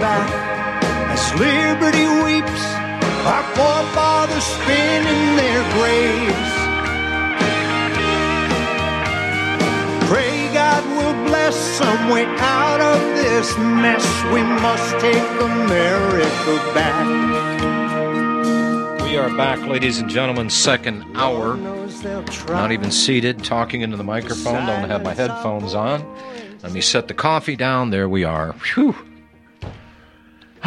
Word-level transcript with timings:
back 0.00 0.28
as 1.10 1.34
liberty 1.34 2.06
weeps, 2.24 2.64
our 3.26 3.42
forefathers 3.54 4.44
spin 4.44 5.06
in 5.06 5.36
their 5.36 5.62
graves. 5.76 6.52
Pray 10.08 10.52
God 10.54 10.84
will 10.96 11.16
bless 11.28 11.56
some 11.56 12.10
way 12.10 12.24
out 12.24 12.80
of 12.80 13.00
this 13.16 13.56
mess. 13.58 14.04
We 14.32 14.42
must 14.42 14.98
take 15.00 15.28
America 15.40 16.74
back. 16.74 17.06
We 19.02 19.16
are 19.18 19.34
back, 19.36 19.60
ladies 19.66 19.98
and 19.98 20.08
gentlemen, 20.08 20.50
second 20.50 21.04
hour. 21.14 21.56
Not 22.48 22.72
even 22.72 22.90
seated, 22.90 23.44
talking 23.44 23.80
into 23.80 23.96
the 23.96 24.04
microphone. 24.04 24.66
Don't 24.66 24.88
have 24.88 25.02
my 25.02 25.14
headphones 25.14 25.74
on. 25.74 26.04
Let 26.62 26.72
me 26.72 26.80
set 26.80 27.08
the 27.08 27.14
coffee 27.14 27.56
down. 27.56 27.90
There 27.90 28.08
we 28.08 28.24
are. 28.24 28.52
Whew. 28.74 28.94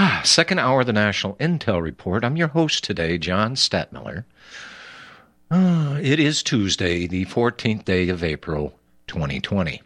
Ah, 0.01 0.21
second 0.23 0.59
hour 0.59 0.79
of 0.79 0.87
the 0.87 0.93
National 0.93 1.35
Intel 1.41 1.81
Report. 1.81 2.23
I'm 2.23 2.37
your 2.37 2.47
host 2.47 2.85
today, 2.85 3.17
John 3.17 3.55
Stadtmiller. 3.55 4.23
Ah, 5.51 5.97
it 5.97 6.21
is 6.21 6.41
Tuesday, 6.41 7.05
the 7.05 7.25
14th 7.25 7.83
day 7.83 8.07
of 8.07 8.23
April, 8.23 8.79
2020. 9.07 9.81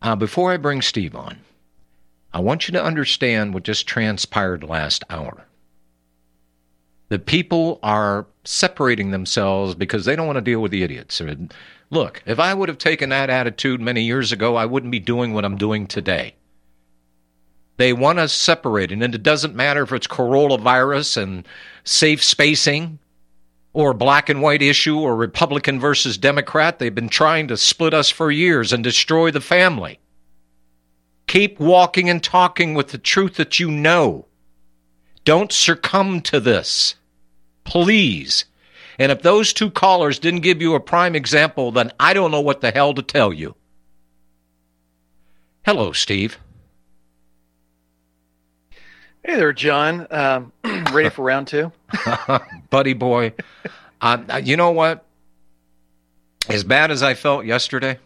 Uh, 0.00 0.16
before 0.16 0.52
I 0.52 0.56
bring 0.56 0.80
Steve 0.80 1.14
on, 1.14 1.40
I 2.32 2.40
want 2.40 2.66
you 2.66 2.72
to 2.72 2.82
understand 2.82 3.52
what 3.52 3.64
just 3.64 3.86
transpired 3.86 4.64
last 4.64 5.04
hour. 5.10 5.44
The 7.10 7.18
people 7.18 7.80
are 7.82 8.24
separating 8.44 9.10
themselves 9.10 9.74
because 9.74 10.06
they 10.06 10.16
don't 10.16 10.26
want 10.26 10.38
to 10.38 10.40
deal 10.40 10.60
with 10.60 10.72
the 10.72 10.82
idiots. 10.82 11.20
Look, 11.90 12.22
if 12.24 12.38
I 12.38 12.54
would 12.54 12.70
have 12.70 12.78
taken 12.78 13.10
that 13.10 13.28
attitude 13.28 13.82
many 13.82 14.00
years 14.00 14.32
ago, 14.32 14.56
I 14.56 14.64
wouldn't 14.64 14.92
be 14.92 14.98
doing 14.98 15.34
what 15.34 15.44
I'm 15.44 15.58
doing 15.58 15.86
today. 15.86 16.36
They 17.76 17.92
want 17.92 18.20
us 18.20 18.32
separated, 18.32 19.02
and 19.02 19.14
it 19.14 19.22
doesn't 19.22 19.56
matter 19.56 19.82
if 19.82 19.92
it's 19.92 20.06
coronavirus 20.06 21.16
and 21.16 21.48
safe 21.82 22.22
spacing 22.22 23.00
or 23.72 23.92
black 23.92 24.28
and 24.28 24.40
white 24.40 24.62
issue 24.62 24.98
or 24.98 25.16
Republican 25.16 25.80
versus 25.80 26.16
Democrat. 26.16 26.78
They've 26.78 26.94
been 26.94 27.08
trying 27.08 27.48
to 27.48 27.56
split 27.56 27.92
us 27.92 28.10
for 28.10 28.30
years 28.30 28.72
and 28.72 28.84
destroy 28.84 29.32
the 29.32 29.40
family. 29.40 29.98
Keep 31.26 31.58
walking 31.58 32.08
and 32.08 32.22
talking 32.22 32.74
with 32.74 32.88
the 32.88 32.98
truth 32.98 33.34
that 33.36 33.58
you 33.58 33.70
know. 33.70 34.26
Don't 35.24 35.50
succumb 35.50 36.20
to 36.22 36.38
this. 36.38 36.94
Please. 37.64 38.44
And 38.98 39.10
if 39.10 39.22
those 39.22 39.52
two 39.52 39.70
callers 39.70 40.20
didn't 40.20 40.40
give 40.40 40.62
you 40.62 40.74
a 40.74 40.80
prime 40.80 41.16
example, 41.16 41.72
then 41.72 41.90
I 41.98 42.14
don't 42.14 42.30
know 42.30 42.40
what 42.40 42.60
the 42.60 42.70
hell 42.70 42.94
to 42.94 43.02
tell 43.02 43.32
you. 43.32 43.56
Hello, 45.64 45.92
Steve. 45.92 46.38
Hey 49.26 49.36
there, 49.36 49.54
John. 49.54 50.06
Um, 50.10 50.52
ready 50.92 51.08
for 51.08 51.24
round 51.24 51.48
two? 51.48 51.72
Buddy 52.70 52.92
boy. 52.92 53.32
Uh, 53.98 54.42
you 54.44 54.58
know 54.58 54.72
what? 54.72 55.06
As 56.50 56.62
bad 56.62 56.90
as 56.90 57.02
I 57.02 57.14
felt 57.14 57.46
yesterday, 57.46 57.98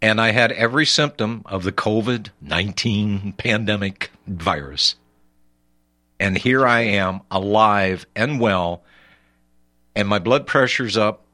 and 0.00 0.18
I 0.18 0.30
had 0.30 0.52
every 0.52 0.86
symptom 0.86 1.42
of 1.44 1.64
the 1.64 1.72
COVID 1.72 2.30
19 2.40 3.34
pandemic 3.34 4.10
virus. 4.26 4.94
And 6.18 6.38
here 6.38 6.66
I 6.66 6.80
am, 6.80 7.20
alive 7.30 8.06
and 8.16 8.40
well, 8.40 8.82
and 9.94 10.08
my 10.08 10.18
blood 10.18 10.46
pressure's 10.46 10.96
up, 10.96 11.26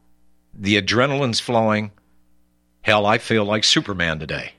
the 0.53 0.77
adrenaline's 0.83 1.39
flowing. 1.39 1.93
Hell, 2.81 3.07
I 3.07 3.19
feel 3.19 3.45
like 3.45 3.63
Superman 3.63 4.19
today. 4.19 4.55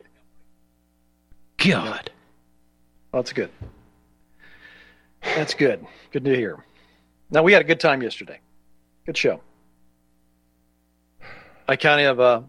God. 1.57 2.09
Well, 3.12 3.22
that's 3.22 3.33
good. 3.33 3.50
That's 5.23 5.53
good. 5.53 5.85
Good 6.11 6.25
to 6.25 6.35
hear. 6.35 6.63
Now, 7.31 7.44
we 7.44 7.53
had 7.53 7.61
a 7.61 7.66
good 7.66 7.79
time 7.79 8.03
yesterday. 8.03 8.39
Good 9.06 9.17
show. 9.17 9.41
I 11.67 11.75
kind 11.75 12.06
of, 12.06 12.19
uh, 12.19 12.41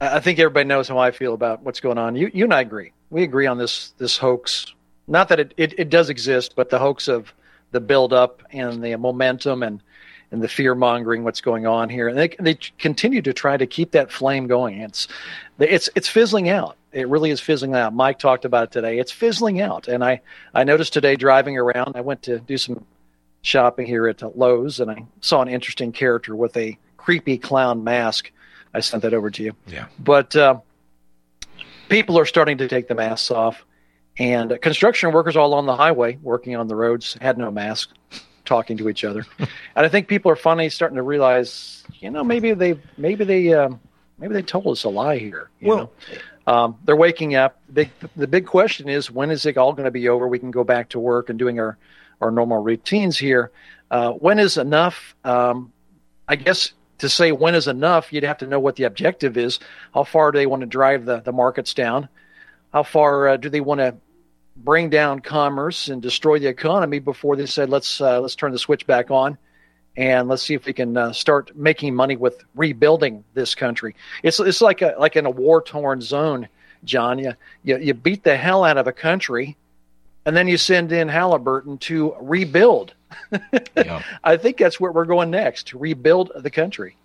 I 0.00 0.20
think 0.20 0.38
everybody 0.38 0.66
knows 0.66 0.88
how 0.88 0.98
I 0.98 1.10
feel 1.10 1.34
about 1.34 1.62
what's 1.62 1.80
going 1.80 1.98
on. 1.98 2.16
You, 2.16 2.30
you 2.32 2.44
and 2.44 2.54
I 2.54 2.60
agree. 2.60 2.92
We 3.10 3.22
agree 3.22 3.46
on 3.46 3.58
this 3.58 3.94
this 3.98 4.16
hoax. 4.16 4.74
Not 5.06 5.28
that 5.28 5.40
it, 5.40 5.54
it, 5.56 5.78
it 5.78 5.90
does 5.90 6.08
exist, 6.08 6.54
but 6.56 6.70
the 6.70 6.78
hoax 6.78 7.06
of 7.06 7.32
the 7.70 7.80
buildup 7.80 8.42
and 8.50 8.82
the 8.82 8.96
momentum 8.96 9.62
and 9.62 9.82
and 10.30 10.42
the 10.42 10.48
fear 10.48 10.74
mongering, 10.74 11.22
what's 11.22 11.40
going 11.40 11.66
on 11.66 11.88
here, 11.88 12.08
and 12.08 12.18
they 12.18 12.28
they 12.40 12.54
continue 12.78 13.22
to 13.22 13.32
try 13.32 13.56
to 13.56 13.66
keep 13.66 13.92
that 13.92 14.10
flame 14.10 14.46
going. 14.46 14.80
It's 14.80 15.06
it's 15.60 15.88
it's 15.94 16.08
fizzling 16.08 16.48
out. 16.48 16.76
It 16.94 17.08
really 17.08 17.30
is 17.30 17.40
fizzling 17.40 17.74
out. 17.74 17.92
Mike 17.92 18.18
talked 18.20 18.44
about 18.44 18.64
it 18.64 18.70
today. 18.70 18.98
It's 18.98 19.10
fizzling 19.12 19.60
out, 19.60 19.88
and 19.88 20.04
I 20.04 20.20
I 20.54 20.64
noticed 20.64 20.92
today 20.92 21.16
driving 21.16 21.58
around. 21.58 21.92
I 21.96 22.00
went 22.02 22.22
to 22.22 22.38
do 22.38 22.56
some 22.56 22.84
shopping 23.42 23.86
here 23.86 24.06
at 24.08 24.22
Lowe's, 24.38 24.78
and 24.80 24.90
I 24.90 25.04
saw 25.20 25.42
an 25.42 25.48
interesting 25.48 25.92
character 25.92 26.34
with 26.36 26.56
a 26.56 26.78
creepy 26.96 27.36
clown 27.36 27.82
mask. 27.84 28.30
I 28.72 28.80
sent 28.80 29.02
that 29.02 29.12
over 29.12 29.30
to 29.30 29.42
you. 29.42 29.52
Yeah. 29.66 29.86
But 29.98 30.34
uh, 30.36 30.60
people 31.88 32.18
are 32.18 32.24
starting 32.26 32.58
to 32.58 32.68
take 32.68 32.88
the 32.88 32.94
masks 32.94 33.30
off, 33.30 33.64
and 34.18 34.56
construction 34.62 35.12
workers 35.12 35.36
all 35.36 35.54
on 35.54 35.66
the 35.66 35.76
highway 35.76 36.18
working 36.22 36.56
on 36.56 36.68
the 36.68 36.76
roads 36.76 37.16
had 37.20 37.38
no 37.38 37.50
mask, 37.50 37.90
talking 38.44 38.76
to 38.78 38.88
each 38.88 39.04
other. 39.04 39.24
and 39.38 39.48
I 39.74 39.88
think 39.88 40.08
people 40.08 40.30
are 40.30 40.36
finally 40.36 40.68
starting 40.70 40.96
to 40.96 41.02
realize, 41.02 41.84
you 42.00 42.10
know, 42.10 42.22
maybe 42.24 42.52
they 42.54 42.78
maybe 42.96 43.24
they 43.24 43.52
um, 43.52 43.80
maybe 44.18 44.34
they 44.34 44.42
told 44.42 44.66
us 44.68 44.84
a 44.84 44.88
lie 44.88 45.18
here. 45.18 45.50
You 45.60 45.68
Well- 45.68 45.76
know? 45.78 45.90
Um, 46.46 46.76
they're 46.84 46.96
waking 46.96 47.34
up. 47.34 47.60
Big, 47.72 47.90
the 48.16 48.26
big 48.26 48.46
question 48.46 48.88
is 48.88 49.10
when 49.10 49.30
is 49.30 49.46
it 49.46 49.56
all 49.56 49.72
going 49.72 49.84
to 49.84 49.90
be 49.90 50.08
over? 50.08 50.28
We 50.28 50.38
can 50.38 50.50
go 50.50 50.64
back 50.64 50.90
to 50.90 50.98
work 50.98 51.30
and 51.30 51.38
doing 51.38 51.58
our, 51.58 51.78
our 52.20 52.30
normal 52.30 52.62
routines 52.62 53.18
here. 53.18 53.50
Uh, 53.90 54.12
when 54.12 54.38
is 54.38 54.58
enough? 54.58 55.14
Um, 55.24 55.72
I 56.28 56.36
guess 56.36 56.72
to 56.98 57.08
say 57.08 57.32
when 57.32 57.54
is 57.54 57.68
enough, 57.68 58.12
you'd 58.12 58.24
have 58.24 58.38
to 58.38 58.46
know 58.46 58.60
what 58.60 58.76
the 58.76 58.84
objective 58.84 59.36
is. 59.36 59.58
How 59.92 60.04
far 60.04 60.32
do 60.32 60.38
they 60.38 60.46
want 60.46 60.60
to 60.60 60.66
drive 60.66 61.04
the, 61.04 61.20
the 61.20 61.32
markets 61.32 61.74
down? 61.74 62.08
How 62.72 62.82
far 62.82 63.28
uh, 63.28 63.36
do 63.36 63.48
they 63.48 63.60
want 63.60 63.80
to 63.80 63.96
bring 64.56 64.90
down 64.90 65.20
commerce 65.20 65.88
and 65.88 66.00
destroy 66.00 66.38
the 66.38 66.46
economy 66.46 66.98
before 66.98 67.36
they 67.36 67.46
said 67.46 67.68
let's 67.70 68.00
uh, 68.00 68.20
let's 68.20 68.36
turn 68.36 68.52
the 68.52 68.58
switch 68.58 68.86
back 68.86 69.10
on 69.10 69.36
and 69.96 70.28
let's 70.28 70.42
see 70.42 70.54
if 70.54 70.66
we 70.66 70.72
can 70.72 70.96
uh, 70.96 71.12
start 71.12 71.54
making 71.56 71.94
money 71.94 72.16
with 72.16 72.44
rebuilding 72.54 73.24
this 73.34 73.54
country. 73.54 73.94
It's 74.22 74.40
it's 74.40 74.60
like 74.60 74.82
a 74.82 74.94
like 74.98 75.16
in 75.16 75.26
a 75.26 75.30
war 75.30 75.62
torn 75.62 76.00
zone, 76.00 76.48
John. 76.84 77.18
You, 77.18 77.34
you 77.62 77.78
you 77.78 77.94
beat 77.94 78.24
the 78.24 78.36
hell 78.36 78.64
out 78.64 78.76
of 78.76 78.86
a 78.86 78.92
country, 78.92 79.56
and 80.26 80.36
then 80.36 80.48
you 80.48 80.56
send 80.56 80.90
in 80.92 81.08
Halliburton 81.08 81.78
to 81.78 82.14
rebuild. 82.20 82.94
Yeah. 83.76 84.02
I 84.22 84.36
think 84.36 84.56
that's 84.56 84.80
where 84.80 84.90
we're 84.90 85.04
going 85.04 85.30
next 85.30 85.68
to 85.68 85.78
rebuild 85.78 86.32
the 86.36 86.50
country. 86.50 86.96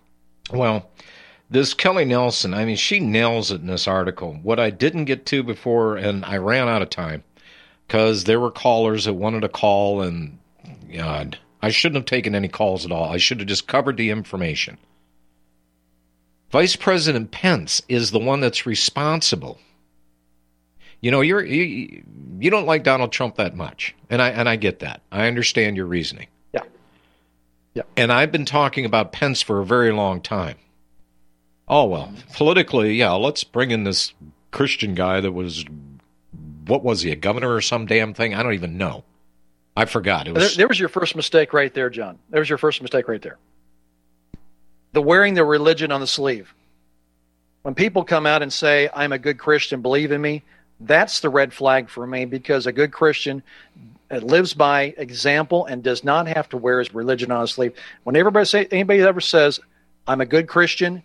Well, 0.52 0.88
this 1.50 1.74
Kelly 1.74 2.04
Nelson, 2.04 2.54
I 2.54 2.64
mean, 2.64 2.76
she 2.76 3.00
nails 3.00 3.50
it 3.50 3.60
in 3.60 3.66
this 3.66 3.88
article. 3.88 4.38
What 4.42 4.60
I 4.60 4.70
didn't 4.70 5.06
get 5.06 5.26
to 5.26 5.42
before, 5.42 5.96
and 5.96 6.24
I 6.24 6.38
ran 6.38 6.68
out 6.68 6.82
of 6.82 6.90
time 6.90 7.24
because 7.86 8.24
there 8.24 8.40
were 8.40 8.50
callers 8.50 9.04
that 9.04 9.14
wanted 9.14 9.40
to 9.40 9.48
call, 9.48 10.00
and 10.00 10.38
God, 10.92 11.38
I 11.62 11.70
shouldn't 11.70 11.96
have 11.96 12.06
taken 12.06 12.34
any 12.34 12.48
calls 12.48 12.84
at 12.84 12.92
all. 12.92 13.10
I 13.10 13.18
should 13.18 13.40
have 13.40 13.48
just 13.48 13.66
covered 13.66 13.96
the 13.96 14.10
information. 14.10 14.78
Vice 16.50 16.74
President 16.74 17.30
Pence 17.30 17.82
is 17.88 18.10
the 18.10 18.18
one 18.18 18.40
that's 18.40 18.66
responsible. 18.66 19.58
You 21.00 21.10
know, 21.10 21.20
you're 21.20 21.44
you, 21.44 22.02
you 22.38 22.50
don't 22.50 22.66
like 22.66 22.82
Donald 22.82 23.12
Trump 23.12 23.36
that 23.36 23.56
much, 23.56 23.94
and 24.10 24.20
I 24.20 24.30
and 24.30 24.48
I 24.48 24.56
get 24.56 24.80
that. 24.80 25.02
I 25.10 25.26
understand 25.28 25.76
your 25.76 25.86
reasoning. 25.86 26.26
Yeah. 26.52 26.64
Yeah. 27.74 27.82
And 27.96 28.12
I've 28.12 28.32
been 28.32 28.44
talking 28.44 28.84
about 28.84 29.12
Pence 29.12 29.40
for 29.40 29.60
a 29.60 29.64
very 29.64 29.92
long 29.92 30.20
time. 30.20 30.56
Oh 31.68 31.84
well, 31.84 32.12
politically, 32.34 32.94
yeah. 32.94 33.12
Let's 33.12 33.44
bring 33.44 33.70
in 33.70 33.84
this 33.84 34.12
Christian 34.50 34.94
guy 34.94 35.20
that 35.20 35.32
was, 35.32 35.64
what 36.66 36.82
was 36.82 37.02
he, 37.02 37.12
a 37.12 37.16
governor 37.16 37.54
or 37.54 37.60
some 37.60 37.86
damn 37.86 38.12
thing? 38.12 38.34
I 38.34 38.42
don't 38.42 38.54
even 38.54 38.76
know. 38.76 39.04
I 39.76 39.84
forgot. 39.84 40.28
It 40.28 40.34
was. 40.34 40.42
There, 40.42 40.58
there 40.58 40.68
was 40.68 40.78
your 40.78 40.88
first 40.88 41.16
mistake 41.16 41.52
right 41.52 41.72
there, 41.72 41.90
John. 41.90 42.18
There 42.30 42.40
was 42.40 42.48
your 42.48 42.58
first 42.58 42.82
mistake 42.82 43.08
right 43.08 43.22
there. 43.22 43.38
The 44.92 45.02
wearing 45.02 45.34
the 45.34 45.44
religion 45.44 45.92
on 45.92 46.00
the 46.00 46.06
sleeve. 46.06 46.52
When 47.62 47.74
people 47.74 48.04
come 48.04 48.26
out 48.26 48.42
and 48.42 48.52
say, 48.52 48.88
"I'm 48.94 49.12
a 49.12 49.18
good 49.18 49.38
Christian, 49.38 49.80
believe 49.82 50.12
in 50.12 50.20
me," 50.20 50.42
that's 50.80 51.20
the 51.20 51.28
red 51.28 51.52
flag 51.52 51.88
for 51.88 52.06
me 52.06 52.24
because 52.24 52.66
a 52.66 52.72
good 52.72 52.92
Christian 52.92 53.42
uh, 54.10 54.16
lives 54.16 54.54
by 54.54 54.94
example 54.96 55.66
and 55.66 55.82
does 55.82 56.02
not 56.02 56.26
have 56.26 56.48
to 56.48 56.56
wear 56.56 56.80
his 56.80 56.92
religion 56.92 57.30
on 57.30 57.42
his 57.42 57.50
sleeve. 57.52 57.74
When 58.02 58.16
everybody 58.16 58.46
say 58.46 58.66
anybody 58.70 59.00
ever 59.02 59.20
says, 59.20 59.60
"I'm 60.06 60.20
a 60.20 60.26
good 60.26 60.48
Christian," 60.48 61.02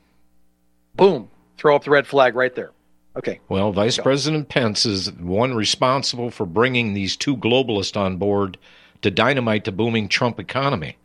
boom, 0.95 1.29
throw 1.57 1.75
up 1.75 1.83
the 1.83 1.91
red 1.91 2.07
flag 2.07 2.35
right 2.35 2.55
there. 2.55 2.71
Okay. 3.17 3.39
Well, 3.47 3.71
Vice 3.71 3.97
President 3.97 4.49
Pence 4.49 4.85
is 4.85 5.11
one 5.13 5.53
responsible 5.53 6.29
for 6.29 6.45
bringing 6.45 6.93
these 6.93 7.15
two 7.15 7.37
globalists 7.37 7.95
on 7.95 8.17
board 8.17 8.57
to 9.01 9.09
dynamite 9.09 9.63
the 9.63 9.71
booming 9.71 10.09
Trump 10.09 10.39
economy. 10.39 10.97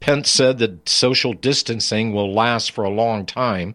Pence 0.00 0.30
said 0.30 0.58
that 0.58 0.88
social 0.88 1.32
distancing 1.32 2.12
will 2.12 2.32
last 2.32 2.72
for 2.72 2.84
a 2.84 2.90
long 2.90 3.26
time. 3.26 3.74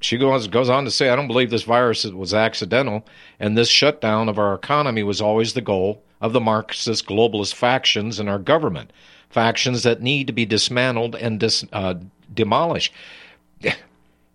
She 0.00 0.16
goes 0.16 0.48
goes 0.48 0.70
on 0.70 0.84
to 0.84 0.90
say, 0.90 1.10
"I 1.10 1.16
don't 1.16 1.26
believe 1.26 1.50
this 1.50 1.64
virus 1.64 2.04
was 2.04 2.32
accidental, 2.32 3.06
and 3.38 3.56
this 3.56 3.68
shutdown 3.68 4.28
of 4.28 4.38
our 4.38 4.54
economy 4.54 5.02
was 5.02 5.20
always 5.20 5.52
the 5.52 5.60
goal 5.60 6.02
of 6.20 6.32
the 6.32 6.40
Marxist 6.40 7.06
globalist 7.06 7.54
factions 7.54 8.18
in 8.18 8.26
our 8.26 8.38
government, 8.38 8.92
factions 9.28 9.82
that 9.82 10.00
need 10.00 10.26
to 10.26 10.32
be 10.32 10.46
dismantled 10.46 11.14
and 11.14 11.38
dis, 11.38 11.64
uh, 11.72 11.94
demolished." 12.32 12.92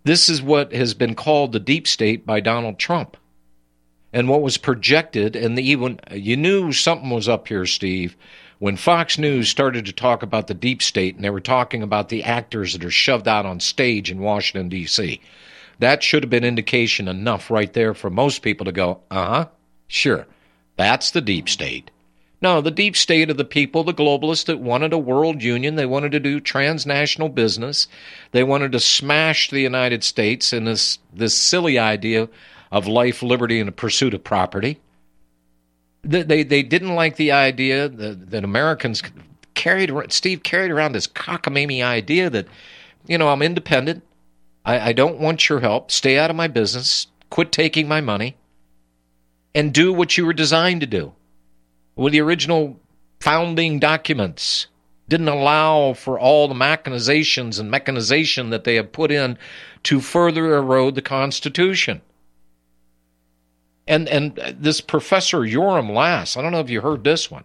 This 0.06 0.28
is 0.28 0.40
what 0.40 0.72
has 0.72 0.94
been 0.94 1.16
called 1.16 1.50
the 1.50 1.58
deep 1.58 1.88
state 1.88 2.24
by 2.24 2.38
Donald 2.38 2.78
Trump. 2.78 3.16
And 4.12 4.28
what 4.28 4.40
was 4.40 4.56
projected, 4.56 5.34
and 5.34 5.58
the, 5.58 5.68
even 5.68 5.98
you 6.12 6.36
knew 6.36 6.70
something 6.70 7.10
was 7.10 7.28
up 7.28 7.48
here, 7.48 7.66
Steve, 7.66 8.16
when 8.60 8.76
Fox 8.76 9.18
News 9.18 9.48
started 9.48 9.84
to 9.86 9.92
talk 9.92 10.22
about 10.22 10.46
the 10.46 10.54
deep 10.54 10.80
state 10.80 11.16
and 11.16 11.24
they 11.24 11.30
were 11.30 11.40
talking 11.40 11.82
about 11.82 12.08
the 12.08 12.22
actors 12.22 12.72
that 12.72 12.84
are 12.84 12.90
shoved 12.90 13.26
out 13.26 13.46
on 13.46 13.58
stage 13.58 14.08
in 14.08 14.20
Washington, 14.20 14.68
D.C. 14.68 15.20
That 15.80 16.04
should 16.04 16.22
have 16.22 16.30
been 16.30 16.44
indication 16.44 17.08
enough 17.08 17.50
right 17.50 17.72
there 17.72 17.92
for 17.92 18.08
most 18.08 18.42
people 18.42 18.66
to 18.66 18.72
go, 18.72 19.00
uh 19.10 19.26
huh, 19.26 19.48
sure, 19.88 20.28
that's 20.76 21.10
the 21.10 21.20
deep 21.20 21.48
state. 21.48 21.90
No, 22.46 22.60
the 22.60 22.70
deep 22.70 22.96
state 22.96 23.28
of 23.28 23.38
the 23.38 23.44
people, 23.44 23.82
the 23.82 23.92
globalists 23.92 24.44
that 24.44 24.60
wanted 24.60 24.92
a 24.92 24.98
world 24.98 25.42
union, 25.42 25.74
they 25.74 25.84
wanted 25.84 26.12
to 26.12 26.20
do 26.20 26.38
transnational 26.38 27.28
business, 27.28 27.88
they 28.30 28.44
wanted 28.44 28.70
to 28.70 28.78
smash 28.78 29.50
the 29.50 29.58
United 29.58 30.04
States 30.04 30.52
in 30.52 30.62
this 30.62 31.00
this 31.12 31.36
silly 31.36 31.76
idea 31.76 32.28
of 32.70 32.86
life, 32.86 33.20
liberty, 33.20 33.58
and 33.58 33.66
the 33.66 33.72
pursuit 33.72 34.14
of 34.14 34.22
property. 34.22 34.78
They 36.04 36.22
they, 36.22 36.44
they 36.44 36.62
didn't 36.62 36.94
like 36.94 37.16
the 37.16 37.32
idea 37.32 37.88
that, 37.88 38.30
that 38.30 38.44
Americans 38.44 39.02
carried 39.54 39.90
Steve 40.12 40.44
carried 40.44 40.70
around 40.70 40.92
this 40.92 41.08
cockamamie 41.08 41.82
idea 41.82 42.30
that, 42.30 42.46
you 43.08 43.18
know, 43.18 43.28
I'm 43.30 43.42
independent. 43.42 44.04
I, 44.64 44.90
I 44.90 44.92
don't 44.92 45.18
want 45.18 45.48
your 45.48 45.58
help. 45.58 45.90
Stay 45.90 46.16
out 46.16 46.30
of 46.30 46.36
my 46.36 46.46
business. 46.46 47.08
Quit 47.28 47.50
taking 47.50 47.88
my 47.88 48.00
money. 48.00 48.36
And 49.52 49.74
do 49.74 49.92
what 49.92 50.16
you 50.16 50.24
were 50.24 50.32
designed 50.32 50.82
to 50.82 50.86
do 50.86 51.12
well, 51.96 52.12
the 52.12 52.20
original 52.20 52.78
founding 53.20 53.78
documents 53.78 54.66
didn't 55.08 55.28
allow 55.28 55.94
for 55.94 56.18
all 56.18 56.48
the 56.48 56.54
mechanizations 56.54 57.58
and 57.58 57.70
mechanization 57.70 58.50
that 58.50 58.64
they 58.64 58.74
have 58.74 58.92
put 58.92 59.10
in 59.10 59.38
to 59.84 60.00
further 60.00 60.56
erode 60.56 60.94
the 60.94 61.02
Constitution. 61.02 62.02
And 63.86 64.08
and 64.08 64.36
this 64.58 64.80
Professor 64.80 65.38
Yoram 65.40 65.94
Lass, 65.94 66.36
I 66.36 66.42
don't 66.42 66.52
know 66.52 66.60
if 66.60 66.70
you 66.70 66.80
heard 66.80 67.04
this 67.04 67.30
one. 67.30 67.44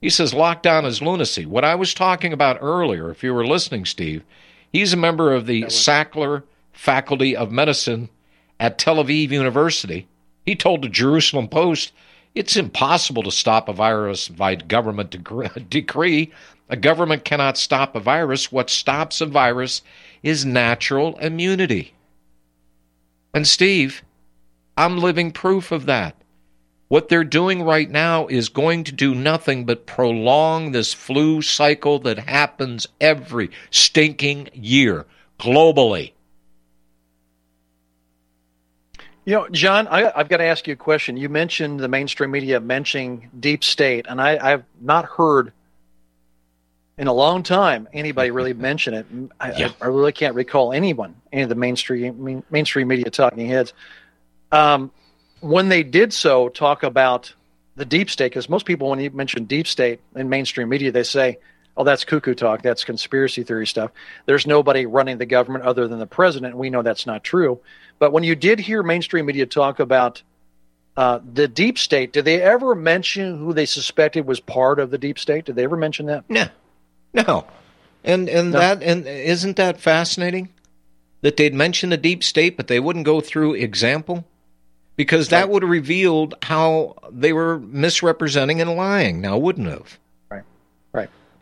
He 0.00 0.10
says 0.10 0.32
lockdown 0.32 0.84
is 0.84 1.02
lunacy. 1.02 1.44
What 1.44 1.64
I 1.64 1.74
was 1.74 1.94
talking 1.94 2.32
about 2.32 2.58
earlier, 2.60 3.10
if 3.10 3.22
you 3.22 3.34
were 3.34 3.46
listening, 3.46 3.84
Steve, 3.84 4.24
he's 4.72 4.92
a 4.92 4.96
member 4.96 5.32
of 5.32 5.46
the 5.46 5.62
Sackler 5.64 6.44
Faculty 6.72 7.36
of 7.36 7.52
Medicine 7.52 8.08
at 8.58 8.78
Tel 8.78 8.96
Aviv 8.96 9.30
University. 9.30 10.06
He 10.46 10.56
told 10.56 10.82
the 10.82 10.88
Jerusalem 10.88 11.48
Post 11.48 11.92
it's 12.34 12.56
impossible 12.56 13.22
to 13.24 13.30
stop 13.30 13.68
a 13.68 13.72
virus 13.72 14.28
by 14.28 14.54
government 14.54 15.10
decree. 15.70 16.32
A 16.68 16.76
government 16.76 17.24
cannot 17.24 17.58
stop 17.58 17.94
a 17.94 18.00
virus. 18.00 18.50
What 18.50 18.70
stops 18.70 19.20
a 19.20 19.26
virus 19.26 19.82
is 20.22 20.44
natural 20.44 21.18
immunity. 21.18 21.92
And 23.34 23.46
Steve, 23.46 24.02
I'm 24.76 24.98
living 24.98 25.32
proof 25.32 25.72
of 25.72 25.86
that. 25.86 26.16
What 26.88 27.08
they're 27.08 27.24
doing 27.24 27.62
right 27.62 27.90
now 27.90 28.26
is 28.26 28.50
going 28.50 28.84
to 28.84 28.92
do 28.92 29.14
nothing 29.14 29.64
but 29.64 29.86
prolong 29.86 30.72
this 30.72 30.92
flu 30.92 31.40
cycle 31.40 31.98
that 32.00 32.18
happens 32.18 32.86
every 33.00 33.50
stinking 33.70 34.50
year 34.52 35.06
globally. 35.38 36.12
You 39.24 39.34
know, 39.34 39.48
John, 39.50 39.86
I, 39.86 40.10
have 40.16 40.28
got 40.28 40.38
to 40.38 40.44
ask 40.44 40.66
you 40.66 40.72
a 40.72 40.76
question. 40.76 41.16
You 41.16 41.28
mentioned 41.28 41.78
the 41.78 41.88
mainstream 41.88 42.32
media 42.32 42.58
mentioning 42.60 43.30
deep 43.38 43.62
state, 43.62 44.06
and 44.08 44.20
I, 44.20 44.50
have 44.50 44.64
not 44.80 45.04
heard 45.04 45.52
in 46.98 47.06
a 47.06 47.12
long 47.12 47.44
time 47.44 47.88
anybody 47.92 48.32
really 48.32 48.52
mention 48.70 48.94
it. 48.94 49.06
I, 49.40 49.52
yeah. 49.52 49.68
I, 49.80 49.84
I, 49.84 49.88
really 49.88 50.12
can't 50.12 50.34
recall 50.34 50.72
anyone, 50.72 51.14
any 51.32 51.42
of 51.42 51.48
the 51.48 51.54
mainstream 51.54 52.42
mainstream 52.50 52.88
media 52.88 53.10
talking 53.10 53.46
heads. 53.46 53.72
Um, 54.50 54.90
when 55.40 55.68
they 55.68 55.84
did 55.84 56.12
so, 56.12 56.48
talk 56.48 56.82
about 56.82 57.32
the 57.76 57.84
deep 57.84 58.10
state, 58.10 58.26
because 58.26 58.48
most 58.48 58.66
people, 58.66 58.90
when 58.90 58.98
you 58.98 59.10
mention 59.10 59.44
deep 59.44 59.68
state 59.68 60.00
in 60.16 60.28
mainstream 60.28 60.68
media, 60.68 60.90
they 60.90 61.04
say, 61.04 61.38
"Oh, 61.76 61.84
that's 61.84 62.04
cuckoo 62.04 62.34
talk. 62.34 62.62
That's 62.62 62.84
conspiracy 62.84 63.42
theory 63.42 63.66
stuff." 63.66 63.90
There's 64.26 64.46
nobody 64.46 64.86
running 64.86 65.18
the 65.18 65.26
government 65.26 65.64
other 65.64 65.88
than 65.88 65.98
the 65.98 66.06
president. 66.06 66.56
We 66.56 66.70
know 66.70 66.82
that's 66.82 67.06
not 67.06 67.24
true. 67.24 67.60
But 67.98 68.12
when 68.12 68.24
you 68.24 68.34
did 68.34 68.58
hear 68.58 68.82
mainstream 68.82 69.26
media 69.26 69.46
talk 69.46 69.80
about 69.80 70.22
uh, 70.96 71.20
the 71.32 71.48
deep 71.48 71.78
state, 71.78 72.12
did 72.12 72.24
they 72.24 72.42
ever 72.42 72.74
mention 72.74 73.38
who 73.38 73.52
they 73.52 73.66
suspected 73.66 74.26
was 74.26 74.40
part 74.40 74.78
of 74.78 74.90
the 74.90 74.98
deep 74.98 75.18
state? 75.18 75.44
Did 75.44 75.56
they 75.56 75.64
ever 75.64 75.76
mention 75.76 76.06
that? 76.06 76.28
No, 76.28 76.48
no. 77.14 77.46
And 78.04 78.28
and 78.28 78.50
no. 78.50 78.58
that 78.58 78.82
and 78.82 79.06
isn't 79.06 79.56
that 79.56 79.80
fascinating 79.80 80.48
that 81.22 81.36
they'd 81.36 81.54
mention 81.54 81.90
the 81.90 81.96
deep 81.96 82.22
state, 82.22 82.56
but 82.56 82.66
they 82.66 82.80
wouldn't 82.80 83.04
go 83.04 83.20
through 83.20 83.54
example 83.54 84.24
because 84.96 85.28
that 85.28 85.48
would 85.48 85.62
have 85.62 85.70
revealed 85.70 86.34
how 86.42 86.96
they 87.10 87.32
were 87.32 87.58
misrepresenting 87.60 88.60
and 88.60 88.76
lying. 88.76 89.20
Now, 89.20 89.38
wouldn't 89.38 89.68
have? 89.68 89.98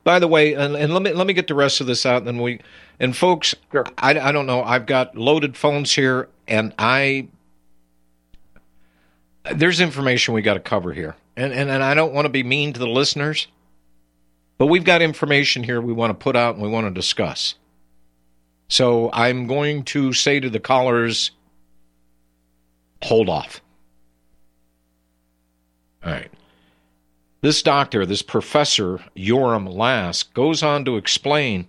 By 0.03 0.19
the 0.19 0.29
way, 0.29 0.55
and, 0.55 0.75
and 0.77 0.93
let 0.95 1.03
me 1.03 1.13
let 1.13 1.27
me 1.27 1.33
get 1.33 1.47
the 1.47 1.55
rest 1.55 1.81
of 1.81 1.87
this 1.87 2.07
out, 2.07 2.19
and 2.19 2.27
then 2.27 2.39
we 2.41 2.61
and 2.99 3.17
folks, 3.17 3.55
sure. 3.73 3.87
I, 3.99 4.19
I 4.19 4.33
don't 4.33 4.47
know. 4.47 4.63
I've 4.63 4.87
got 4.87 5.17
loaded 5.17 5.57
phones 5.57 5.93
here 5.95 6.29
and 6.47 6.75
I 6.79 7.29
there's 9.55 9.81
information 9.81 10.35
we 10.35 10.43
got 10.43 10.55
to 10.55 10.61
cover 10.61 10.93
here. 10.93 11.17
And, 11.37 11.53
and 11.53 11.71
and 11.71 11.83
I 11.83 11.95
don't 11.95 12.13
want 12.13 12.27
to 12.27 12.31
be 12.31 12.43
mean 12.43 12.75
to 12.75 12.79
the 12.79 12.87
listeners, 12.87 13.49
but 14.59 14.67
we've 14.67 14.85
got 14.85 15.01
information 15.01 15.63
here 15.63 15.81
we 15.81 15.93
want 15.93 16.11
to 16.11 16.23
put 16.23 16.37
out 16.37 16.55
and 16.55 16.63
we 16.63 16.69
want 16.69 16.87
to 16.87 16.91
discuss. 16.91 17.55
So 18.69 19.11
I'm 19.13 19.47
going 19.47 19.85
to 19.85 20.13
say 20.13 20.39
to 20.39 20.51
the 20.51 20.61
callers, 20.61 21.31
hold 23.03 23.29
off. 23.29 23.63
All 26.05 26.13
right. 26.13 26.31
This 27.43 27.63
doctor, 27.63 28.05
this 28.05 28.21
professor, 28.21 29.01
Yoram 29.17 29.73
Lass, 29.73 30.23
goes 30.23 30.63
on 30.63 30.85
to 30.85 30.99
explain 30.99 31.69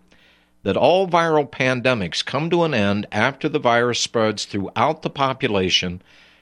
that 0.64 0.76
all 0.76 1.08
viral 1.08 1.50
pandemics 1.50 2.26
come 2.26 2.50
to 2.50 2.66
an 2.66 2.74
end 2.74 3.08
after 3.10 3.48
the 3.48 3.58
virus 3.58 4.02
spreads 4.02 4.44
throughout 4.44 5.02
the 5.02 5.10
population 5.10 6.02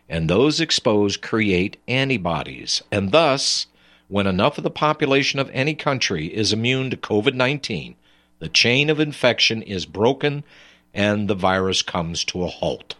and 0.09 0.27
those 0.27 0.59
exposed 0.59 1.21
create 1.21 1.77
antibodies. 1.87 2.81
And 2.91 3.11
thus, 3.11 3.67
when 4.07 4.25
enough 4.25 4.57
of 4.57 4.63
the 4.63 4.71
population 4.71 5.39
of 5.39 5.51
any 5.53 5.75
country 5.75 6.25
is 6.33 6.51
immune 6.51 6.89
to 6.89 6.97
COVID 6.97 7.35
19, 7.35 7.95
the 8.39 8.49
chain 8.49 8.89
of 8.89 8.99
infection 8.99 9.61
is 9.61 9.85
broken 9.85 10.43
and 10.91 11.27
the 11.27 11.35
virus 11.35 11.83
comes 11.83 12.23
to 12.25 12.43
a 12.43 12.47
halt. 12.47 12.95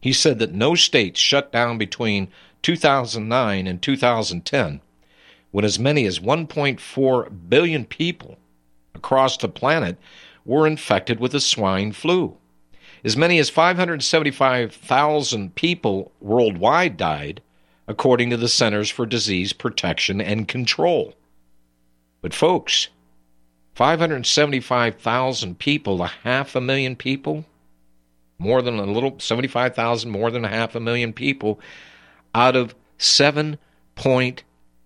He 0.00 0.12
said 0.12 0.38
that 0.38 0.54
no 0.54 0.76
states 0.76 1.18
shut 1.18 1.50
down 1.50 1.78
between 1.78 2.28
2009 2.62 3.66
and 3.66 3.82
2010 3.82 4.80
when 5.52 5.64
as 5.64 5.78
many 5.78 6.06
as 6.06 6.18
1.4 6.18 7.48
billion 7.48 7.84
people 7.84 8.38
across 8.94 9.36
the 9.36 9.48
planet 9.48 9.96
were 10.44 10.66
infected 10.66 11.20
with 11.20 11.32
the 11.32 11.40
swine 11.40 11.92
flu. 11.92 12.36
As 13.04 13.16
many 13.16 13.38
as 13.38 13.50
575,000 13.50 15.54
people 15.54 16.12
worldwide 16.20 16.96
died, 16.96 17.42
according 17.86 18.30
to 18.30 18.36
the 18.36 18.48
Centers 18.48 18.90
for 18.90 19.06
Disease 19.06 19.52
Protection 19.52 20.20
and 20.20 20.48
Control. 20.48 21.14
But, 22.20 22.34
folks, 22.34 22.88
575,000 23.74 25.58
people, 25.58 26.02
a 26.02 26.06
half 26.06 26.54
a 26.54 26.60
million 26.60 26.94
people, 26.94 27.44
more 28.38 28.62
than 28.62 28.78
a 28.78 28.84
little, 28.84 29.18
75,000, 29.18 30.10
more 30.10 30.30
than 30.30 30.44
a 30.44 30.48
half 30.48 30.74
a 30.74 30.80
million 30.80 31.12
people, 31.12 31.60
out 32.34 32.56
of 32.56 32.74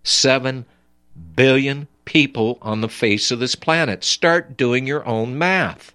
7.7 0.07 0.65
billion 1.35 1.89
people 2.05 2.59
on 2.63 2.81
the 2.81 2.89
face 2.89 3.31
of 3.31 3.41
this 3.41 3.55
planet. 3.55 4.05
Start 4.05 4.57
doing 4.57 4.87
your 4.87 5.07
own 5.07 5.37
math. 5.37 5.95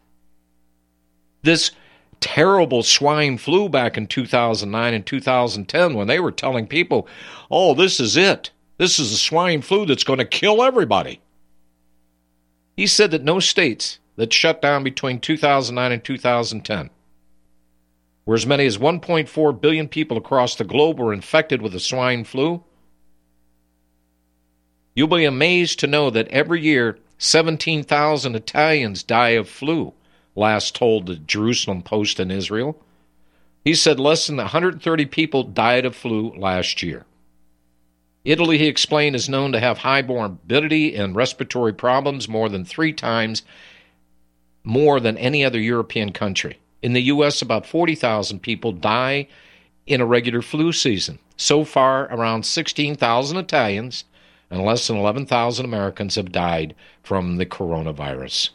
This 1.44 1.72
terrible 2.20 2.84
swine 2.84 3.38
flu 3.38 3.70
back 3.70 3.98
in 3.98 4.06
2009 4.06 4.94
and 4.94 5.06
2010 5.06 5.94
when 5.94 6.08
they 6.08 6.20
were 6.20 6.32
telling 6.32 6.68
people, 6.68 7.08
oh, 7.50 7.74
this 7.74 8.00
is 8.00 8.18
it. 8.18 8.52
This 8.78 9.00
is 9.00 9.12
a 9.12 9.18
swine 9.18 9.62
flu 9.62 9.86
that's 9.86 10.04
going 10.04 10.20
to 10.20 10.26
kill 10.26 10.62
everybody. 10.62 11.22
He 12.76 12.88
said 12.88 13.12
that 13.12 13.24
no 13.24 13.40
states 13.40 14.00
that 14.18 14.34
shut 14.34 14.62
down 14.62 14.84
between 14.84 15.20
2009 15.20 15.92
and 15.92 16.04
2010, 16.04 16.90
where 18.26 18.36
as 18.36 18.46
many 18.46 18.66
as 18.66 18.78
1.4 18.78 19.62
billion 19.62 19.88
people 19.88 20.18
across 20.18 20.56
the 20.56 20.64
globe 20.64 21.00
were 21.00 21.14
infected 21.14 21.62
with 21.62 21.72
the 21.72 21.80
swine 21.80 22.24
flu, 22.24 22.64
you'll 24.94 25.08
be 25.08 25.26
amazed 25.26 25.80
to 25.80 25.88
know 25.88 26.10
that 26.10 26.28
every 26.28 26.62
year 26.62 26.98
17,000 27.18 28.36
Italians 28.36 29.04
die 29.04 29.30
of 29.30 29.48
flu 29.48 29.94
Lass 30.36 30.72
told 30.72 31.06
the 31.06 31.16
Jerusalem 31.16 31.82
Post 31.82 32.20
in 32.20 32.32
Israel. 32.32 32.82
He 33.64 33.74
said 33.74 34.00
less 34.00 34.28
than 34.28 34.38
130 34.38 35.06
people 35.08 35.44
died 35.44 35.86
of 35.86 35.96
flu 35.96 36.34
last 36.36 36.82
year. 36.82 37.06
Italy, 38.24 38.58
he 38.58 38.68
explained, 38.68 39.16
is 39.16 39.28
known 39.28 39.52
to 39.52 39.60
have 39.60 39.80
high 39.80 40.02
morbidity 40.02 40.96
and 40.96 41.16
respiratory 41.16 41.74
problems 41.74 42.30
more 42.30 42.50
than 42.50 42.64
three 42.64 42.94
times 42.94 43.44
more 44.64 45.00
than 45.00 45.18
any 45.18 45.44
other 45.44 45.60
European 45.60 46.12
country. 46.12 46.60
In 46.84 46.94
the 46.94 47.02
U.S., 47.02 47.42
about 47.42 47.66
40,000 47.66 48.40
people 48.42 48.72
die 48.72 49.28
in 49.88 50.02
a 50.02 50.06
regular 50.06 50.44
flu 50.44 50.72
season. 50.72 51.18
So 51.36 51.64
far, 51.64 52.04
around 52.14 52.46
16,000 52.46 53.38
Italians 53.38 54.04
and 54.52 54.66
less 54.66 54.86
than 54.88 54.98
11,000 54.98 55.66
Americans 55.66 56.16
have 56.16 56.32
died 56.32 56.76
from 57.02 57.38
the 57.38 57.46
coronavirus. 57.46 58.50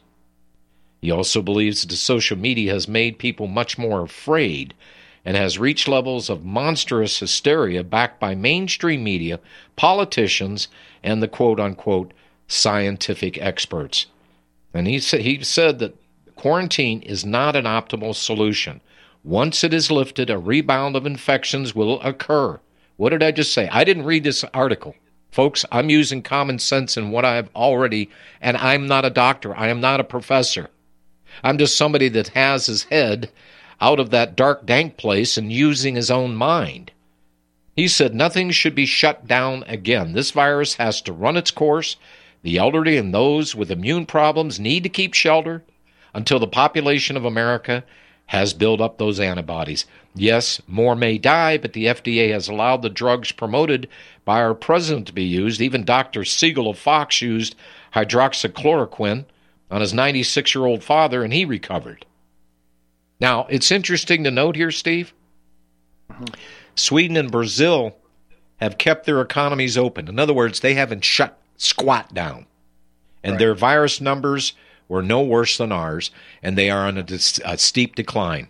He 1.00 1.10
also 1.10 1.40
believes 1.40 1.82
that 1.82 1.96
social 1.96 2.36
media 2.36 2.72
has 2.72 2.86
made 2.86 3.18
people 3.18 3.46
much 3.46 3.78
more 3.78 4.02
afraid 4.02 4.74
and 5.24 5.36
has 5.36 5.58
reached 5.58 5.88
levels 5.88 6.30
of 6.30 6.44
monstrous 6.44 7.18
hysteria 7.18 7.82
backed 7.82 8.20
by 8.20 8.34
mainstream 8.34 9.02
media, 9.02 9.40
politicians, 9.74 10.68
and 11.02 11.22
the 11.22 11.28
quote 11.28 11.58
unquote 11.58 12.12
scientific 12.46 13.38
experts. 13.38 14.06
And 14.74 14.86
he, 14.86 14.98
sa- 15.00 15.16
he 15.16 15.42
said 15.42 15.78
that 15.78 15.96
quarantine 16.36 17.02
is 17.02 17.24
not 17.24 17.56
an 17.56 17.64
optimal 17.64 18.14
solution. 18.14 18.80
Once 19.24 19.64
it 19.64 19.74
is 19.74 19.90
lifted, 19.90 20.30
a 20.30 20.38
rebound 20.38 20.94
of 20.94 21.06
infections 21.06 21.74
will 21.74 22.00
occur. 22.02 22.60
What 22.96 23.10
did 23.10 23.22
I 23.22 23.32
just 23.32 23.52
say? 23.52 23.68
I 23.68 23.82
didn't 23.82 24.04
read 24.04 24.22
this 24.22 24.44
article. 24.54 24.94
Folks, 25.36 25.66
I'm 25.70 25.90
using 25.90 26.22
common 26.22 26.58
sense 26.58 26.96
in 26.96 27.10
what 27.10 27.26
I've 27.26 27.50
already, 27.54 28.08
and 28.40 28.56
I'm 28.56 28.86
not 28.86 29.04
a 29.04 29.10
doctor. 29.10 29.54
I 29.54 29.68
am 29.68 29.82
not 29.82 30.00
a 30.00 30.04
professor. 30.04 30.70
I'm 31.44 31.58
just 31.58 31.76
somebody 31.76 32.08
that 32.08 32.28
has 32.28 32.64
his 32.64 32.84
head 32.84 33.30
out 33.78 34.00
of 34.00 34.08
that 34.08 34.34
dark, 34.34 34.64
dank 34.64 34.96
place 34.96 35.36
and 35.36 35.52
using 35.52 35.94
his 35.94 36.10
own 36.10 36.34
mind. 36.34 36.90
He 37.74 37.86
said 37.86 38.14
nothing 38.14 38.50
should 38.50 38.74
be 38.74 38.86
shut 38.86 39.26
down 39.26 39.62
again. 39.64 40.14
This 40.14 40.30
virus 40.30 40.76
has 40.76 41.02
to 41.02 41.12
run 41.12 41.36
its 41.36 41.50
course. 41.50 41.98
The 42.42 42.56
elderly 42.56 42.96
and 42.96 43.12
those 43.12 43.54
with 43.54 43.70
immune 43.70 44.06
problems 44.06 44.58
need 44.58 44.84
to 44.84 44.88
keep 44.88 45.12
shelter 45.12 45.62
until 46.14 46.38
the 46.38 46.46
population 46.46 47.14
of 47.14 47.26
America 47.26 47.84
has 48.26 48.54
built 48.54 48.80
up 48.80 48.98
those 48.98 49.20
antibodies. 49.20 49.86
Yes, 50.14 50.60
more 50.66 50.96
may 50.96 51.18
die, 51.18 51.58
but 51.58 51.72
the 51.72 51.86
FDA 51.86 52.32
has 52.32 52.48
allowed 52.48 52.82
the 52.82 52.88
drugs 52.88 53.32
promoted 53.32 53.88
by 54.24 54.40
our 54.40 54.54
president 54.54 55.06
to 55.06 55.12
be 55.12 55.24
used. 55.24 55.60
Even 55.60 55.84
Dr. 55.84 56.24
Siegel 56.24 56.68
of 56.68 56.78
Fox 56.78 57.20
used 57.22 57.54
hydroxychloroquine 57.94 59.26
on 59.70 59.80
his 59.80 59.94
96 59.94 60.54
year 60.54 60.64
old 60.64 60.82
father, 60.82 61.22
and 61.22 61.32
he 61.32 61.44
recovered. 61.44 62.06
Now, 63.20 63.46
it's 63.48 63.70
interesting 63.70 64.24
to 64.24 64.30
note 64.30 64.56
here, 64.56 64.70
Steve. 64.70 65.12
Mm-hmm. 66.10 66.34
Sweden 66.74 67.16
and 67.16 67.30
Brazil 67.30 67.96
have 68.58 68.78
kept 68.78 69.06
their 69.06 69.20
economies 69.20 69.78
open. 69.78 70.08
In 70.08 70.18
other 70.18 70.34
words, 70.34 70.60
they 70.60 70.74
haven't 70.74 71.04
shut 71.04 71.38
squat 71.56 72.12
down. 72.12 72.46
And 73.22 73.32
right. 73.32 73.38
their 73.38 73.54
virus 73.54 74.00
numbers 74.00 74.52
were 74.88 75.02
no 75.02 75.22
worse 75.22 75.58
than 75.58 75.72
ours, 75.72 76.10
and 76.42 76.56
they 76.56 76.70
are 76.70 76.86
on 76.86 76.98
a, 76.98 77.04
a 77.44 77.58
steep 77.58 77.94
decline, 77.94 78.48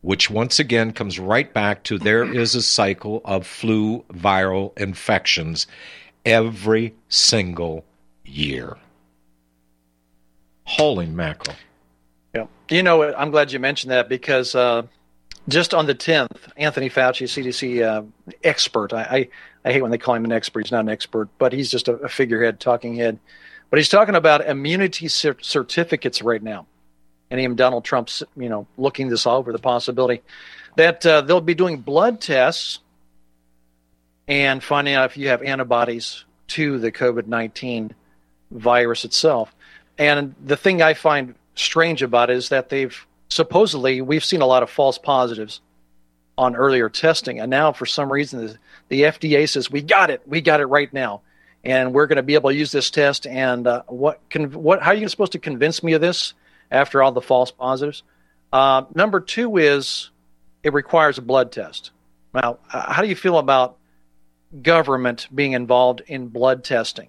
which 0.00 0.30
once 0.30 0.58
again 0.58 0.92
comes 0.92 1.18
right 1.18 1.52
back 1.52 1.82
to 1.84 1.98
there 1.98 2.24
is 2.24 2.54
a 2.54 2.62
cycle 2.62 3.20
of 3.24 3.46
flu 3.46 4.04
viral 4.12 4.76
infections 4.78 5.66
every 6.24 6.94
single 7.08 7.84
year. 8.24 8.76
Holy 10.64 11.06
mackerel. 11.06 11.56
Yeah. 12.34 12.46
You 12.70 12.82
know, 12.82 13.14
I'm 13.14 13.30
glad 13.30 13.52
you 13.52 13.58
mentioned 13.58 13.92
that 13.92 14.08
because 14.08 14.54
uh, 14.54 14.82
just 15.48 15.74
on 15.74 15.86
the 15.86 15.94
10th, 15.94 16.36
Anthony 16.56 16.88
Fauci, 16.88 17.26
CDC 17.26 17.82
uh, 17.82 18.02
expert, 18.42 18.92
I, 18.92 19.02
I, 19.02 19.28
I, 19.68 19.72
hate 19.72 19.82
when 19.82 19.90
they 19.90 19.98
call 19.98 20.14
him 20.14 20.24
an 20.24 20.32
expert. 20.32 20.64
He's 20.64 20.72
not 20.72 20.80
an 20.80 20.88
expert, 20.88 21.28
but 21.38 21.52
he's 21.52 21.70
just 21.70 21.88
a, 21.88 21.94
a 21.96 22.08
figurehead, 22.08 22.60
talking 22.60 22.94
head. 22.94 23.18
But 23.70 23.78
he's 23.78 23.88
talking 23.88 24.14
about 24.14 24.46
immunity 24.46 25.08
cer- 25.08 25.36
certificates 25.40 26.22
right 26.22 26.42
now. 26.42 26.66
And 27.30 27.40
even 27.40 27.56
Donald 27.56 27.84
Trump's, 27.84 28.22
you 28.36 28.48
know, 28.48 28.66
looking 28.76 29.08
this 29.08 29.26
all 29.26 29.38
over 29.38 29.50
the 29.52 29.58
possibility 29.58 30.22
that 30.76 31.04
uh, 31.06 31.20
they'll 31.20 31.40
be 31.40 31.54
doing 31.54 31.78
blood 31.78 32.20
tests 32.20 32.80
and 34.26 34.62
finding 34.62 34.94
out 34.94 35.10
if 35.10 35.16
you 35.16 35.28
have 35.28 35.42
antibodies 35.42 36.24
to 36.48 36.78
the 36.78 36.92
COVID 36.92 37.26
19 37.26 37.94
virus 38.50 39.04
itself. 39.04 39.54
And 39.98 40.34
the 40.44 40.56
thing 40.56 40.82
I 40.82 40.94
find 40.94 41.34
strange 41.54 42.02
about 42.02 42.30
it 42.30 42.36
is 42.36 42.48
that 42.48 42.68
they've 42.68 43.06
supposedly 43.28 44.00
we've 44.00 44.24
seen 44.24 44.40
a 44.40 44.46
lot 44.46 44.62
of 44.62 44.70
false 44.70 44.98
positives 44.98 45.60
on 46.36 46.56
earlier 46.56 46.88
testing, 46.88 47.38
and 47.40 47.50
now 47.50 47.72
for 47.72 47.86
some 47.86 48.12
reason 48.12 48.58
the 48.88 49.02
FDA 49.02 49.48
says 49.48 49.70
we 49.70 49.82
got 49.82 50.10
it, 50.10 50.22
we 50.26 50.40
got 50.40 50.60
it 50.60 50.66
right 50.66 50.92
now, 50.92 51.20
and 51.64 51.92
we're 51.92 52.06
going 52.06 52.16
to 52.16 52.22
be 52.22 52.34
able 52.34 52.50
to 52.50 52.56
use 52.56 52.72
this 52.72 52.90
test. 52.90 53.26
And 53.26 53.66
uh, 53.66 53.82
what 53.86 54.20
can 54.30 54.52
what? 54.52 54.82
How 54.82 54.90
are 54.90 54.94
you 54.94 55.08
supposed 55.08 55.32
to 55.32 55.38
convince 55.38 55.82
me 55.82 55.94
of 55.94 56.00
this 56.00 56.34
after 56.70 57.02
all 57.02 57.12
the 57.12 57.20
false 57.20 57.50
positives? 57.50 58.02
Uh, 58.52 58.84
number 58.94 59.20
two 59.20 59.56
is 59.56 60.10
it 60.62 60.72
requires 60.72 61.18
a 61.18 61.22
blood 61.22 61.52
test. 61.52 61.90
Now, 62.32 62.58
how 62.68 63.02
do 63.02 63.08
you 63.08 63.16
feel 63.16 63.38
about 63.38 63.76
government 64.62 65.28
being 65.34 65.52
involved 65.52 66.02
in 66.06 66.28
blood 66.28 66.64
testing? 66.64 67.08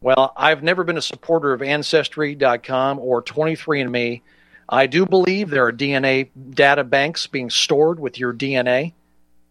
Well, 0.00 0.32
I've 0.36 0.62
never 0.62 0.84
been 0.84 0.96
a 0.96 1.02
supporter 1.02 1.52
of 1.52 1.60
Ancestry.com 1.60 3.00
or 3.00 3.22
23andMe. 3.22 4.22
I 4.68 4.86
do 4.86 5.06
believe 5.06 5.50
there 5.50 5.66
are 5.66 5.72
DNA 5.72 6.28
data 6.50 6.84
banks 6.84 7.26
being 7.26 7.50
stored 7.50 7.98
with 7.98 8.18
your 8.18 8.32
DNA. 8.32 8.92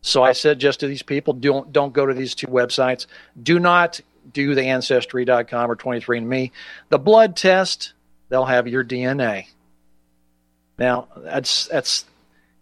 So 0.01 0.23
I 0.23 0.33
said 0.33 0.59
just 0.59 0.81
to 0.81 0.87
these 0.87 1.03
people, 1.03 1.33
don't 1.33 1.71
don't 1.71 1.93
go 1.93 2.05
to 2.05 2.13
these 2.13 2.35
two 2.35 2.47
websites. 2.47 3.07
Do 3.41 3.59
not 3.59 3.99
do 4.31 4.55
the 4.55 4.63
Ancestry.com 4.63 5.71
or 5.71 5.75
23andMe. 5.75 6.51
The 6.89 6.99
blood 6.99 7.35
test, 7.35 7.93
they'll 8.29 8.45
have 8.45 8.67
your 8.67 8.83
DNA. 8.83 9.47
Now 10.77 11.07
that's 11.17 11.67
that's 11.67 12.05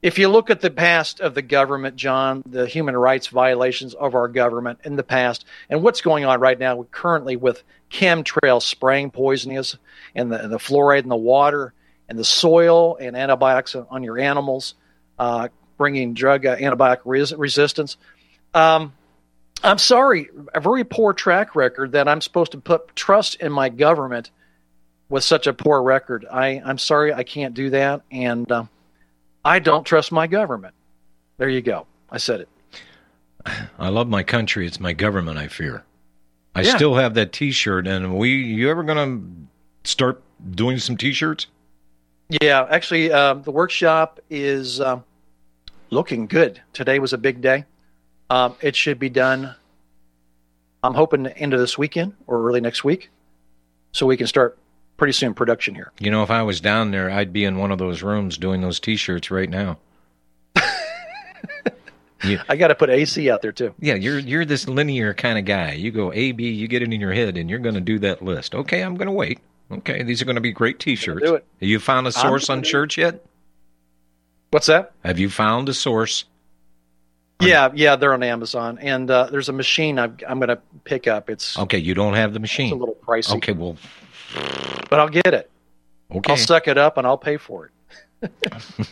if 0.01 0.19
you 0.19 0.29
look 0.29 0.51
at 0.51 0.61
the 0.61 0.69
past 0.69 1.19
of 1.19 1.33
the 1.33 1.41
government, 1.41 1.95
John, 1.95 2.43
the 2.45 2.67
human 2.67 2.95
rights 2.95 3.27
violations 3.27 3.95
of 3.95 4.13
our 4.13 4.27
government 4.27 4.79
in 4.83 4.95
the 4.95 5.03
past, 5.03 5.45
and 5.67 5.81
what's 5.81 6.01
going 6.01 6.25
on 6.25 6.39
right 6.39 6.59
now 6.59 6.83
currently 6.91 7.35
with 7.35 7.63
chemtrails 7.91 8.61
spraying 8.61 9.09
poisonous 9.09 9.77
and 10.13 10.31
the, 10.31 10.47
the 10.47 10.57
fluoride 10.57 11.03
in 11.03 11.09
the 11.09 11.15
water 11.15 11.73
and 12.07 12.19
the 12.19 12.23
soil 12.23 12.97
and 12.97 13.15
antibiotics 13.15 13.75
on 13.75 14.03
your 14.03 14.19
animals, 14.19 14.75
uh, 15.17 15.47
bringing 15.77 16.13
drug 16.13 16.45
uh, 16.45 16.55
antibiotic 16.55 16.99
res- 17.05 17.33
resistance. 17.33 17.97
Um, 18.53 18.93
I'm 19.63 19.77
sorry, 19.77 20.29
a 20.53 20.59
very 20.59 20.83
poor 20.83 21.13
track 21.13 21.55
record 21.55 21.93
that 21.93 22.07
I'm 22.07 22.21
supposed 22.21 22.51
to 22.53 22.59
put 22.59 22.95
trust 22.95 23.35
in 23.35 23.51
my 23.51 23.69
government 23.69 24.31
with 25.09 25.23
such 25.23 25.47
a 25.47 25.53
poor 25.53 25.81
record. 25.81 26.25
I, 26.31 26.61
I'm 26.63 26.77
sorry, 26.77 27.13
I 27.13 27.23
can't 27.23 27.53
do 27.53 27.69
that. 27.71 28.01
And 28.11 28.51
uh, 28.51 28.65
I 29.43 29.59
don't 29.59 29.83
trust 29.83 30.11
my 30.11 30.27
government. 30.27 30.73
There 31.37 31.49
you 31.49 31.61
go. 31.61 31.87
I 32.09 32.17
said 32.17 32.41
it. 32.41 32.49
I 33.77 33.89
love 33.89 34.07
my 34.07 34.23
country. 34.23 34.65
It's 34.65 34.79
my 34.79 34.93
government 34.93 35.37
I 35.37 35.47
fear. 35.47 35.83
I 36.55 36.61
yeah. 36.61 36.75
still 36.75 36.95
have 36.95 37.15
that 37.15 37.33
T-shirt, 37.33 37.85
and 37.85 38.17
we. 38.17 38.29
You 38.31 38.69
ever 38.69 38.83
gonna 38.83 39.21
start 39.83 40.23
doing 40.51 40.77
some 40.77 40.95
T-shirts? 40.95 41.47
Yeah, 42.41 42.65
actually, 42.69 43.11
uh, 43.11 43.35
the 43.35 43.51
workshop 43.51 44.19
is 44.29 44.79
uh, 44.79 45.01
looking 45.89 46.27
good. 46.27 46.61
Today 46.73 46.99
was 46.99 47.13
a 47.13 47.17
big 47.17 47.41
day. 47.41 47.65
Um, 48.29 48.55
it 48.61 48.75
should 48.75 48.99
be 48.99 49.09
done. 49.09 49.55
I'm 50.83 50.93
hoping 50.93 51.27
end 51.27 51.53
of 51.53 51.59
this 51.59 51.77
weekend 51.77 52.13
or 52.27 52.47
early 52.47 52.61
next 52.61 52.83
week, 52.83 53.09
so 53.91 54.05
we 54.05 54.17
can 54.17 54.27
start 54.27 54.57
pretty 54.97 55.13
soon 55.13 55.33
production 55.33 55.75
here. 55.75 55.91
You 55.99 56.11
know, 56.11 56.23
if 56.23 56.31
I 56.31 56.43
was 56.43 56.61
down 56.61 56.91
there, 56.91 57.09
I'd 57.09 57.33
be 57.33 57.43
in 57.43 57.57
one 57.57 57.71
of 57.71 57.79
those 57.79 58.03
rooms 58.03 58.37
doing 58.37 58.61
those 58.61 58.79
T-shirts 58.79 59.31
right 59.31 59.49
now. 59.49 59.77
I 62.49 62.55
got 62.55 62.69
to 62.69 62.75
put 62.75 62.89
AC 62.89 63.29
out 63.29 63.41
there 63.41 63.51
too. 63.51 63.73
Yeah, 63.79 63.95
you're 63.95 64.19
you're 64.19 64.45
this 64.45 64.67
linear 64.67 65.13
kind 65.13 65.37
of 65.37 65.45
guy. 65.45 65.73
You 65.73 65.91
go 65.91 66.11
A 66.13 66.31
B, 66.31 66.49
you 66.49 66.67
get 66.67 66.81
it 66.81 66.91
in 66.93 66.99
your 66.99 67.13
head, 67.13 67.37
and 67.37 67.49
you're 67.49 67.59
going 67.59 67.75
to 67.75 67.81
do 67.81 67.99
that 67.99 68.21
list. 68.21 68.55
Okay, 68.55 68.81
I'm 68.81 68.95
going 68.95 69.07
to 69.07 69.13
wait. 69.13 69.39
Okay, 69.71 70.03
these 70.03 70.21
are 70.21 70.25
going 70.25 70.35
to 70.35 70.41
be 70.41 70.51
great 70.51 70.79
T-shirts. 70.79 71.23
Do 71.23 71.35
it. 71.35 71.45
Have 71.59 71.69
you 71.69 71.79
found 71.79 72.05
a 72.05 72.11
source 72.11 72.49
on 72.49 72.61
shirts 72.61 72.97
yet? 72.97 73.25
What's 74.51 74.67
that? 74.67 74.93
Have 75.03 75.19
you 75.19 75.29
found 75.29 75.69
a 75.69 75.73
source? 75.73 76.25
Yeah, 77.41 77.69
yeah, 77.73 77.97
they're 77.97 78.13
on 78.13 78.23
Amazon, 78.23 78.79
and 78.79 79.11
uh, 79.11 79.27
there's 79.29 79.49
a 79.49 79.53
machine 79.53 79.99
i 79.99 80.05
am 80.05 80.39
going 80.39 80.47
to 80.47 80.59
pick 80.85 81.05
up. 81.05 81.29
It's 81.29 81.59
okay. 81.59 81.77
You 81.77 81.93
don't 81.93 82.13
have 82.13 82.33
the 82.33 82.39
machine. 82.39 82.67
It's 82.67 82.73
a 82.73 82.77
little 82.77 82.97
pricey. 83.05 83.35
Okay, 83.35 83.51
well, 83.51 83.75
but 84.89 84.99
I'll 84.99 85.09
get 85.09 85.33
it. 85.33 85.49
Okay, 86.11 86.31
I'll 86.31 86.37
suck 86.37 86.67
it 86.67 86.77
up 86.77 86.97
and 86.97 87.05
I'll 87.05 87.17
pay 87.17 87.35
for 87.35 87.69
it. 88.21 88.31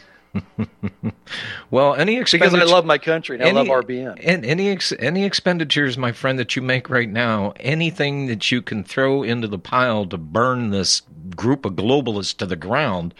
well, 1.71 1.95
any 1.95 2.19
because 2.19 2.53
I 2.53 2.63
love 2.63 2.85
my 2.85 2.97
country 2.97 3.37
and 3.37 3.45
any, 3.45 3.59
I 3.59 3.61
love 3.61 3.85
RBN. 3.85 4.19
And 4.23 4.45
any 4.45 4.69
ex, 4.69 4.91
any 4.99 5.23
expenditures, 5.23 5.97
my 5.97 6.11
friend, 6.11 6.39
that 6.39 6.55
you 6.55 6.61
make 6.61 6.89
right 6.89 7.09
now, 7.09 7.53
anything 7.59 8.27
that 8.27 8.51
you 8.51 8.61
can 8.61 8.83
throw 8.83 9.23
into 9.23 9.47
the 9.47 9.59
pile 9.59 10.05
to 10.07 10.17
burn 10.17 10.71
this 10.71 11.01
group 11.35 11.65
of 11.65 11.73
globalists 11.73 12.35
to 12.37 12.45
the 12.45 12.55
ground, 12.55 13.13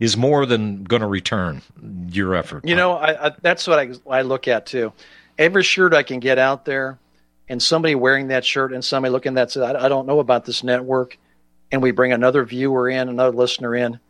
is 0.00 0.16
more 0.16 0.46
than 0.46 0.84
going 0.84 1.02
to 1.02 1.08
return 1.08 1.62
your 2.10 2.34
effort. 2.34 2.64
You 2.64 2.76
know, 2.76 2.92
I, 2.92 3.28
I, 3.28 3.32
that's 3.40 3.66
what 3.66 3.78
I, 3.78 3.90
I 4.08 4.22
look 4.22 4.48
at 4.48 4.66
too. 4.66 4.92
Every 5.38 5.62
shirt 5.62 5.94
I 5.94 6.02
can 6.02 6.20
get 6.20 6.38
out 6.38 6.64
there, 6.64 6.98
and 7.48 7.62
somebody 7.62 7.94
wearing 7.94 8.28
that 8.28 8.44
shirt, 8.44 8.72
and 8.72 8.84
somebody 8.84 9.12
looking 9.12 9.34
that 9.34 9.50
says, 9.50 9.62
I, 9.62 9.84
I 9.84 9.88
don't 9.88 10.06
know 10.06 10.20
about 10.20 10.44
this 10.44 10.62
network, 10.64 11.18
and 11.70 11.82
we 11.82 11.90
bring 11.90 12.12
another 12.12 12.44
viewer 12.44 12.88
in, 12.88 13.08
another 13.08 13.36
listener 13.36 13.74
in. 13.74 14.00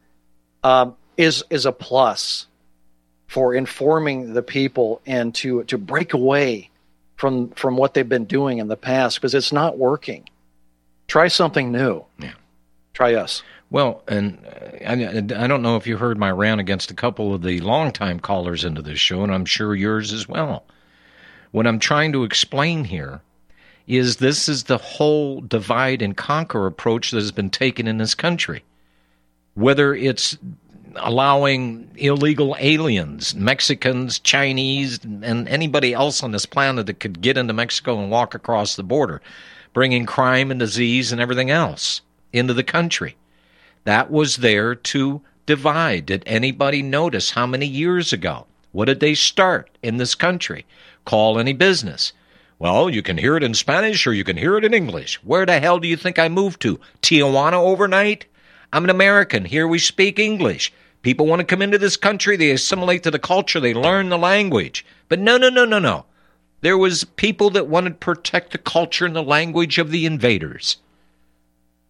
Um, 0.62 0.96
is 1.16 1.44
is 1.50 1.66
a 1.66 1.72
plus 1.72 2.46
for 3.28 3.54
informing 3.54 4.34
the 4.34 4.42
people 4.42 5.00
and 5.06 5.34
to 5.34 5.64
to 5.64 5.78
break 5.78 6.12
away 6.12 6.70
from 7.16 7.50
from 7.50 7.76
what 7.76 7.94
they've 7.94 8.08
been 8.08 8.24
doing 8.24 8.58
in 8.58 8.68
the 8.68 8.76
past 8.76 9.16
because 9.16 9.34
it's 9.34 9.52
not 9.52 9.78
working. 9.78 10.28
Try 11.08 11.28
something 11.28 11.72
new. 11.72 12.04
Yeah. 12.18 12.32
Try 12.92 13.14
us. 13.14 13.42
Well, 13.76 14.02
and 14.08 14.38
uh, 14.46 14.86
I, 14.88 15.44
I 15.44 15.46
don't 15.46 15.60
know 15.60 15.76
if 15.76 15.86
you 15.86 15.98
heard 15.98 16.16
my 16.16 16.30
rant 16.30 16.62
against 16.62 16.90
a 16.90 16.94
couple 16.94 17.34
of 17.34 17.42
the 17.42 17.60
longtime 17.60 18.20
callers 18.20 18.64
into 18.64 18.80
this 18.80 18.98
show, 18.98 19.22
and 19.22 19.30
I'm 19.30 19.44
sure 19.44 19.74
yours 19.74 20.14
as 20.14 20.26
well. 20.26 20.64
What 21.50 21.66
I'm 21.66 21.78
trying 21.78 22.14
to 22.14 22.24
explain 22.24 22.84
here 22.84 23.20
is 23.86 24.16
this 24.16 24.48
is 24.48 24.64
the 24.64 24.78
whole 24.78 25.42
divide 25.42 26.00
and 26.00 26.16
conquer 26.16 26.66
approach 26.66 27.10
that 27.10 27.18
has 27.18 27.32
been 27.32 27.50
taken 27.50 27.86
in 27.86 27.98
this 27.98 28.14
country. 28.14 28.64
Whether 29.52 29.94
it's 29.94 30.38
allowing 30.94 31.90
illegal 31.96 32.56
aliens, 32.58 33.34
Mexicans, 33.34 34.18
Chinese, 34.20 35.04
and 35.04 35.46
anybody 35.48 35.92
else 35.92 36.22
on 36.22 36.32
this 36.32 36.46
planet 36.46 36.86
that 36.86 37.00
could 37.00 37.20
get 37.20 37.36
into 37.36 37.52
Mexico 37.52 38.00
and 38.00 38.10
walk 38.10 38.34
across 38.34 38.74
the 38.74 38.82
border, 38.82 39.20
bringing 39.74 40.06
crime 40.06 40.50
and 40.50 40.60
disease 40.60 41.12
and 41.12 41.20
everything 41.20 41.50
else 41.50 42.00
into 42.32 42.54
the 42.54 42.64
country. 42.64 43.16
That 43.86 44.10
was 44.10 44.38
there 44.38 44.74
to 44.74 45.22
divide. 45.46 46.06
Did 46.06 46.24
anybody 46.26 46.82
notice 46.82 47.30
how 47.30 47.46
many 47.46 47.66
years 47.66 48.12
ago? 48.12 48.46
What 48.72 48.86
did 48.86 48.98
they 48.98 49.14
start 49.14 49.70
in 49.80 49.96
this 49.96 50.16
country? 50.16 50.66
Call 51.04 51.38
any 51.38 51.52
business. 51.52 52.12
Well, 52.58 52.90
you 52.90 53.00
can 53.00 53.16
hear 53.16 53.36
it 53.36 53.44
in 53.44 53.54
Spanish 53.54 54.04
or 54.04 54.12
you 54.12 54.24
can 54.24 54.38
hear 54.38 54.58
it 54.58 54.64
in 54.64 54.74
English. 54.74 55.22
Where 55.22 55.46
the 55.46 55.60
hell 55.60 55.78
do 55.78 55.86
you 55.86 55.96
think 55.96 56.18
I 56.18 56.28
moved 56.28 56.60
to? 56.62 56.80
Tijuana 57.00 57.62
overnight? 57.62 58.26
I'm 58.72 58.82
an 58.82 58.90
American. 58.90 59.44
Here 59.44 59.68
we 59.68 59.78
speak 59.78 60.18
English. 60.18 60.72
People 61.02 61.26
want 61.26 61.38
to 61.38 61.46
come 61.46 61.62
into 61.62 61.78
this 61.78 61.96
country, 61.96 62.36
they 62.36 62.50
assimilate 62.50 63.04
to 63.04 63.12
the 63.12 63.20
culture, 63.20 63.60
they 63.60 63.72
learn 63.72 64.08
the 64.08 64.18
language. 64.18 64.84
But 65.08 65.20
no, 65.20 65.36
no, 65.36 65.48
no, 65.48 65.64
no, 65.64 65.78
no. 65.78 66.06
There 66.60 66.76
was 66.76 67.04
people 67.04 67.50
that 67.50 67.68
wanted 67.68 67.90
to 67.90 68.04
protect 68.04 68.50
the 68.50 68.58
culture 68.58 69.06
and 69.06 69.14
the 69.14 69.22
language 69.22 69.78
of 69.78 69.92
the 69.92 70.06
invaders. 70.06 70.78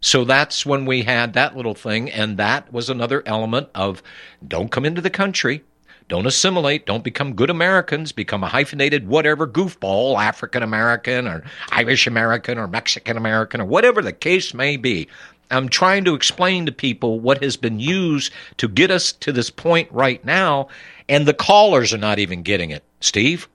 So 0.07 0.25
that's 0.25 0.65
when 0.65 0.87
we 0.87 1.03
had 1.03 1.33
that 1.33 1.57
little 1.57 1.75
thing, 1.75 2.13
and 2.13 2.37
that 2.37 2.73
was 2.73 2.89
another 2.89 3.25
element 3.27 3.71
of 3.75 4.05
don't 4.47 4.71
come 4.71 4.85
into 4.85 5.01
the 5.01 5.11
country, 5.11 5.65
don't 6.07 6.29
assimilate, 6.29 6.87
don't 6.87 7.03
become 7.03 7.35
good 7.35 7.51
Americans, 7.51 8.13
become 8.13 8.45
a 8.45 8.49
hyphenated 8.49 9.09
whatever 9.09 9.49
goofball, 9.49 10.17
African 10.17 10.63
American 10.63 11.27
or 11.27 11.43
Irish 11.73 12.07
American 12.07 12.57
or 12.57 12.69
Mexican 12.69 13.17
American 13.17 13.61
or 13.61 13.65
whatever 13.65 14.01
the 14.01 14.13
case 14.13 14.55
may 14.55 14.77
be. 14.77 15.09
I'm 15.51 15.69
trying 15.69 16.05
to 16.05 16.15
explain 16.15 16.67
to 16.67 16.73
people 16.73 17.19
what 17.19 17.43
has 17.43 17.57
been 17.57 17.81
used 17.81 18.33
to 18.59 18.69
get 18.69 18.93
us 18.93 19.11
to 19.11 19.33
this 19.33 19.51
point 19.51 19.91
right 19.91 20.25
now, 20.25 20.69
and 21.09 21.27
the 21.27 21.35
callers 21.35 21.93
are 21.93 21.99
not 21.99 22.21
even 22.21 22.45
getting 22.45 22.71
it, 22.71 22.85
Steve. 23.01 23.49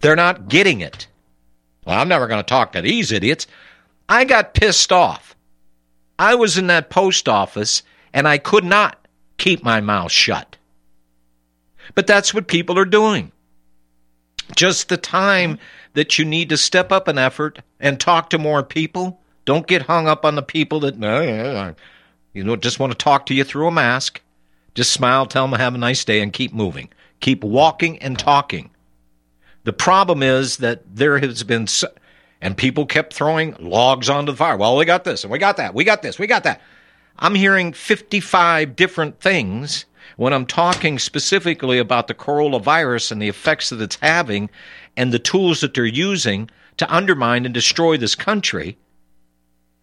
They're 0.00 0.16
not 0.16 0.48
getting 0.48 0.80
it. 0.80 1.06
Well, 1.84 1.96
I'm 1.96 2.08
never 2.08 2.26
going 2.26 2.42
to 2.42 2.48
talk 2.48 2.72
to 2.72 2.82
these 2.82 3.12
idiots. 3.12 3.46
I 4.08 4.24
got 4.24 4.52
pissed 4.52 4.90
off. 4.90 5.35
I 6.18 6.34
was 6.34 6.56
in 6.58 6.66
that 6.68 6.90
post 6.90 7.28
office 7.28 7.82
and 8.12 8.26
I 8.26 8.38
could 8.38 8.64
not 8.64 9.06
keep 9.38 9.62
my 9.62 9.80
mouth 9.80 10.12
shut. 10.12 10.56
But 11.94 12.06
that's 12.06 12.32
what 12.32 12.48
people 12.48 12.78
are 12.78 12.84
doing. 12.84 13.32
Just 14.54 14.88
the 14.88 14.96
time 14.96 15.58
that 15.94 16.18
you 16.18 16.24
need 16.24 16.48
to 16.48 16.56
step 16.56 16.92
up 16.92 17.08
an 17.08 17.18
effort 17.18 17.60
and 17.80 17.98
talk 17.98 18.30
to 18.30 18.38
more 18.38 18.62
people 18.62 19.20
don't 19.44 19.66
get 19.66 19.82
hung 19.82 20.08
up 20.08 20.24
on 20.24 20.34
the 20.34 20.42
people 20.42 20.80
that 20.80 20.94
you 22.34 22.44
know 22.44 22.56
just 22.56 22.78
want 22.78 22.92
to 22.92 22.98
talk 22.98 23.26
to 23.26 23.34
you 23.34 23.44
through 23.44 23.68
a 23.68 23.72
mask. 23.72 24.20
Just 24.74 24.92
smile, 24.92 25.24
tell 25.24 25.48
them 25.48 25.58
have 25.58 25.74
a 25.74 25.78
nice 25.78 26.04
day, 26.04 26.20
and 26.20 26.32
keep 26.32 26.52
moving. 26.52 26.90
Keep 27.20 27.42
walking 27.42 27.98
and 28.00 28.18
talking. 28.18 28.70
The 29.64 29.72
problem 29.72 30.22
is 30.22 30.58
that 30.58 30.82
there 30.94 31.18
has 31.18 31.42
been, 31.44 31.66
so, 31.66 31.88
and 32.40 32.56
people 32.56 32.86
kept 32.86 33.14
throwing 33.14 33.54
logs 33.58 34.08
onto 34.08 34.32
the 34.32 34.36
fire. 34.36 34.56
Well, 34.56 34.76
we 34.76 34.84
got 34.84 35.04
this, 35.04 35.24
and 35.24 35.30
we 35.30 35.38
got 35.38 35.56
that, 35.56 35.74
we 35.74 35.84
got 35.84 36.02
this, 36.02 36.18
we 36.18 36.26
got 36.26 36.44
that. 36.44 36.60
I'm 37.18 37.34
hearing 37.34 37.72
55 37.72 38.76
different 38.76 39.20
things 39.20 39.86
when 40.16 40.32
I'm 40.32 40.46
talking 40.46 40.98
specifically 40.98 41.78
about 41.78 42.08
the 42.08 42.14
coronavirus 42.14 43.12
and 43.12 43.22
the 43.22 43.28
effects 43.28 43.70
that 43.70 43.80
it's 43.80 43.96
having 43.96 44.50
and 44.96 45.12
the 45.12 45.18
tools 45.18 45.60
that 45.60 45.74
they're 45.74 45.84
using 45.84 46.50
to 46.76 46.94
undermine 46.94 47.44
and 47.44 47.54
destroy 47.54 47.96
this 47.96 48.14
country 48.14 48.76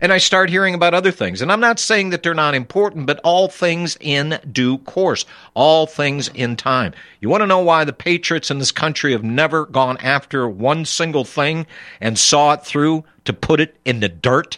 and 0.03 0.11
I 0.11 0.17
start 0.17 0.49
hearing 0.49 0.75
about 0.75 0.93
other 0.93 1.11
things. 1.11 1.41
And 1.41 1.49
I'm 1.49 1.61
not 1.61 1.79
saying 1.79 2.09
that 2.09 2.23
they're 2.23 2.33
not 2.33 2.55
important, 2.55 3.07
but 3.07 3.21
all 3.23 3.47
things 3.47 3.97
in 4.01 4.37
due 4.51 4.79
course, 4.79 5.25
all 5.53 5.87
things 5.87 6.27
in 6.27 6.57
time. 6.57 6.93
You 7.21 7.29
want 7.29 7.39
to 7.39 7.47
know 7.47 7.61
why 7.61 7.85
the 7.85 7.93
patriots 7.93 8.51
in 8.51 8.59
this 8.59 8.73
country 8.73 9.13
have 9.13 9.23
never 9.23 9.65
gone 9.65 9.95
after 10.01 10.45
one 10.47 10.83
single 10.83 11.23
thing 11.23 11.65
and 12.01 12.19
saw 12.19 12.51
it 12.51 12.65
through 12.65 13.05
to 13.23 13.31
put 13.31 13.61
it 13.61 13.77
in 13.85 14.01
the 14.01 14.09
dirt? 14.09 14.57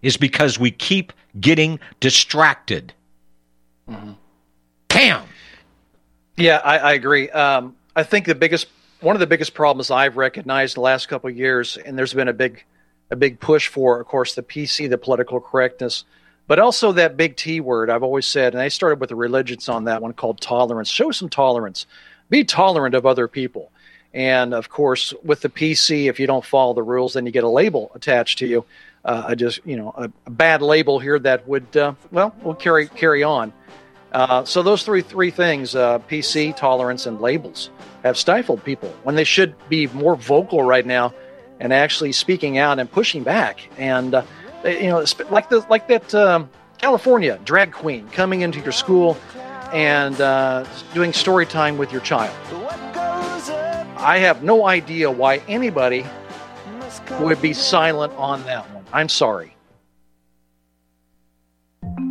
Is 0.00 0.16
because 0.16 0.60
we 0.60 0.70
keep 0.70 1.12
getting 1.40 1.80
distracted. 1.98 2.92
Mm-hmm. 3.90 4.12
Damn. 4.86 5.24
Yeah, 6.36 6.60
I, 6.64 6.78
I 6.78 6.92
agree. 6.92 7.30
Um, 7.30 7.74
I 7.96 8.04
think 8.04 8.26
the 8.26 8.34
biggest, 8.36 8.68
one 9.00 9.16
of 9.16 9.20
the 9.20 9.26
biggest 9.26 9.54
problems 9.54 9.90
I've 9.90 10.16
recognized 10.16 10.76
the 10.76 10.82
last 10.82 11.08
couple 11.08 11.30
of 11.30 11.36
years, 11.36 11.78
and 11.78 11.98
there's 11.98 12.14
been 12.14 12.28
a 12.28 12.32
big 12.32 12.64
a 13.10 13.16
big 13.16 13.40
push 13.40 13.68
for, 13.68 14.00
of 14.00 14.06
course, 14.06 14.34
the 14.34 14.42
PC, 14.42 14.88
the 14.88 14.98
political 14.98 15.40
correctness, 15.40 16.04
but 16.46 16.58
also 16.58 16.92
that 16.92 17.16
big 17.16 17.36
T 17.36 17.60
word 17.60 17.90
I've 17.90 18.02
always 18.02 18.26
said, 18.26 18.54
and 18.54 18.62
I 18.62 18.68
started 18.68 19.00
with 19.00 19.08
the 19.08 19.16
religions 19.16 19.68
on 19.68 19.84
that 19.84 20.02
one 20.02 20.12
called 20.12 20.40
tolerance. 20.40 20.88
Show 20.88 21.10
some 21.10 21.28
tolerance. 21.28 21.86
Be 22.30 22.44
tolerant 22.44 22.94
of 22.94 23.06
other 23.06 23.28
people. 23.28 23.70
And 24.12 24.54
of 24.54 24.68
course, 24.68 25.12
with 25.24 25.40
the 25.40 25.48
PC, 25.48 26.08
if 26.08 26.20
you 26.20 26.26
don't 26.26 26.44
follow 26.44 26.72
the 26.72 26.82
rules, 26.82 27.14
then 27.14 27.26
you 27.26 27.32
get 27.32 27.44
a 27.44 27.48
label 27.48 27.90
attached 27.94 28.38
to 28.38 28.46
you. 28.46 28.64
Uh, 29.04 29.24
I 29.28 29.34
just, 29.34 29.60
you 29.66 29.76
know, 29.76 29.92
a, 29.96 30.10
a, 30.26 30.30
bad 30.30 30.62
label 30.62 30.98
here 30.98 31.18
that 31.18 31.46
would, 31.46 31.76
uh, 31.76 31.92
well, 32.10 32.34
will 32.42 32.54
carry 32.54 32.88
carry 32.88 33.22
on. 33.22 33.52
Uh, 34.12 34.44
so 34.44 34.62
those 34.62 34.82
three 34.82 35.02
three 35.02 35.30
things, 35.30 35.74
uh, 35.74 35.98
PC, 35.98 36.56
tolerance, 36.56 37.04
and 37.04 37.20
labels, 37.20 37.70
have 38.02 38.16
stifled 38.16 38.64
people 38.64 38.88
when 39.02 39.14
they 39.14 39.24
should 39.24 39.54
be 39.68 39.88
more 39.88 40.16
vocal 40.16 40.62
right 40.62 40.86
now 40.86 41.12
and 41.60 41.72
actually 41.72 42.12
speaking 42.12 42.58
out 42.58 42.78
and 42.78 42.90
pushing 42.90 43.22
back. 43.22 43.68
And 43.78 44.14
uh, 44.14 44.24
you 44.64 44.88
know, 44.88 45.04
like 45.30 45.48
the 45.48 45.64
like 45.68 45.88
that 45.88 46.14
um, 46.14 46.50
California 46.78 47.38
drag 47.44 47.72
queen 47.72 48.08
coming 48.10 48.42
into 48.42 48.60
your 48.60 48.72
school 48.72 49.16
and 49.72 50.20
uh, 50.20 50.64
doing 50.92 51.12
story 51.12 51.46
time 51.46 51.76
with 51.78 51.92
your 51.92 52.00
child. 52.00 52.34
I 53.96 54.18
have 54.18 54.42
no 54.42 54.66
idea 54.66 55.10
why 55.10 55.38
anybody 55.48 56.04
would 57.20 57.40
be 57.40 57.52
silent 57.52 58.12
on 58.14 58.42
that 58.44 58.70
one. 58.74 58.84
I'm 58.92 59.08
sorry. 59.08 59.53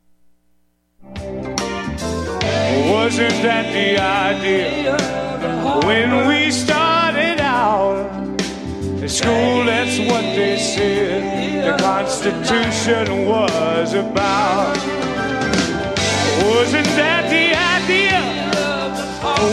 Wasn't 2.89 3.43
that 3.43 3.73
the 3.73 3.99
idea 3.99 4.97
when 5.85 6.27
we 6.27 6.49
started 6.51 7.39
out? 7.41 8.09
At 9.01 9.09
school, 9.09 9.65
that's 9.65 9.99
what 9.99 10.21
they 10.21 10.57
said 10.57 11.65
the 11.65 11.83
Constitution 11.83 13.25
was 13.25 13.93
about. 13.93 14.77
Wasn't 16.45 16.87
that 16.95 17.29
the 17.29 17.55
idea 17.79 18.21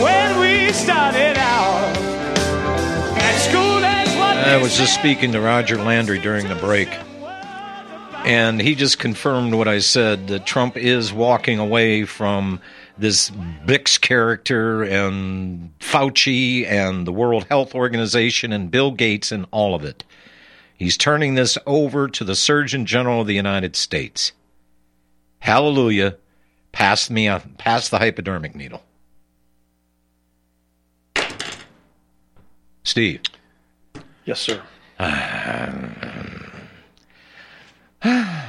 when 0.01 0.39
we 0.39 0.71
started 0.71 1.37
out? 1.37 1.97
At 3.17 3.37
school, 3.39 3.79
that's 3.81 4.15
what 4.15 4.37
I 4.37 4.57
was 4.61 4.77
just 4.77 4.95
speaking 4.95 5.31
to 5.33 5.41
Roger 5.41 5.77
Landry 5.77 6.19
during 6.19 6.47
the 6.47 6.55
break, 6.55 6.89
and 8.25 8.61
he 8.61 8.75
just 8.75 8.99
confirmed 8.99 9.53
what 9.53 9.67
I 9.67 9.79
said 9.79 10.27
that 10.27 10.45
Trump 10.45 10.77
is 10.77 11.11
walking 11.11 11.59
away 11.59 12.05
from 12.05 12.61
this 12.97 13.29
Birx 13.29 13.99
character 13.99 14.83
and 14.83 15.71
Fauci 15.79 16.65
and 16.65 17.07
the 17.07 17.13
World 17.13 17.45
Health 17.45 17.73
Organization 17.73 18.51
and 18.51 18.69
Bill 18.69 18.91
Gates 18.91 19.31
and 19.31 19.45
all 19.51 19.73
of 19.73 19.83
it. 19.83 20.03
He's 20.75 20.97
turning 20.97 21.35
this 21.35 21.57
over 21.65 22.07
to 22.07 22.23
the 22.23 22.35
Surgeon 22.35 22.85
General 22.85 23.21
of 23.21 23.27
the 23.27 23.35
United 23.35 23.75
States. 23.75 24.31
Hallelujah. 25.39 26.17
Pass 26.71 27.09
me 27.09 27.27
a, 27.27 27.41
pass 27.57 27.89
the 27.89 27.97
hypodermic 27.97 28.55
needle. 28.55 28.83
Steve. 32.83 33.21
Yes, 34.25 34.39
sir. 34.39 34.61
Uh, 34.99 36.48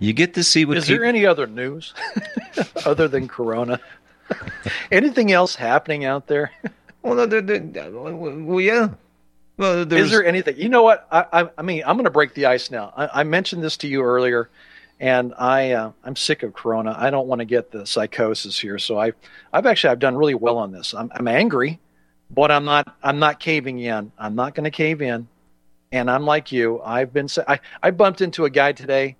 You 0.00 0.12
get 0.12 0.34
to 0.34 0.42
see 0.42 0.64
what 0.64 0.76
Is 0.78 0.86
peop- 0.86 0.98
there 0.98 1.04
any 1.04 1.24
other 1.24 1.46
news 1.46 1.94
other 2.84 3.06
than 3.06 3.28
Corona? 3.28 3.78
Anything 4.90 5.30
else 5.30 5.54
happening 5.54 6.04
out 6.04 6.26
there? 6.26 6.50
Well, 7.02 7.14
no, 7.14 7.26
there- 7.26 7.40
there- 7.40 7.90
well, 7.92 8.60
yeah. 8.60 8.88
Well, 9.58 9.84
there's, 9.84 10.06
Is 10.06 10.10
there 10.10 10.24
anything? 10.24 10.56
You 10.56 10.70
know 10.70 10.82
what? 10.82 11.06
I, 11.12 11.42
I, 11.42 11.50
I 11.58 11.62
mean, 11.62 11.82
I'm 11.86 11.94
going 11.96 12.04
to 12.06 12.10
break 12.10 12.34
the 12.34 12.46
ice 12.46 12.70
now. 12.70 12.92
I, 12.96 13.20
I 13.20 13.22
mentioned 13.22 13.62
this 13.62 13.76
to 13.78 13.86
you 13.86 14.02
earlier, 14.02 14.48
and 14.98 15.34
I, 15.38 15.72
uh, 15.72 15.92
I'm 16.02 16.16
sick 16.16 16.42
of 16.42 16.52
Corona. 16.54 16.96
I 16.98 17.10
don't 17.10 17.28
want 17.28 17.38
to 17.40 17.44
get 17.44 17.70
the 17.70 17.86
psychosis 17.86 18.58
here. 18.58 18.78
So 18.78 18.98
I, 18.98 19.12
I've 19.52 19.66
actually, 19.66 19.90
I've 19.90 19.98
done 20.00 20.16
really 20.16 20.34
well 20.34 20.56
on 20.58 20.72
this. 20.72 20.94
I'm, 20.94 21.12
I'm 21.14 21.28
angry, 21.28 21.78
but 22.30 22.50
I'm 22.50 22.64
not, 22.64 22.96
I'm 23.04 23.18
not 23.20 23.38
caving 23.40 23.78
in. 23.78 24.10
I'm 24.18 24.34
not 24.34 24.54
going 24.56 24.64
to 24.64 24.70
cave 24.70 25.00
in. 25.02 25.28
And 25.92 26.10
I'm 26.10 26.24
like 26.24 26.50
you. 26.50 26.80
I've 26.82 27.12
been, 27.12 27.28
I, 27.46 27.60
I 27.82 27.90
bumped 27.90 28.20
into 28.20 28.44
a 28.44 28.50
guy 28.50 28.72
today 28.72 29.16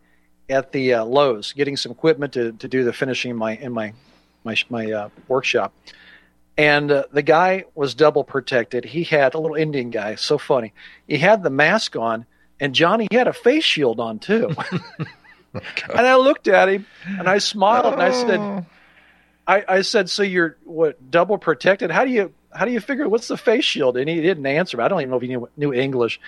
at 0.49 0.73
the 0.73 0.95
uh, 0.95 1.05
Lowe's 1.05 1.53
getting 1.53 1.77
some 1.77 1.93
equipment 1.93 2.33
to, 2.33 2.53
to 2.53 2.67
do 2.67 2.83
the 2.83 2.93
finishing 2.93 3.31
in 3.31 3.37
my, 3.37 3.57
in 3.57 3.73
my, 3.73 3.93
my, 4.45 4.57
my 4.71 4.91
uh, 4.91 5.09
workshop 5.29 5.73
and 6.57 6.91
uh, 6.91 7.05
the 7.13 7.23
guy 7.23 7.65
was 7.75 7.95
double 7.95 8.25
protected. 8.25 8.85
He 8.85 9.05
had 9.05 9.35
a 9.35 9.39
little 9.39 9.57
Indian 9.57 9.91
guy, 9.91 10.17
so 10.17 10.39
funny. 10.39 10.73
He 11.09 11.19
had 11.19 11.43
the 11.43 11.51
mask 11.51 11.97
on, 11.97 12.27
and 12.61 12.75
Johnny 12.75 13.09
had 13.11 13.27
a 13.27 13.33
face 13.33 13.65
shield 13.65 14.01
on 14.01 14.19
too. 14.19 14.51
and 15.55 16.07
I 16.07 16.17
looked 16.17 16.49
at 16.49 16.69
him, 16.69 16.87
and 17.07 17.29
I 17.29 17.39
smiled, 17.39 17.93
and 17.93 18.03
I 18.03 18.11
said, 18.13 18.67
I, 19.47 19.65
"I 19.69 19.83
said, 19.83 20.09
so 20.09 20.23
you're 20.23 20.57
what 20.65 21.11
double 21.11 21.39
protected? 21.39 21.91
How 21.91 22.05
do 22.05 22.11
you 22.11 22.33
how 22.55 22.65
do 22.65 22.71
you 22.71 22.81
figure 22.81 23.09
what's 23.09 23.29
the 23.29 23.37
face 23.37 23.65
shield?" 23.65 23.97
And 23.97 24.09
he 24.09 24.21
didn't 24.21 24.47
answer. 24.47 24.81
I 24.81 24.89
don't 24.89 25.01
even 25.01 25.11
know 25.11 25.17
if 25.17 25.23
he 25.23 25.29
knew, 25.29 25.49
knew 25.57 25.73
English, 25.73 26.21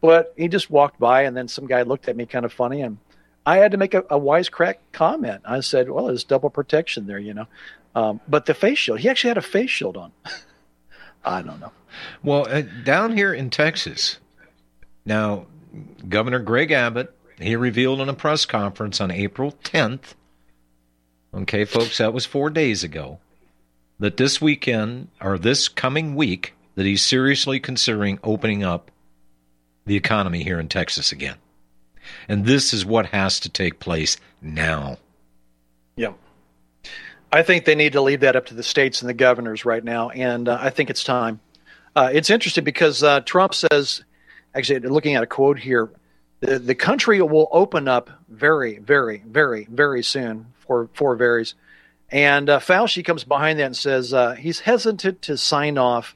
but 0.00 0.34
he 0.36 0.48
just 0.48 0.70
walked 0.70 0.98
by, 0.98 1.22
and 1.22 1.36
then 1.36 1.48
some 1.48 1.66
guy 1.66 1.82
looked 1.82 2.08
at 2.08 2.16
me 2.16 2.26
kind 2.26 2.44
of 2.44 2.52
funny, 2.52 2.82
and 2.82 2.98
I 3.44 3.56
had 3.56 3.72
to 3.72 3.76
make 3.76 3.94
a, 3.94 4.00
a 4.10 4.18
wisecrack 4.18 4.76
comment. 4.92 5.42
I 5.44 5.60
said, 5.60 5.90
"Well, 5.90 6.06
there's 6.06 6.24
double 6.24 6.50
protection 6.50 7.06
there, 7.06 7.18
you 7.18 7.34
know." 7.34 7.46
Um, 7.94 8.20
but 8.28 8.46
the 8.46 8.54
face 8.54 8.78
shield, 8.78 9.00
he 9.00 9.08
actually 9.08 9.28
had 9.28 9.38
a 9.38 9.42
face 9.42 9.70
shield 9.70 9.96
on. 9.96 10.12
I 11.24 11.42
don't 11.42 11.60
know. 11.60 11.72
Well, 12.22 12.46
uh, 12.48 12.62
down 12.84 13.16
here 13.16 13.32
in 13.32 13.50
Texas, 13.50 14.18
now 15.04 15.46
Governor 16.08 16.40
Greg 16.40 16.70
Abbott 16.70 17.16
he 17.38 17.56
revealed 17.56 18.00
in 18.00 18.08
a 18.08 18.14
press 18.14 18.46
conference 18.46 19.00
on 19.00 19.10
April 19.10 19.52
10th. 19.64 20.14
Okay, 21.34 21.64
folks, 21.64 21.98
that 21.98 22.14
was 22.14 22.24
four 22.24 22.50
days 22.50 22.82
ago. 22.82 23.18
That 23.98 24.16
this 24.16 24.40
weekend 24.40 25.08
or 25.20 25.38
this 25.38 25.68
coming 25.68 26.14
week, 26.14 26.54
that 26.74 26.86
he's 26.86 27.04
seriously 27.04 27.60
considering 27.60 28.18
opening 28.22 28.62
up 28.62 28.90
the 29.86 29.96
economy 29.96 30.42
here 30.42 30.60
in 30.60 30.68
Texas 30.68 31.12
again. 31.12 31.36
And 32.28 32.44
this 32.44 32.74
is 32.74 32.84
what 32.84 33.06
has 33.06 33.40
to 33.40 33.48
take 33.48 33.80
place 33.80 34.16
now. 34.42 34.98
Yeah. 35.96 36.12
I 37.32 37.42
think 37.42 37.64
they 37.64 37.74
need 37.74 37.92
to 37.94 38.00
leave 38.00 38.20
that 38.20 38.36
up 38.36 38.46
to 38.46 38.54
the 38.54 38.62
states 38.62 39.00
and 39.00 39.08
the 39.08 39.14
governors 39.14 39.64
right 39.64 39.82
now. 39.82 40.10
And 40.10 40.48
uh, 40.48 40.58
I 40.60 40.70
think 40.70 40.90
it's 40.90 41.04
time. 41.04 41.40
Uh, 41.94 42.10
it's 42.12 42.30
interesting 42.30 42.64
because 42.64 43.02
uh, 43.02 43.20
Trump 43.20 43.54
says, 43.54 44.04
actually, 44.54 44.80
looking 44.80 45.14
at 45.14 45.22
a 45.22 45.26
quote 45.26 45.58
here, 45.58 45.90
the, 46.40 46.58
the 46.58 46.74
country 46.74 47.20
will 47.22 47.48
open 47.50 47.88
up 47.88 48.10
very, 48.28 48.78
very, 48.78 49.22
very, 49.26 49.66
very 49.70 50.02
soon 50.02 50.52
for, 50.58 50.88
for 50.92 51.16
varies. 51.16 51.54
And 52.10 52.48
uh, 52.48 52.60
Fauci 52.60 53.04
comes 53.04 53.24
behind 53.24 53.58
that 53.58 53.66
and 53.66 53.76
says 53.76 54.12
uh, 54.12 54.34
he's 54.34 54.60
hesitant 54.60 55.22
to 55.22 55.36
sign 55.36 55.78
off 55.78 56.14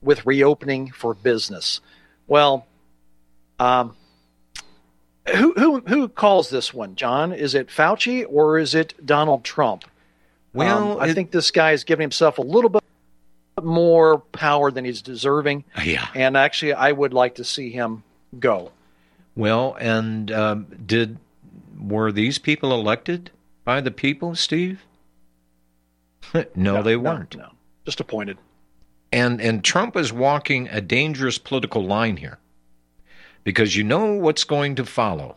with 0.00 0.26
reopening 0.26 0.90
for 0.90 1.14
business. 1.14 1.80
Well, 2.26 2.66
um, 3.58 3.96
who 5.28 5.52
who 5.54 5.80
who 5.80 6.08
calls 6.08 6.50
this 6.50 6.74
one, 6.74 6.96
John? 6.96 7.32
Is 7.32 7.54
it 7.54 7.68
Fauci 7.68 8.24
or 8.28 8.58
is 8.58 8.74
it 8.74 8.94
Donald 9.04 9.44
Trump? 9.44 9.84
Well, 10.52 10.92
um, 10.92 11.00
I 11.00 11.08
it, 11.08 11.14
think 11.14 11.30
this 11.30 11.50
guy 11.50 11.72
is 11.72 11.84
giving 11.84 12.02
himself 12.02 12.38
a 12.38 12.42
little 12.42 12.70
bit 12.70 12.82
more 13.62 14.18
power 14.18 14.70
than 14.70 14.84
he's 14.84 15.00
deserving. 15.00 15.64
Yeah, 15.82 16.08
and 16.14 16.36
actually, 16.36 16.74
I 16.74 16.92
would 16.92 17.14
like 17.14 17.36
to 17.36 17.44
see 17.44 17.70
him 17.70 18.02
go. 18.38 18.72
Well, 19.36 19.76
and 19.80 20.30
um, 20.32 20.66
did 20.84 21.18
were 21.80 22.12
these 22.12 22.38
people 22.38 22.72
elected 22.72 23.30
by 23.64 23.80
the 23.80 23.90
people, 23.90 24.34
Steve? 24.34 24.84
no, 26.34 26.44
no, 26.54 26.82
they 26.82 26.96
weren't. 26.96 27.36
No, 27.36 27.44
no, 27.44 27.50
just 27.84 28.00
appointed. 28.00 28.38
And 29.12 29.40
and 29.40 29.62
Trump 29.62 29.96
is 29.96 30.12
walking 30.12 30.68
a 30.68 30.80
dangerous 30.80 31.38
political 31.38 31.84
line 31.84 32.16
here 32.16 32.38
because 33.44 33.76
you 33.76 33.84
know 33.84 34.14
what's 34.14 34.44
going 34.44 34.74
to 34.76 34.84
follow. 34.84 35.36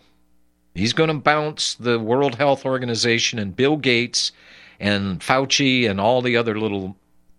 He's 0.74 0.94
going 0.94 1.10
to 1.10 1.16
bounce 1.16 1.76
the 1.76 2.00
World 2.00 2.36
Health 2.36 2.66
Organization 2.66 3.40
and 3.40 3.56
Bill 3.56 3.78
Gates 3.78 4.32
and 4.80 5.22
Fauci 5.22 5.90
and 5.90 6.02
all 6.02 6.22
the 6.22 6.36
other 6.36 6.60
little 6.60 6.96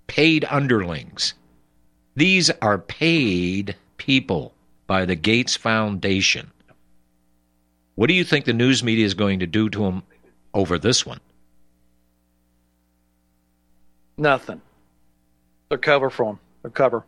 paid 0.07 0.45
underlings. 0.49 1.35
These 2.15 2.51
are 2.63 2.79
paid 2.79 3.77
people 3.99 4.55
by 4.87 5.05
the 5.05 5.17
Gates 5.17 5.57
Foundation. 5.57 6.51
What 7.97 8.09
do 8.09 8.15
you 8.15 8.25
think 8.25 8.45
the 8.45 8.53
news 8.53 8.83
media 8.83 9.05
is 9.05 9.15
going 9.15 9.41
to 9.41 9.47
do 9.47 9.69
to 9.71 9.81
them 9.81 10.03
over 10.55 10.79
this 10.79 11.05
one? 11.05 11.21
Nothing. 14.17 14.63
They're 15.69 15.79
cover 15.79 16.09
for 16.09 16.27
them. 16.27 16.39
They're 16.63 16.71
cover. 16.71 17.05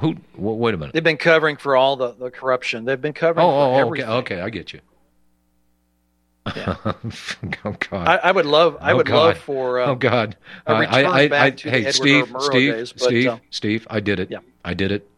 Who? 0.00 0.16
Well, 0.36 0.56
wait 0.56 0.74
a 0.74 0.76
minute. 0.76 0.92
They've 0.92 1.02
been 1.02 1.16
covering 1.16 1.56
for 1.56 1.76
all 1.76 1.96
the, 1.96 2.12
the 2.12 2.30
corruption. 2.30 2.84
They've 2.84 3.00
been 3.00 3.14
covering. 3.14 3.46
Oh, 3.46 3.50
oh 3.50 3.90
okay, 3.90 4.04
okay, 4.04 4.40
I 4.40 4.50
get 4.50 4.72
you. 4.72 4.80
Yeah. 6.54 6.76
oh 7.64 7.76
God! 7.90 8.06
I, 8.06 8.16
I, 8.16 8.32
would 8.32 8.46
love. 8.46 8.76
I 8.80 8.92
oh, 8.92 8.96
would 8.98 9.06
God. 9.06 9.14
love 9.14 9.38
for. 9.38 9.80
Uh, 9.80 9.86
oh 9.86 9.94
God! 9.94 10.36
A 10.66 10.78
return 10.78 11.06
I, 11.06 11.10
I, 11.10 11.28
back 11.28 11.42
I, 11.42 11.50
to 11.50 11.70
hey, 11.70 11.82
the 11.84 11.92
Steve, 11.92 12.24
Edward 12.28 12.42
Steve, 12.42 12.74
days, 12.74 12.92
but, 12.92 13.02
Steve, 13.02 13.26
uh, 13.26 13.38
Steve. 13.50 13.86
I 13.90 14.00
did 14.00 14.20
it. 14.20 14.30
Yeah. 14.30 14.38
I 14.64 14.74
did 14.74 14.92
it. 14.92 15.08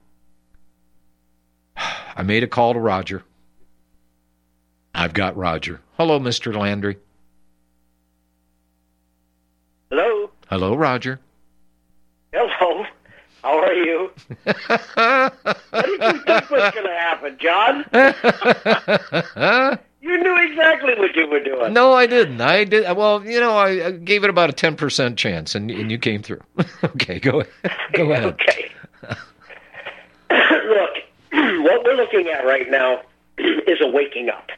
I 1.76 2.22
made 2.22 2.44
a 2.44 2.46
call 2.46 2.72
to 2.72 2.80
Roger. 2.80 3.24
I've 4.94 5.12
got 5.12 5.36
Roger. 5.36 5.80
Hello, 5.98 6.18
Mister 6.18 6.54
Landry. 6.54 6.98
Hello. 9.90 10.30
Hello, 10.48 10.74
Roger. 10.74 11.20
How 13.48 13.60
are 13.60 13.72
you? 13.72 14.10
what 14.44 15.86
did 15.86 16.02
you 16.02 16.20
think 16.20 16.50
was 16.50 16.74
going 16.74 16.84
to 16.84 16.98
happen, 16.98 17.38
John? 17.40 17.82
you 20.02 20.22
knew 20.22 20.36
exactly 20.50 20.92
what 20.98 21.16
you 21.16 21.26
were 21.26 21.42
doing. 21.42 21.72
No, 21.72 21.94
I 21.94 22.06
didn't. 22.06 22.42
I 22.42 22.64
did. 22.64 22.94
Well, 22.94 23.24
you 23.24 23.40
know, 23.40 23.56
I, 23.56 23.86
I 23.86 23.90
gave 23.92 24.22
it 24.22 24.28
about 24.28 24.50
a 24.50 24.52
ten 24.52 24.76
percent 24.76 25.16
chance, 25.16 25.54
and 25.54 25.70
and 25.70 25.90
you 25.90 25.96
came 25.96 26.20
through. 26.20 26.42
okay, 26.84 27.18
go 27.18 27.42
go 27.94 28.12
ahead. 28.12 28.26
okay. 28.26 28.70
Look, 30.30 30.90
what 31.32 31.84
we're 31.86 31.96
looking 31.96 32.28
at 32.28 32.44
right 32.44 32.70
now 32.70 33.00
is 33.38 33.80
a 33.80 33.88
waking 33.88 34.28
up. 34.28 34.50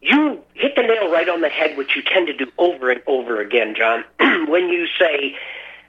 You 0.00 0.42
hit 0.54 0.76
the 0.76 0.82
nail 0.82 1.12
right 1.12 1.28
on 1.28 1.42
the 1.42 1.50
head, 1.50 1.76
which 1.76 1.94
you 1.94 2.00
tend 2.00 2.28
to 2.28 2.32
do 2.32 2.50
over 2.56 2.90
and 2.90 3.02
over 3.06 3.38
again, 3.42 3.74
John, 3.76 4.02
when 4.48 4.70
you 4.70 4.86
say 4.98 5.36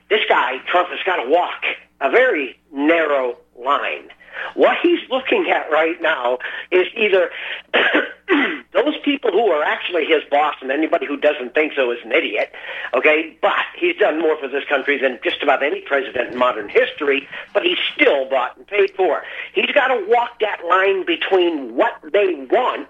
this 0.09 0.25
guy, 0.27 0.57
Trump, 0.67 0.89
has 0.89 0.99
got 1.05 1.23
to 1.23 1.29
walk 1.29 1.63
a 2.01 2.09
very 2.09 2.59
narrow 2.71 3.37
line. 3.57 4.09
What 4.55 4.77
he's 4.81 4.99
looking 5.09 5.49
at 5.49 5.69
right 5.71 6.01
now 6.01 6.39
is 6.71 6.87
either 6.95 7.29
those 8.73 8.97
people 9.03 9.31
who 9.31 9.47
are 9.47 9.63
actually 9.63 10.05
his 10.05 10.23
boss, 10.29 10.55
and 10.61 10.71
anybody 10.71 11.05
who 11.05 11.17
doesn't 11.17 11.53
think 11.53 11.73
so 11.75 11.91
is 11.91 11.99
an 12.03 12.11
idiot, 12.11 12.53
okay? 12.93 13.37
But 13.41 13.65
he's 13.77 13.97
done 13.97 14.19
more 14.19 14.37
for 14.37 14.47
this 14.47 14.63
country 14.65 14.97
than 14.97 15.19
just 15.23 15.43
about 15.43 15.63
any 15.63 15.81
president 15.81 16.31
in 16.31 16.37
modern 16.37 16.69
history, 16.69 17.27
but 17.53 17.63
he's 17.63 17.77
still 17.93 18.29
bought 18.29 18.55
and 18.57 18.67
paid 18.67 18.91
for. 18.95 19.23
He's 19.53 19.71
got 19.71 19.87
to 19.87 20.05
walk 20.07 20.39
that 20.39 20.61
line 20.67 21.05
between 21.05 21.75
what 21.75 21.99
they 22.13 22.33
want 22.49 22.89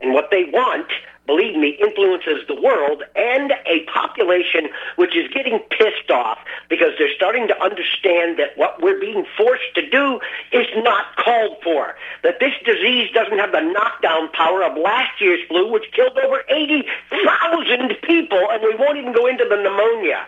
and 0.00 0.14
what 0.14 0.30
they 0.30 0.44
want 0.44 0.88
believe 1.28 1.54
me, 1.56 1.76
influences 1.78 2.40
the 2.48 2.58
world 2.60 3.04
and 3.14 3.52
a 3.66 3.84
population 3.84 4.68
which 4.96 5.14
is 5.14 5.28
getting 5.32 5.60
pissed 5.70 6.10
off 6.10 6.38
because 6.68 6.92
they're 6.98 7.14
starting 7.14 7.46
to 7.46 7.62
understand 7.62 8.38
that 8.40 8.56
what 8.56 8.82
we're 8.82 8.98
being 8.98 9.24
forced 9.36 9.74
to 9.74 9.88
do 9.88 10.18
is 10.52 10.66
not 10.78 11.14
called 11.16 11.58
for. 11.62 11.94
That 12.24 12.40
this 12.40 12.54
disease 12.64 13.10
doesn't 13.12 13.38
have 13.38 13.52
the 13.52 13.60
knockdown 13.60 14.32
power 14.32 14.64
of 14.64 14.76
last 14.76 15.20
year's 15.20 15.46
flu, 15.46 15.70
which 15.70 15.84
killed 15.92 16.16
over 16.18 16.42
80,000 16.48 17.94
people, 18.02 18.48
and 18.50 18.62
we 18.62 18.74
won't 18.74 18.96
even 18.96 19.12
go 19.12 19.26
into 19.26 19.44
the 19.44 19.56
pneumonia. 19.56 20.26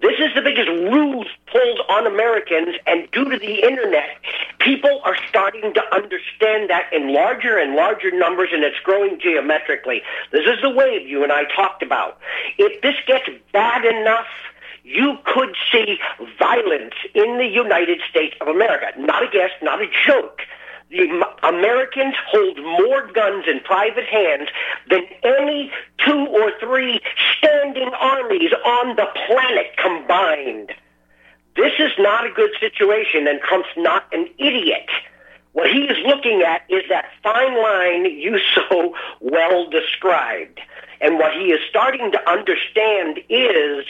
This 0.00 0.18
is 0.18 0.34
the 0.34 0.42
biggest 0.42 0.68
ruse 0.68 1.28
pulled 1.50 1.80
on 1.88 2.06
Americans, 2.06 2.76
and 2.86 3.10
due 3.12 3.30
to 3.30 3.38
the 3.38 3.62
internet, 3.62 4.18
people 4.58 5.00
are 5.04 5.16
starting 5.28 5.72
to 5.72 5.94
understand 5.94 6.68
that 6.68 6.92
in 6.92 7.14
larger 7.14 7.56
and 7.56 7.74
larger 7.74 8.10
numbers, 8.10 8.50
and 8.52 8.62
it's 8.62 8.78
growing 8.84 9.18
geometrically. 9.18 10.02
This 10.32 10.46
is 10.46 10.60
the 10.60 10.70
wave 10.70 11.08
you 11.08 11.22
and 11.22 11.32
I 11.32 11.44
talked 11.44 11.82
about. 11.82 12.18
If 12.58 12.82
this 12.82 12.96
gets 13.06 13.28
bad 13.52 13.84
enough, 13.86 14.26
you 14.84 15.18
could 15.24 15.56
see 15.72 15.98
violence 16.38 16.94
in 17.14 17.38
the 17.38 17.46
United 17.46 18.00
States 18.08 18.36
of 18.40 18.48
America. 18.48 18.88
Not 18.98 19.24
a 19.24 19.28
guess, 19.28 19.50
not 19.62 19.80
a 19.80 19.86
joke 20.06 20.42
the 20.90 21.26
Americans 21.42 22.14
hold 22.28 22.58
more 22.58 23.10
guns 23.12 23.44
in 23.48 23.60
private 23.60 24.06
hands 24.06 24.48
than 24.88 25.02
any 25.24 25.72
two 26.04 26.26
or 26.26 26.52
three 26.60 27.00
standing 27.36 27.90
armies 27.98 28.52
on 28.64 28.96
the 28.96 29.06
planet 29.26 29.76
combined. 29.76 30.72
This 31.56 31.72
is 31.78 31.92
not 31.98 32.26
a 32.26 32.30
good 32.30 32.50
situation, 32.60 33.26
and 33.26 33.40
Trump's 33.40 33.68
not 33.76 34.04
an 34.12 34.28
idiot. 34.38 34.88
What 35.52 35.70
he 35.70 35.84
is 35.84 35.96
looking 36.06 36.42
at 36.42 36.62
is 36.68 36.82
that 36.90 37.06
fine 37.22 37.56
line 37.56 38.04
you 38.04 38.38
so 38.54 38.94
well 39.20 39.68
described. 39.68 40.60
And 41.00 41.18
what 41.18 41.32
he 41.32 41.50
is 41.50 41.60
starting 41.68 42.12
to 42.12 42.30
understand 42.30 43.20
is 43.28 43.86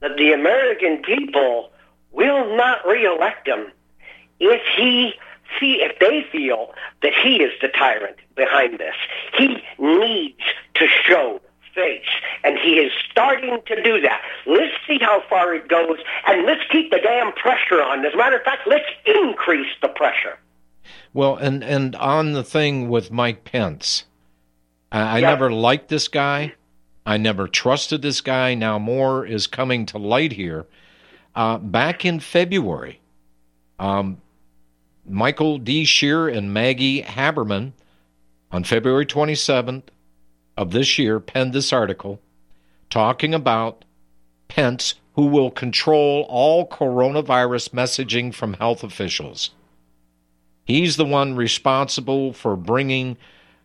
that 0.00 0.16
the 0.16 0.32
American 0.32 1.02
people 1.02 1.70
will 2.10 2.56
not 2.56 2.86
reelect 2.86 3.46
him 3.46 3.72
if 4.38 4.62
he 4.76 5.14
see 5.58 5.80
if 5.82 5.98
they 5.98 6.24
feel 6.30 6.72
that 7.02 7.12
he 7.14 7.36
is 7.36 7.52
the 7.60 7.68
tyrant 7.68 8.16
behind 8.36 8.78
this. 8.78 8.94
He 9.36 9.62
needs 9.78 10.40
to 10.74 10.86
show 10.86 11.40
face, 11.74 12.04
and 12.44 12.58
he 12.58 12.74
is 12.74 12.92
starting 13.10 13.60
to 13.66 13.82
do 13.82 14.00
that. 14.00 14.22
Let's 14.46 14.74
see 14.86 14.98
how 15.00 15.22
far 15.28 15.54
it 15.54 15.68
goes, 15.68 15.98
and 16.26 16.44
let's 16.44 16.62
keep 16.70 16.90
the 16.90 16.98
damn 17.02 17.32
pressure 17.32 17.82
on. 17.82 18.04
As 18.04 18.14
a 18.14 18.16
matter 18.16 18.36
of 18.36 18.42
fact, 18.42 18.62
let's 18.66 18.84
increase 19.06 19.72
the 19.80 19.88
pressure. 19.88 20.38
Well, 21.14 21.36
and 21.36 21.62
and 21.62 21.94
on 21.96 22.32
the 22.32 22.44
thing 22.44 22.88
with 22.88 23.10
Mike 23.10 23.44
Pence, 23.44 24.04
I, 24.90 25.18
I 25.18 25.20
never 25.20 25.50
liked 25.50 25.88
this 25.88 26.08
guy. 26.08 26.54
I 27.04 27.16
never 27.16 27.48
trusted 27.48 28.02
this 28.02 28.20
guy. 28.20 28.54
Now 28.54 28.78
more 28.78 29.26
is 29.26 29.46
coming 29.46 29.86
to 29.86 29.98
light 29.98 30.32
here. 30.32 30.66
Uh, 31.34 31.58
back 31.58 32.04
in 32.04 32.20
February, 32.20 33.00
um, 33.78 34.20
Michael 35.06 35.58
D. 35.58 35.84
Shear 35.84 36.28
and 36.28 36.52
Maggie 36.52 37.02
Haberman 37.02 37.72
on 38.50 38.64
February 38.64 39.06
27th 39.06 39.84
of 40.56 40.70
this 40.70 40.98
year 40.98 41.18
penned 41.18 41.52
this 41.52 41.72
article 41.72 42.20
talking 42.88 43.34
about 43.34 43.84
Pence, 44.48 44.94
who 45.14 45.26
will 45.26 45.50
control 45.50 46.26
all 46.28 46.68
coronavirus 46.68 47.70
messaging 47.70 48.34
from 48.34 48.54
health 48.54 48.84
officials. 48.84 49.50
He's 50.64 50.96
the 50.96 51.04
one 51.04 51.34
responsible 51.34 52.32
for 52.32 52.54
bringing 52.54 53.16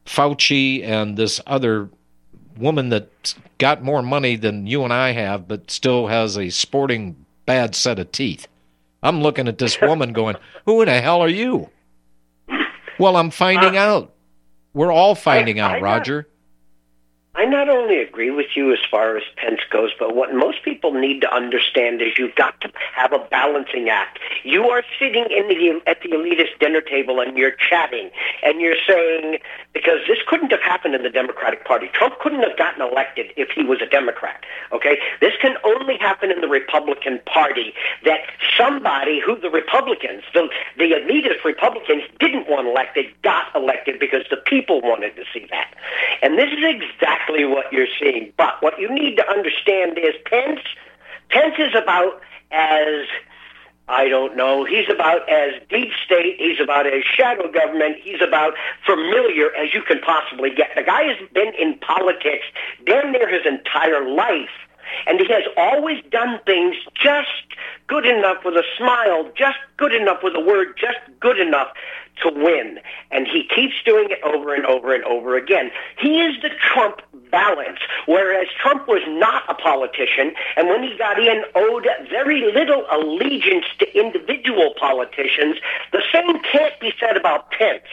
Fauci 0.05 0.83
and 0.83 1.17
this 1.17 1.39
other 1.45 1.89
woman 2.57 2.89
that's 2.89 3.35
got 3.57 3.83
more 3.83 4.01
money 4.01 4.35
than 4.35 4.65
you 4.65 4.83
and 4.83 4.93
I 4.93 5.11
have, 5.11 5.47
but 5.47 5.69
still 5.69 6.07
has 6.07 6.37
a 6.37 6.49
sporting 6.49 7.25
bad 7.45 7.75
set 7.75 7.99
of 7.99 8.11
teeth. 8.11 8.47
I'm 9.03 9.21
looking 9.21 9.47
at 9.47 9.57
this 9.57 9.79
woman 9.81 10.13
going, 10.13 10.35
Who 10.65 10.81
in 10.81 10.87
the 10.87 11.01
hell 11.01 11.21
are 11.21 11.29
you? 11.29 11.69
Well, 12.99 13.15
I'm 13.15 13.29
finding 13.29 13.77
uh, 13.77 13.81
out. 13.81 14.15
We're 14.73 14.91
all 14.91 15.13
finding 15.13 15.59
I, 15.59 15.65
out, 15.65 15.75
I 15.75 15.81
Roger. 15.81 16.27
I 17.37 17.45
not 17.45 17.69
only 17.69 17.99
agree 17.99 18.31
with 18.31 18.47
you 18.55 18.73
as 18.73 18.79
far 18.89 19.15
as 19.15 19.21
Pence 19.35 19.59
goes, 19.69 19.91
but 19.99 20.15
what 20.15 20.33
most 20.33 20.63
people 20.63 20.91
need 20.93 21.21
to 21.21 21.31
understand 21.31 22.01
is 22.01 22.17
you've 22.17 22.33
got 22.33 22.59
to 22.61 22.71
have 22.95 23.13
a 23.13 23.19
balancing 23.29 23.89
act. 23.89 24.17
You 24.43 24.67
are 24.69 24.81
sitting 24.97 25.25
in 25.29 25.47
the 25.47 25.79
at 25.85 26.01
the 26.01 26.09
elitist 26.09 26.57
dinner 26.59 26.81
table 26.81 27.19
and 27.19 27.37
you're 27.37 27.51
chatting 27.51 28.09
and 28.41 28.59
you're 28.59 28.81
saying 28.87 29.37
because 29.71 29.99
this 30.07 30.17
couldn't 30.25 30.49
have 30.49 30.61
happened 30.61 30.95
in 30.95 31.03
the 31.03 31.11
Democratic 31.11 31.63
Party. 31.63 31.91
Trump 31.93 32.17
couldn't 32.21 32.41
have 32.41 32.57
gotten 32.57 32.81
elected 32.81 33.27
if 33.37 33.49
he 33.51 33.63
was 33.63 33.83
a 33.83 33.85
Democrat. 33.85 34.43
Okay, 34.71 34.97
this 35.21 35.33
can 35.39 35.57
only 35.63 35.99
happen 35.99 36.31
in 36.31 36.41
the 36.41 36.47
Republican 36.47 37.19
Party. 37.27 37.71
That 38.03 38.21
somebody 38.57 39.21
who 39.23 39.39
the 39.39 39.51
Republicans, 39.51 40.23
the 40.33 40.49
the 40.75 40.85
elitist 40.85 41.45
Republicans, 41.45 42.01
didn't 42.19 42.49
want 42.49 42.65
elected, 42.65 43.05
got 43.21 43.55
elected 43.55 43.99
because 43.99 44.23
the 44.31 44.37
people 44.37 44.81
wanted 44.81 45.15
to 45.17 45.23
see 45.31 45.45
that, 45.51 45.75
and 46.23 46.35
this 46.35 46.49
is 46.51 46.63
exactly 46.63 47.26
exactly 47.27 47.45
what 47.45 47.71
you're 47.71 47.87
seeing. 47.99 48.33
But 48.37 48.61
what 48.61 48.79
you 48.79 48.93
need 48.93 49.15
to 49.17 49.29
understand 49.29 49.97
is 49.97 50.13
Pence, 50.25 50.59
Pence 51.29 51.55
is 51.59 51.75
about 51.75 52.21
as 52.51 53.05
I 53.89 54.09
don't 54.09 54.35
know. 54.35 54.65
He's 54.65 54.89
about 54.93 55.29
as 55.29 55.53
deep 55.69 55.91
state. 56.05 56.35
He's 56.39 56.59
about 56.61 56.87
as 56.87 57.03
shadow 57.03 57.49
government. 57.49 57.97
He's 58.03 58.21
about 58.21 58.53
familiar 58.85 59.55
as 59.55 59.73
you 59.73 59.81
can 59.81 59.99
possibly 60.01 60.49
get. 60.53 60.71
The 60.75 60.83
guy 60.83 61.03
has 61.03 61.17
been 61.33 61.53
in 61.57 61.79
politics 61.79 62.45
damn 62.85 63.13
near 63.13 63.29
his 63.29 63.45
entire 63.45 64.07
life. 64.09 64.49
And 65.05 65.19
he 65.19 65.27
has 65.31 65.43
always 65.57 66.03
done 66.11 66.39
things 66.45 66.75
just 66.95 67.27
good 67.87 68.05
enough 68.05 68.43
with 68.43 68.55
a 68.55 68.63
smile, 68.77 69.29
just 69.37 69.57
good 69.77 69.93
enough 69.93 70.19
with 70.23 70.33
a 70.35 70.39
word, 70.39 70.77
just 70.77 70.99
good 71.19 71.39
enough 71.39 71.67
to 72.23 72.29
win. 72.29 72.79
And 73.11 73.27
he 73.27 73.47
keeps 73.53 73.75
doing 73.85 74.09
it 74.09 74.19
over 74.23 74.53
and 74.53 74.65
over 74.65 74.93
and 74.93 75.03
over 75.05 75.35
again. 75.35 75.71
He 75.99 76.21
is 76.21 76.41
the 76.41 76.49
Trump 76.49 77.01
balance, 77.31 77.79
whereas 78.05 78.47
Trump 78.61 78.87
was 78.87 79.01
not 79.07 79.43
a 79.49 79.53
politician, 79.53 80.33
and 80.55 80.69
when 80.69 80.83
he 80.83 80.97
got 80.97 81.19
in, 81.19 81.43
owed 81.55 81.87
very 82.09 82.51
little 82.53 82.85
allegiance 82.91 83.65
to 83.79 83.99
individual 83.99 84.73
politicians. 84.79 85.57
The 85.91 86.01
same 86.11 86.39
can't 86.51 86.79
be 86.79 86.93
said 86.99 87.17
about 87.17 87.51
Pence. 87.51 87.83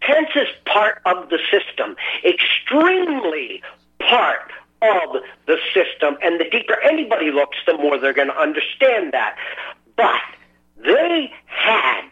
Pence 0.00 0.30
is 0.34 0.48
part 0.66 1.00
of 1.06 1.28
the 1.30 1.38
system, 1.50 1.96
extremely 2.24 3.62
part 4.00 4.50
of 4.82 5.22
the 5.46 5.58
system, 5.72 6.16
and 6.22 6.40
the 6.40 6.48
deeper 6.50 6.76
anybody 6.82 7.30
looks, 7.30 7.56
the 7.66 7.76
more 7.76 7.98
they're 7.98 8.12
going 8.12 8.28
to 8.28 8.40
understand 8.40 9.12
that. 9.12 9.36
But 9.96 10.20
they 10.84 11.32
had 11.46 12.10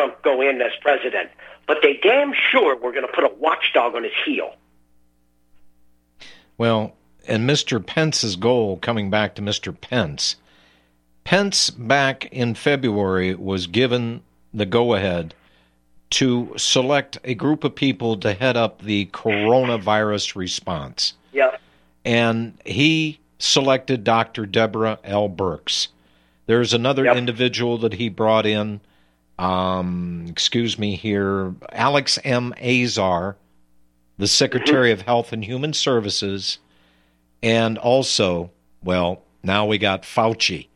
Trump 0.00 0.22
go 0.22 0.40
in 0.40 0.62
as 0.62 0.72
president, 0.80 1.30
but 1.66 1.78
they 1.82 2.00
damn 2.02 2.32
sure 2.32 2.74
were 2.76 2.92
going 2.92 3.06
to 3.06 3.12
put 3.12 3.24
a 3.24 3.34
watchdog 3.38 3.94
on 3.94 4.04
his 4.04 4.12
heel. 4.24 4.54
Well, 6.56 6.94
and 7.28 7.48
Mr. 7.48 7.84
Pence's 7.84 8.36
goal, 8.36 8.78
coming 8.78 9.10
back 9.10 9.34
to 9.34 9.42
Mr. 9.42 9.78
Pence, 9.78 10.36
Pence 11.24 11.68
back 11.68 12.26
in 12.32 12.54
February 12.54 13.34
was 13.34 13.66
given 13.66 14.22
the 14.54 14.64
go 14.64 14.94
ahead 14.94 15.34
to 16.10 16.54
select 16.56 17.18
a 17.22 17.34
group 17.34 17.62
of 17.62 17.74
people 17.74 18.16
to 18.16 18.32
head 18.32 18.56
up 18.56 18.80
the 18.80 19.06
coronavirus 19.12 20.34
response. 20.34 21.12
Yep. 21.32 21.60
And 22.06 22.58
he 22.64 23.20
selected 23.38 24.02
Dr. 24.02 24.46
Deborah 24.46 24.98
L. 25.04 25.28
Birx. 25.28 25.88
There's 26.46 26.72
another 26.72 27.04
yep. 27.04 27.16
individual 27.16 27.76
that 27.78 27.92
he 27.92 28.08
brought 28.08 28.46
in 28.46 28.80
um, 29.40 30.26
excuse 30.28 30.78
me 30.78 30.96
here, 30.96 31.54
Alex 31.72 32.18
M. 32.24 32.52
Azar, 32.62 33.36
the 34.18 34.26
Secretary 34.26 34.92
of 34.92 35.00
Health 35.02 35.32
and 35.32 35.42
Human 35.42 35.72
Services, 35.72 36.58
and 37.42 37.78
also, 37.78 38.50
well, 38.84 39.22
now 39.42 39.64
we 39.64 39.78
got 39.78 40.02
Fauci, 40.02 40.68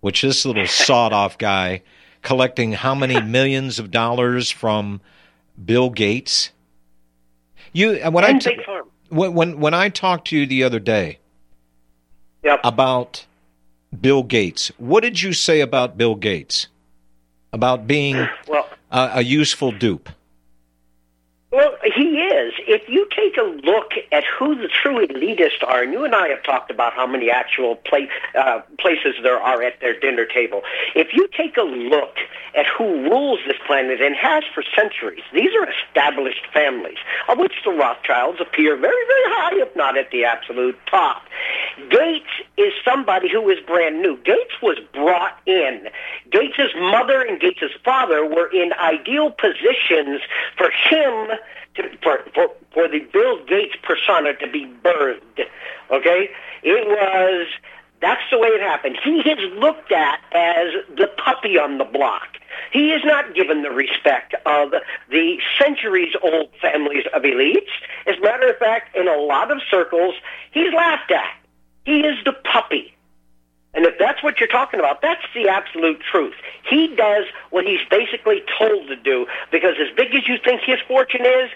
which 0.00 0.22
this 0.22 0.44
little 0.44 0.66
sawed 0.66 1.12
off 1.12 1.38
guy 1.38 1.82
collecting 2.22 2.72
how 2.72 2.92
many 2.92 3.20
millions 3.22 3.78
of 3.78 3.92
dollars 3.92 4.50
from 4.50 5.00
Bill 5.64 5.88
Gates. 5.88 6.50
You 7.72 7.98
when 8.10 8.24
and 8.24 8.36
I 8.36 8.38
t- 8.38 8.60
when, 9.10 9.34
when 9.34 9.60
when 9.60 9.74
I 9.74 9.90
talked 9.90 10.26
to 10.28 10.36
you 10.36 10.44
the 10.44 10.64
other 10.64 10.80
day 10.80 11.20
yep. 12.42 12.58
about 12.64 13.26
Bill 14.00 14.24
Gates, 14.24 14.72
what 14.76 15.04
did 15.04 15.22
you 15.22 15.32
say 15.32 15.60
about 15.60 15.96
Bill 15.96 16.16
Gates? 16.16 16.66
About 17.52 17.86
being 17.86 18.28
well, 18.46 18.68
a, 18.90 19.10
a 19.14 19.22
useful 19.22 19.72
dupe? 19.72 20.08
Well, 21.50 21.74
he 21.96 22.18
is. 22.18 22.52
If 22.68 22.86
you 22.86 23.08
take 23.16 23.38
a 23.38 23.48
look 23.66 23.92
at 24.12 24.24
who 24.24 24.54
the 24.54 24.68
true 24.68 25.06
elitists 25.06 25.66
are, 25.66 25.82
and 25.82 25.90
you 25.90 26.04
and 26.04 26.14
I 26.14 26.28
have 26.28 26.42
talked 26.42 26.70
about 26.70 26.92
how 26.92 27.06
many 27.06 27.30
actual 27.30 27.76
play, 27.76 28.10
uh, 28.38 28.60
places 28.78 29.14
there 29.22 29.40
are 29.40 29.62
at 29.62 29.80
their 29.80 29.98
dinner 29.98 30.26
table. 30.26 30.60
If 30.94 31.14
you 31.14 31.30
take 31.34 31.56
a 31.56 31.62
look 31.62 32.16
at 32.54 32.66
who 32.66 33.08
rules 33.08 33.40
this 33.46 33.56
planet 33.66 34.02
and 34.02 34.14
has 34.16 34.44
for 34.54 34.62
centuries, 34.76 35.22
these 35.32 35.48
are 35.58 35.66
established 35.66 36.44
families, 36.52 36.98
of 37.30 37.38
which 37.38 37.54
the 37.64 37.70
Rothschilds 37.70 38.38
appear 38.38 38.76
very, 38.76 39.06
very 39.06 39.34
high, 39.34 39.62
if 39.62 39.74
not 39.74 39.96
at 39.96 40.10
the 40.10 40.26
absolute 40.26 40.78
top. 40.90 41.22
Gates 41.88 42.28
is 42.58 42.74
somebody 42.84 43.30
who 43.30 43.48
is 43.48 43.60
brand 43.66 44.02
new. 44.02 44.18
Gates 44.24 44.60
was 44.60 44.76
brought 44.92 45.40
in. 45.46 45.88
Gates's 46.30 46.74
mother 46.76 47.22
and 47.22 47.40
Gates's 47.40 47.72
father 47.82 48.26
were 48.26 48.52
in 48.52 48.74
ideal 48.74 49.30
positions 49.30 50.20
for 50.58 50.70
him 50.90 51.30
to, 51.76 51.82
for, 52.02 52.24
for, 52.34 52.48
for 52.72 52.88
the 52.88 53.00
Bill 53.12 53.44
Gates 53.46 53.74
persona 53.82 54.34
to 54.34 54.50
be 54.50 54.66
birthed. 54.84 55.46
Okay? 55.90 56.30
It 56.62 56.86
was, 56.86 57.46
that's 58.00 58.22
the 58.30 58.38
way 58.38 58.48
it 58.48 58.60
happened. 58.60 58.98
He 59.02 59.20
is 59.20 59.52
looked 59.58 59.92
at 59.92 60.20
as 60.32 60.72
the 60.96 61.08
puppy 61.24 61.58
on 61.58 61.78
the 61.78 61.84
block. 61.84 62.38
He 62.72 62.90
is 62.90 63.02
not 63.04 63.34
given 63.34 63.62
the 63.62 63.70
respect 63.70 64.34
of 64.44 64.72
the 65.10 65.38
centuries 65.58 66.14
old 66.22 66.50
families 66.60 67.04
of 67.14 67.22
elites. 67.22 67.70
As 68.06 68.16
a 68.18 68.20
matter 68.20 68.48
of 68.48 68.58
fact, 68.58 68.96
in 68.96 69.08
a 69.08 69.16
lot 69.16 69.50
of 69.50 69.58
circles, 69.70 70.14
he's 70.50 70.72
laughed 70.74 71.10
at. 71.10 71.34
He 71.84 72.00
is 72.00 72.16
the 72.24 72.32
puppy. 72.32 72.94
And 73.74 73.84
if 73.84 73.98
that's 73.98 74.22
what 74.22 74.40
you're 74.40 74.48
talking 74.48 74.80
about, 74.80 75.02
that's 75.02 75.22
the 75.34 75.48
absolute 75.48 76.00
truth. 76.00 76.34
He 76.68 76.94
does 76.96 77.26
what 77.50 77.64
he's 77.64 77.80
basically 77.90 78.42
told 78.58 78.88
to 78.88 78.96
do 78.96 79.26
because 79.52 79.74
as 79.80 79.94
big 79.96 80.14
as 80.14 80.26
you 80.26 80.36
think 80.42 80.62
his 80.62 80.78
fortune 80.88 81.24
is, 81.24 81.50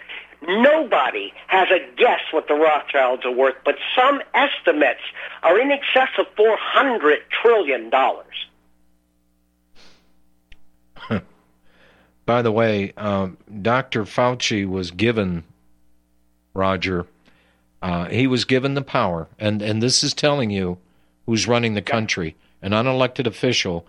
nobody 0.46 1.32
has 1.46 1.68
a 1.70 1.78
guess 1.96 2.20
what 2.30 2.48
the 2.48 2.54
Rothschilds 2.54 3.24
are 3.24 3.32
worth, 3.32 3.54
but 3.64 3.76
some 3.96 4.20
estimates 4.34 5.00
are 5.42 5.58
in 5.58 5.70
excess 5.70 6.10
of 6.18 6.26
$400 6.36 7.16
trillion. 7.42 7.90
By 12.26 12.42
the 12.42 12.52
way, 12.52 12.92
um, 12.96 13.38
Dr. 13.62 14.04
Fauci 14.04 14.68
was 14.68 14.90
given, 14.90 15.44
Roger, 16.54 17.06
uh, 17.80 18.06
he 18.06 18.26
was 18.26 18.44
given 18.44 18.74
the 18.74 18.82
power, 18.82 19.28
and, 19.38 19.62
and 19.62 19.82
this 19.82 20.04
is 20.04 20.14
telling 20.14 20.50
you 20.50 20.78
who's 21.32 21.48
running 21.48 21.72
the 21.72 21.80
country, 21.80 22.36
an 22.60 22.72
unelected 22.72 23.26
official. 23.26 23.86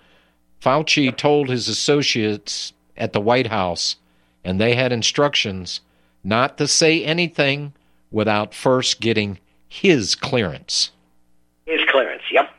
Fauci 0.62 1.14
told 1.14 1.50
his 1.50 1.68
associates 1.68 2.72
at 2.96 3.12
the 3.12 3.20
White 3.20 3.48
House, 3.48 3.98
and 4.46 4.62
they 4.62 4.76
had 4.76 4.94
instructions 4.94 5.82
not 6.24 6.58
to 6.58 6.70
say 6.70 7.04
anything 7.04 7.74
without 8.12 8.54
first 8.54 9.02
getting 9.02 9.40
his 9.68 10.16
clearance. 10.16 10.92
His 11.66 11.82
clearance, 11.90 12.24
yep. 12.32 12.50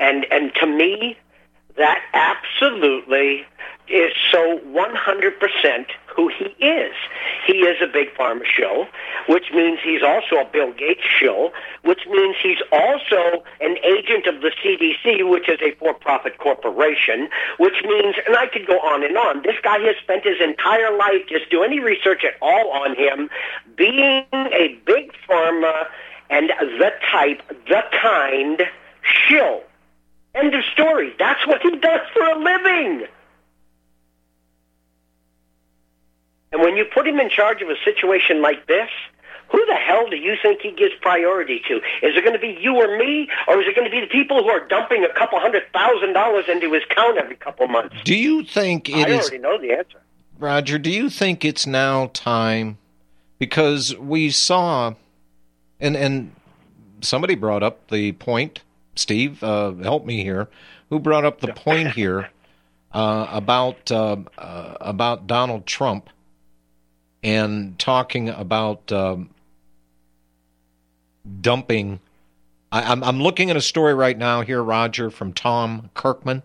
And 0.00 0.26
and 0.32 0.52
to 0.56 0.66
me, 0.66 1.16
that 1.76 2.00
absolutely 2.14 3.46
is 3.86 4.12
so 4.32 4.58
100% 4.66 5.86
who 6.18 6.26
he 6.26 6.46
is. 6.58 6.92
He 7.46 7.58
is 7.58 7.80
a 7.80 7.86
big 7.86 8.12
pharma 8.14 8.44
shill, 8.44 8.88
which 9.28 9.52
means 9.54 9.78
he's 9.84 10.02
also 10.02 10.40
a 10.40 10.44
Bill 10.44 10.72
Gates 10.72 11.04
shill, 11.04 11.52
which 11.84 12.00
means 12.10 12.34
he's 12.42 12.58
also 12.72 13.44
an 13.60 13.76
agent 13.84 14.26
of 14.26 14.42
the 14.42 14.50
CDC, 14.50 15.30
which 15.30 15.48
is 15.48 15.60
a 15.62 15.76
for-profit 15.76 16.38
corporation, 16.38 17.28
which 17.58 17.84
means, 17.84 18.16
and 18.26 18.36
I 18.36 18.48
could 18.48 18.66
go 18.66 18.80
on 18.80 19.04
and 19.04 19.16
on. 19.16 19.42
This 19.42 19.54
guy 19.62 19.78
has 19.78 19.94
spent 20.02 20.24
his 20.24 20.40
entire 20.42 20.96
life, 20.96 21.22
just 21.28 21.50
do 21.50 21.62
any 21.62 21.78
research 21.78 22.24
at 22.24 22.34
all 22.42 22.72
on 22.72 22.96
him, 22.96 23.30
being 23.76 24.26
a 24.32 24.76
big 24.84 25.12
pharma 25.28 25.86
and 26.30 26.48
the 26.48 26.90
type, 27.12 27.42
the 27.68 27.82
kind 28.02 28.62
shill. 29.02 29.62
End 30.34 30.52
of 30.52 30.64
story. 30.64 31.14
That's 31.16 31.46
what 31.46 31.62
he 31.62 31.76
does 31.76 32.00
for 32.12 32.24
a 32.24 32.38
living. 32.38 33.06
And 36.52 36.62
when 36.62 36.76
you 36.76 36.84
put 36.84 37.06
him 37.06 37.18
in 37.20 37.28
charge 37.28 37.62
of 37.62 37.68
a 37.68 37.76
situation 37.84 38.40
like 38.40 38.66
this, 38.66 38.88
who 39.50 39.64
the 39.66 39.74
hell 39.74 40.08
do 40.08 40.16
you 40.16 40.36
think 40.40 40.60
he 40.60 40.70
gives 40.72 40.94
priority 41.00 41.60
to? 41.68 41.76
Is 41.76 42.16
it 42.16 42.22
going 42.22 42.34
to 42.34 42.38
be 42.38 42.58
you 42.60 42.76
or 42.76 42.98
me, 42.98 43.28
or 43.46 43.60
is 43.60 43.66
it 43.66 43.74
going 43.74 43.86
to 43.86 43.90
be 43.90 44.00
the 44.00 44.06
people 44.06 44.42
who 44.42 44.48
are 44.48 44.66
dumping 44.68 45.04
a 45.04 45.12
couple 45.18 45.40
hundred 45.40 45.64
thousand 45.72 46.12
dollars 46.12 46.44
into 46.48 46.72
his 46.72 46.82
account 46.90 47.16
every 47.16 47.36
couple 47.36 47.66
months? 47.66 47.96
Do 48.04 48.14
you 48.14 48.44
think 48.44 48.88
it 48.88 49.08
I 49.08 49.10
is, 49.10 49.20
already 49.20 49.38
know 49.38 49.58
the 49.58 49.72
answer. 49.72 50.00
Roger? 50.38 50.78
Do 50.78 50.90
you 50.90 51.08
think 51.08 51.44
it's 51.44 51.66
now 51.66 52.10
time? 52.12 52.78
Because 53.38 53.96
we 53.96 54.30
saw, 54.30 54.94
and 55.80 55.96
and 55.96 56.32
somebody 57.00 57.34
brought 57.34 57.62
up 57.62 57.88
the 57.88 58.12
point. 58.12 58.62
Steve, 58.96 59.42
uh, 59.42 59.72
help 59.74 60.04
me 60.04 60.22
here. 60.22 60.48
Who 60.90 60.98
brought 60.98 61.24
up 61.24 61.40
the 61.40 61.52
point 61.52 61.92
here 61.92 62.30
uh, 62.92 63.28
about 63.30 63.90
uh, 63.90 64.16
uh, 64.36 64.76
about 64.80 65.26
Donald 65.26 65.66
Trump 65.66 66.10
and 67.22 67.78
talking 67.78 68.28
about 68.28 68.90
um, 68.92 69.30
dumping? 71.40 72.00
I, 72.72 72.82
I'm 72.82 73.02
I'm 73.02 73.20
looking 73.20 73.50
at 73.50 73.56
a 73.56 73.60
story 73.60 73.94
right 73.94 74.16
now 74.16 74.42
here, 74.42 74.62
Roger, 74.62 75.10
from 75.10 75.32
Tom 75.32 75.90
Kirkman. 75.94 76.42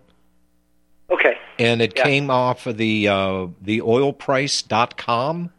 Okay. 1.10 1.38
And 1.60 1.82
it 1.82 1.94
Yeah. 1.96 2.04
came 2.04 2.30
off 2.30 2.66
of 2.66 2.78
the 2.78 3.08
uh, 3.08 3.48
the 3.62 3.80
oilprice.com. 3.82 5.52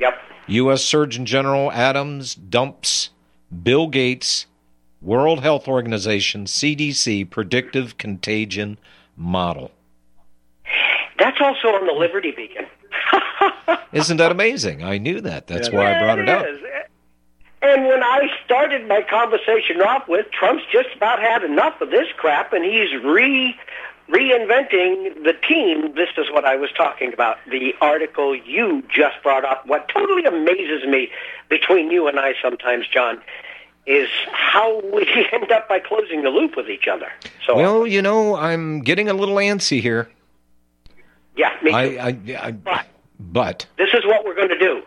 Yep. 0.00 0.14
U.S. 0.48 0.84
Surgeon 0.84 1.26
General 1.26 1.72
Adams 1.72 2.34
dumps 2.34 3.10
Bill 3.62 3.88
Gates, 3.88 4.46
World 5.02 5.40
Health 5.40 5.66
Organization, 5.68 6.44
CDC 6.44 7.28
predictive 7.30 7.98
contagion 7.98 8.78
model. 9.16 9.70
That's 11.18 11.40
also 11.40 11.68
on 11.68 11.86
the 11.86 11.92
Liberty 11.92 12.30
Beacon. 12.30 12.65
Isn't 13.92 14.16
that 14.18 14.30
amazing? 14.32 14.82
I 14.82 14.98
knew 14.98 15.20
that. 15.20 15.46
That's 15.46 15.70
why 15.70 15.94
I 15.94 16.02
brought 16.02 16.18
it 16.18 16.28
up. 16.28 16.46
is. 16.46 16.60
And 17.62 17.86
when 17.86 18.02
I 18.02 18.28
started 18.44 18.86
my 18.86 19.02
conversation 19.02 19.80
off 19.82 20.06
with, 20.06 20.30
Trump's 20.30 20.62
just 20.70 20.88
about 20.94 21.20
had 21.20 21.42
enough 21.42 21.80
of 21.80 21.90
this 21.90 22.06
crap, 22.16 22.52
and 22.52 22.64
he's 22.64 22.92
re 23.02 23.56
reinventing 24.08 25.24
the 25.24 25.32
team. 25.48 25.94
This 25.94 26.10
is 26.16 26.30
what 26.30 26.44
I 26.44 26.54
was 26.56 26.70
talking 26.76 27.12
about. 27.12 27.38
The 27.50 27.74
article 27.80 28.36
you 28.36 28.82
just 28.88 29.20
brought 29.22 29.44
up. 29.44 29.66
What 29.66 29.88
totally 29.88 30.24
amazes 30.24 30.86
me 30.86 31.10
between 31.48 31.90
you 31.90 32.06
and 32.06 32.18
I 32.20 32.34
sometimes, 32.40 32.86
John, 32.86 33.20
is 33.86 34.08
how 34.30 34.80
we 34.94 35.06
end 35.32 35.50
up 35.50 35.68
by 35.68 35.80
closing 35.80 36.22
the 36.22 36.30
loop 36.30 36.56
with 36.56 36.68
each 36.68 36.86
other. 36.86 37.10
So 37.44 37.56
Well, 37.56 37.86
you 37.86 38.00
know, 38.02 38.36
I'm 38.36 38.80
getting 38.80 39.08
a 39.08 39.14
little 39.14 39.36
antsy 39.36 39.80
here. 39.80 40.08
yeah, 41.36 41.52
me 41.62 41.70
too. 41.70 41.76
I, 41.76 42.16
I, 42.38 42.54
I, 42.66 42.84
But- 43.18 43.66
This 43.76 43.90
is 43.94 44.04
what 44.04 44.24
we're 44.24 44.34
going 44.34 44.48
to 44.48 44.58
do. 44.58 44.82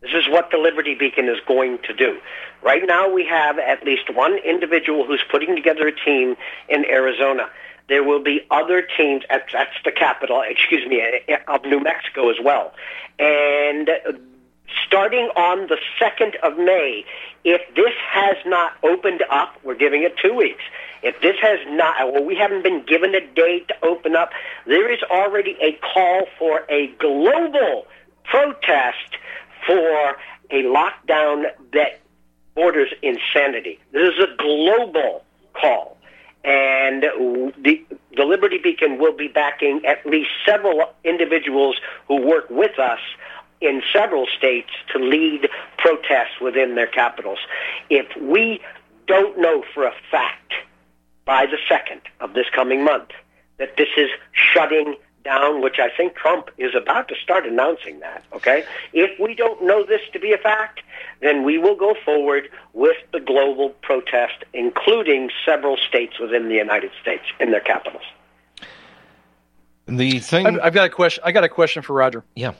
This 0.00 0.12
is 0.14 0.28
what 0.28 0.50
the 0.50 0.56
Liberty 0.56 0.94
Beacon 0.94 1.28
is 1.28 1.38
going 1.46 1.78
to 1.86 1.92
do. 1.92 2.18
Right 2.62 2.82
now, 2.86 3.10
we 3.12 3.26
have 3.26 3.58
at 3.58 3.84
least 3.84 4.14
one 4.14 4.38
individual 4.38 5.04
who's 5.06 5.22
putting 5.30 5.54
together 5.54 5.86
a 5.86 5.92
team 5.92 6.36
in 6.68 6.86
Arizona. 6.86 7.50
There 7.88 8.02
will 8.02 8.22
be 8.22 8.46
other 8.50 8.80
teams. 8.96 9.24
At, 9.28 9.46
that's 9.52 9.74
the 9.84 9.92
capital, 9.92 10.42
excuse 10.46 10.88
me, 10.88 11.02
of 11.48 11.64
New 11.64 11.80
Mexico 11.80 12.30
as 12.30 12.36
well. 12.42 12.72
And 13.18 13.90
starting 14.86 15.28
on 15.36 15.66
the 15.66 15.76
second 15.98 16.36
of 16.42 16.56
May, 16.56 17.04
if 17.44 17.60
this 17.74 17.92
has 18.10 18.36
not 18.46 18.72
opened 18.82 19.22
up, 19.30 19.56
we're 19.64 19.74
giving 19.74 20.02
it 20.02 20.16
two 20.16 20.34
weeks. 20.34 20.62
If 21.02 21.20
this 21.22 21.36
has 21.40 21.58
not, 21.68 22.12
well, 22.12 22.24
we 22.24 22.36
haven't 22.36 22.62
been 22.62 22.84
given 22.84 23.14
a 23.14 23.20
date 23.20 23.68
to 23.68 23.74
open 23.84 24.14
up. 24.14 24.30
There 24.66 24.92
is 24.92 25.02
already 25.10 25.56
a 25.62 25.78
call 25.94 26.26
for 26.38 26.64
a 26.68 26.88
global 26.98 27.86
protest 28.24 29.16
for 29.66 30.16
a 30.50 30.62
lockdown 30.64 31.44
that 31.72 32.00
borders 32.54 32.92
insanity. 33.02 33.78
This 33.92 34.14
is 34.14 34.24
a 34.24 34.36
global 34.36 35.24
call. 35.54 35.96
And 36.44 37.02
the, 37.02 37.84
the 38.16 38.24
Liberty 38.24 38.58
Beacon 38.58 38.98
will 38.98 39.14
be 39.14 39.28
backing 39.28 39.82
at 39.86 40.04
least 40.06 40.30
several 40.46 40.92
individuals 41.04 41.76
who 42.08 42.16
work 42.26 42.48
with 42.50 42.78
us 42.78 43.00
in 43.60 43.82
several 43.92 44.26
states 44.38 44.70
to 44.92 44.98
lead 44.98 45.48
protests 45.76 46.40
within 46.40 46.74
their 46.74 46.86
capitals. 46.86 47.38
If 47.90 48.06
we 48.20 48.60
don't 49.06 49.38
know 49.38 49.64
for 49.74 49.84
a 49.86 49.92
fact 50.10 50.52
by 51.24 51.46
the 51.46 51.58
second 51.68 52.00
of 52.20 52.34
this 52.34 52.46
coming 52.54 52.84
month 52.84 53.10
that 53.58 53.76
this 53.76 53.88
is 53.96 54.08
shutting 54.32 54.96
down, 55.24 55.60
which 55.60 55.78
I 55.78 55.90
think 55.94 56.14
Trump 56.14 56.50
is 56.56 56.74
about 56.74 57.08
to 57.08 57.14
start 57.22 57.46
announcing 57.46 58.00
that, 58.00 58.24
okay? 58.32 58.64
If 58.92 59.18
we 59.20 59.34
don't 59.34 59.62
know 59.62 59.84
this 59.84 60.00
to 60.12 60.18
be 60.18 60.32
a 60.32 60.38
fact, 60.38 60.80
then 61.20 61.44
we 61.44 61.58
will 61.58 61.76
go 61.76 61.94
forward 62.04 62.48
with 62.72 62.96
the 63.12 63.20
global 63.20 63.70
protest, 63.82 64.44
including 64.54 65.30
several 65.44 65.76
states 65.76 66.18
within 66.18 66.48
the 66.48 66.54
United 66.54 66.90
States 67.00 67.24
in 67.38 67.50
their 67.50 67.60
capitals. 67.60 68.02
the 69.86 70.18
thing, 70.20 70.46
I've, 70.46 70.60
I've 70.62 70.74
got 70.74 70.86
a 70.86 70.90
question. 70.90 71.22
I 71.26 71.32
got 71.32 71.44
a 71.44 71.48
question 71.48 71.82
for 71.82 71.92
Roger. 71.92 72.24
yeah, 72.34 72.54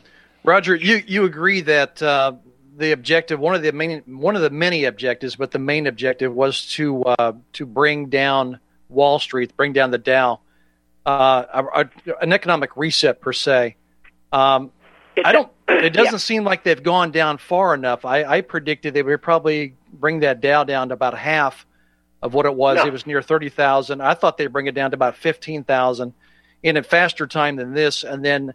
Roger, 0.44 0.74
you, 0.74 1.02
you 1.06 1.24
agree 1.24 1.62
that 1.62 2.02
uh, 2.02 2.32
the 2.76 2.92
objective, 2.92 3.38
one 3.40 3.54
of 3.54 3.62
the 3.62 3.72
main, 3.72 4.02
one 4.06 4.36
of 4.36 4.42
the 4.42 4.50
many 4.50 4.84
objectives, 4.84 5.36
but 5.36 5.50
the 5.50 5.58
main 5.58 5.86
objective 5.86 6.32
was 6.34 6.66
to 6.74 7.02
uh, 7.04 7.32
to 7.54 7.66
bring 7.66 8.06
down 8.08 8.58
Wall 8.88 9.18
Street, 9.18 9.56
bring 9.56 9.72
down 9.72 9.90
the 9.90 9.98
Dow, 9.98 10.40
uh, 11.06 11.44
a, 11.52 11.64
a- 11.82 12.16
an 12.22 12.32
economic 12.32 12.76
reset 12.76 13.20
per 13.20 13.32
se. 13.32 13.76
Um, 14.32 14.70
It 15.16 15.26
I 15.26 15.32
don't. 15.32 15.50
It 15.68 15.92
doesn't 15.92 16.14
Yeah. 16.14 16.18
seem 16.18 16.44
like 16.44 16.64
they've 16.64 16.82
gone 16.82 17.10
down 17.12 17.38
far 17.38 17.74
enough. 17.74 18.04
I, 18.04 18.24
I 18.24 18.40
predicted 18.40 18.92
they 18.94 19.02
would 19.02 19.22
probably 19.22 19.76
bring 19.92 20.20
that 20.20 20.40
Dow 20.40 20.64
down 20.64 20.88
to 20.88 20.94
about 20.94 21.16
half 21.16 21.66
of 22.22 22.34
what 22.34 22.44
it 22.46 22.54
was. 22.54 22.76
No. 22.78 22.86
It 22.86 22.92
was 22.92 23.06
near 23.06 23.22
thirty 23.22 23.48
thousand. 23.48 24.00
I 24.00 24.14
thought 24.14 24.36
they'd 24.38 24.52
bring 24.52 24.66
it 24.66 24.74
down 24.74 24.90
to 24.90 24.94
about 24.96 25.16
fifteen 25.16 25.64
thousand 25.64 26.12
in 26.62 26.76
a 26.76 26.82
faster 26.82 27.26
time 27.26 27.56
than 27.56 27.72
this, 27.72 28.04
and 28.04 28.24
then 28.24 28.52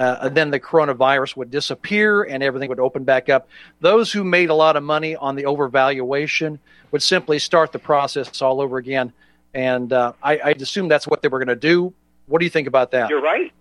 uh, 0.00 0.30
then 0.30 0.50
the 0.50 0.58
coronavirus 0.58 1.36
would 1.36 1.50
disappear 1.50 2.22
and 2.22 2.42
everything 2.42 2.70
would 2.70 2.80
open 2.80 3.04
back 3.04 3.28
up. 3.28 3.48
Those 3.80 4.10
who 4.10 4.24
made 4.24 4.48
a 4.48 4.54
lot 4.54 4.76
of 4.76 4.82
money 4.82 5.14
on 5.14 5.36
the 5.36 5.42
overvaluation 5.44 6.58
would 6.90 7.02
simply 7.02 7.38
start 7.38 7.72
the 7.72 7.78
process 7.78 8.40
all 8.40 8.62
over 8.62 8.78
again. 8.78 9.12
And 9.52 9.92
uh, 9.92 10.14
I, 10.22 10.38
I 10.38 10.50
assume 10.52 10.88
that's 10.88 11.06
what 11.06 11.20
they 11.20 11.28
were 11.28 11.38
going 11.38 11.48
to 11.48 11.54
do. 11.54 11.92
What 12.26 12.38
do 12.38 12.46
you 12.46 12.50
think 12.50 12.66
about 12.66 12.92
that? 12.92 13.10
You're 13.10 13.20
right. 13.20 13.52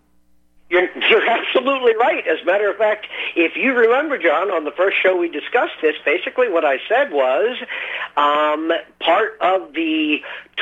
You're, 0.70 0.88
you're 1.10 1.28
absolutely 1.28 1.96
right. 1.96 2.26
As 2.26 2.42
a 2.42 2.46
matter 2.46 2.70
of 2.70 2.78
fact, 2.78 3.08
if 3.36 3.58
you 3.58 3.74
remember, 3.74 4.18
John, 4.18 4.50
on 4.50 4.64
the 4.64 4.72
first 4.72 4.96
show 5.02 5.18
we 5.18 5.28
discussed 5.28 5.74
this, 5.82 5.96
basically 6.06 6.48
what 6.48 6.64
I 6.64 6.78
said 6.88 7.12
was 7.12 7.58
um, 8.16 8.72
part 9.02 9.38
of 9.42 9.74
the 9.74 10.22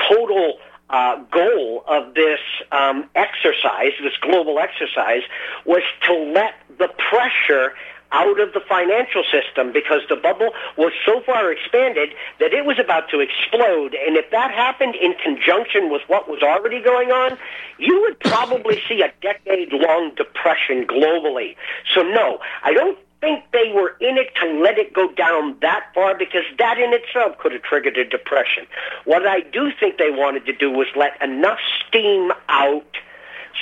total 0.09 0.57
uh, 0.89 1.17
goal 1.31 1.83
of 1.87 2.13
this 2.13 2.39
um, 2.71 3.09
exercise, 3.15 3.91
this 4.01 4.17
global 4.21 4.59
exercise, 4.59 5.23
was 5.65 5.83
to 6.05 6.13
let 6.13 6.53
the 6.77 6.89
pressure 7.09 7.73
out 8.11 8.39
of 8.39 8.53
the 8.53 8.61
financial 8.61 9.23
system 9.23 9.73
because 9.73 10.01
the 10.09 10.15
bubble 10.15 10.49
was 10.77 10.93
so 11.05 11.21
far 11.25 11.51
expanded 11.51 12.09
that 12.39 12.53
it 12.53 12.65
was 12.65 12.79
about 12.79 13.09
to 13.09 13.19
explode. 13.19 13.95
And 13.95 14.15
if 14.15 14.31
that 14.31 14.51
happened 14.51 14.95
in 14.95 15.13
conjunction 15.21 15.91
with 15.91 16.01
what 16.07 16.29
was 16.29 16.41
already 16.41 16.81
going 16.81 17.11
on, 17.11 17.37
you 17.77 17.99
would 18.01 18.19
probably 18.21 18.81
see 18.87 19.01
a 19.01 19.11
decade 19.21 19.73
long 19.73 20.15
depression 20.15 20.87
globally. 20.87 21.55
So, 21.93 22.01
no, 22.01 22.39
I 22.63 22.73
don't 22.73 22.97
think 23.19 23.43
they 23.51 23.71
were 23.73 23.95
in 23.99 24.17
it 24.17 24.33
to 24.41 24.59
let 24.61 24.77
it 24.77 24.93
go 24.93 25.11
down 25.13 25.57
that 25.61 25.87
far 25.93 26.17
because 26.17 26.43
that 26.59 26.77
in 26.77 26.93
itself 26.93 27.37
could 27.39 27.51
have 27.51 27.63
triggered 27.63 27.97
a 27.97 28.05
depression. 28.05 28.67
What 29.05 29.27
I 29.27 29.41
do 29.41 29.71
think 29.79 29.97
they 29.97 30.11
wanted 30.11 30.45
to 30.45 30.53
do 30.53 30.69
was 30.71 30.87
let 30.95 31.21
enough 31.21 31.59
steam 31.87 32.31
out 32.49 32.97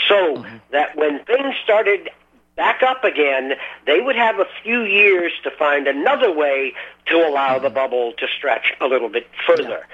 so 0.07 0.37
mm-hmm. 0.37 0.57
that 0.71 0.95
when 0.95 1.23
things 1.25 1.55
started 1.63 2.09
back 2.55 2.83
up 2.83 3.03
again, 3.03 3.53
they 3.85 4.01
would 4.01 4.15
have 4.15 4.39
a 4.39 4.45
few 4.63 4.83
years 4.83 5.31
to 5.43 5.51
find 5.51 5.87
another 5.87 6.31
way 6.31 6.73
to 7.07 7.15
allow 7.15 7.59
the 7.59 7.67
mm-hmm. 7.67 7.75
bubble 7.75 8.13
to 8.17 8.27
stretch 8.37 8.73
a 8.81 8.87
little 8.87 9.09
bit 9.09 9.27
further. 9.47 9.85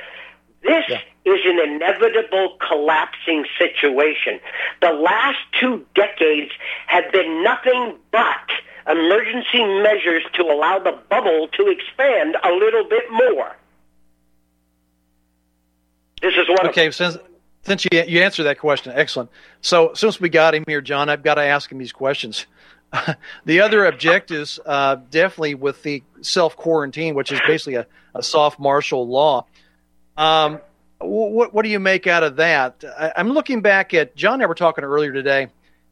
This 0.63 0.85
yeah. 0.89 0.99
is 1.25 1.39
an 1.43 1.59
inevitable 1.59 2.57
collapsing 2.67 3.45
situation. 3.57 4.39
The 4.81 4.91
last 4.91 5.39
two 5.59 5.85
decades 5.95 6.51
have 6.85 7.11
been 7.11 7.43
nothing 7.43 7.97
but 8.11 8.51
emergency 8.87 9.63
measures 9.81 10.23
to 10.33 10.43
allow 10.43 10.79
the 10.79 10.97
bubble 11.09 11.47
to 11.49 11.67
expand 11.67 12.37
a 12.43 12.51
little 12.51 12.83
bit 12.83 13.11
more. 13.11 13.55
This 16.21 16.33
is 16.35 16.47
one. 16.49 16.67
Okay, 16.69 16.91
since 16.91 17.17
since 17.63 17.85
you 17.85 18.03
you 18.07 18.21
answered 18.21 18.43
that 18.43 18.59
question, 18.59 18.93
excellent. 18.95 19.29
So 19.61 19.93
since 19.93 20.19
we 20.19 20.29
got 20.29 20.55
him 20.55 20.63
here, 20.67 20.81
John, 20.81 21.09
I've 21.09 21.23
got 21.23 21.35
to 21.35 21.43
ask 21.43 21.71
him 21.71 21.77
these 21.77 21.91
questions. 21.91 22.45
the 23.45 23.61
other 23.61 23.85
objectives, 23.85 24.59
uh, 24.65 24.97
definitely 25.09 25.55
with 25.55 25.81
the 25.83 26.03
self 26.21 26.55
quarantine, 26.57 27.15
which 27.15 27.31
is 27.31 27.39
basically 27.47 27.75
a, 27.75 27.87
a 28.13 28.23
soft 28.23 28.59
martial 28.59 29.07
law. 29.07 29.45
Um, 30.17 30.59
what 30.99 31.53
what 31.53 31.63
do 31.63 31.69
you 31.69 31.79
make 31.79 32.07
out 32.07 32.23
of 32.23 32.35
that? 32.35 32.83
I, 32.97 33.13
am 33.15 33.29
looking 33.29 33.61
back 33.61 33.93
at 33.93 34.15
John 34.15 34.35
and 34.35 34.43
I 34.43 34.45
were 34.45 34.55
talking 34.55 34.83
earlier 34.83 35.13
today, 35.13 35.47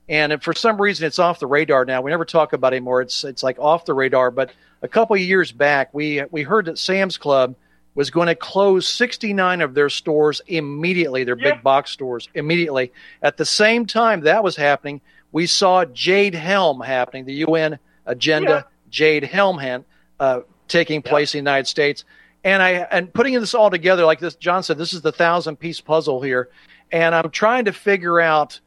and 0.09 0.41
for 0.43 0.53
some 0.53 0.81
reason 0.81 1.05
it's 1.05 1.19
off 1.19 1.39
the 1.39 1.47
radar 1.47 1.85
now. 1.85 2.01
We 2.01 2.09
never 2.09 2.25
talk 2.25 2.51
about 2.53 2.73
it 2.73 2.77
anymore. 2.77 3.01
It's 3.01 3.23
it's 3.23 3.43
like 3.43 3.59
off 3.59 3.85
the 3.85 3.93
radar. 3.93 4.31
But 4.31 4.51
a 4.81 4.87
couple 4.87 5.15
of 5.15 5.21
years 5.21 5.51
back, 5.51 5.93
we 5.93 6.23
we 6.31 6.41
heard 6.41 6.65
that 6.65 6.79
Sam's 6.79 7.17
Club 7.17 7.55
was 7.95 8.09
going 8.09 8.27
to 8.27 8.35
close 8.35 8.87
69 8.87 9.61
of 9.61 9.73
their 9.73 9.89
stores 9.89 10.41
immediately, 10.47 11.23
their 11.23 11.35
big 11.35 11.61
box 11.61 11.91
stores 11.91 12.29
immediately. 12.33 12.91
At 13.21 13.37
the 13.37 13.45
same 13.45 13.85
time 13.85 14.21
that 14.21 14.43
was 14.43 14.55
happening, 14.55 15.01
we 15.31 15.45
saw 15.45 15.85
Jade 15.85 16.33
Helm 16.33 16.81
happening, 16.81 17.25
the 17.25 17.33
UN 17.45 17.77
agenda, 18.05 18.65
Jade 18.89 19.23
Helm 19.23 19.83
uh, 20.19 20.41
taking 20.67 21.01
place 21.01 21.33
in 21.33 21.43
the 21.43 21.49
United 21.49 21.67
States. 21.67 22.05
And 22.43 22.63
I 22.63 22.69
and 22.89 23.13
putting 23.13 23.33
this 23.33 23.53
all 23.53 23.69
together 23.69 24.05
like 24.05 24.19
this, 24.19 24.35
John 24.35 24.63
said, 24.63 24.77
this 24.77 24.93
is 24.93 25.01
the 25.01 25.11
thousand 25.11 25.57
piece 25.57 25.81
puzzle 25.81 26.21
here, 26.21 26.49
and 26.91 27.13
I'm 27.13 27.29
trying 27.31 27.65
to 27.65 27.73
figure 27.73 28.19
out 28.21 28.59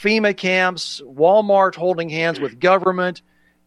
FEMA 0.00 0.36
camps, 0.36 1.00
Walmart 1.04 1.74
holding 1.74 2.08
hands 2.08 2.40
with 2.40 2.58
government, 2.60 3.22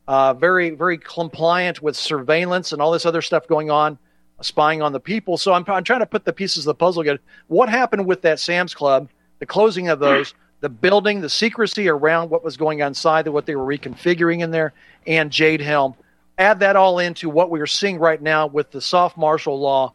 uh, 0.07 0.33
very 0.33 0.71
very 0.71 0.97
compliant 0.97 1.81
with 1.81 1.95
surveillance 1.95 2.71
and 2.71 2.81
all 2.81 2.91
this 2.91 3.05
other 3.05 3.21
stuff 3.21 3.47
going 3.47 3.71
on 3.71 3.97
spying 4.41 4.81
on 4.81 4.93
the 4.93 4.99
people. 4.99 5.37
So 5.37 5.53
I'm, 5.53 5.65
I'm 5.67 5.83
trying 5.83 6.01
to 6.01 6.05
put 6.05 6.25
the 6.25 6.33
pieces 6.33 6.65
of 6.65 6.65
the 6.65 6.75
puzzle 6.75 7.03
together. 7.03 7.19
What 7.47 7.69
happened 7.69 8.05
with 8.05 8.21
that 8.21 8.39
Sam's 8.39 8.73
Club, 8.73 9.09
the 9.39 9.45
closing 9.45 9.89
of 9.89 9.99
those, 9.99 10.33
the 10.61 10.69
building, 10.69 11.21
the 11.21 11.29
secrecy 11.29 11.87
around 11.87 12.29
what 12.29 12.43
was 12.43 12.57
going 12.57 12.81
on 12.81 12.89
inside, 12.89 13.27
what 13.27 13.45
they 13.45 13.55
were 13.55 13.65
reconfiguring 13.65 14.41
in 14.41 14.51
there, 14.51 14.73
and 15.05 15.31
Jade 15.31 15.61
Helm. 15.61 15.95
Add 16.37 16.59
that 16.59 16.75
all 16.75 16.99
into 16.99 17.29
what 17.29 17.49
we 17.49 17.59
are 17.61 17.67
seeing 17.67 17.97
right 17.97 18.21
now 18.21 18.47
with 18.47 18.71
the 18.71 18.81
soft 18.81 19.17
martial 19.17 19.59
law. 19.59 19.93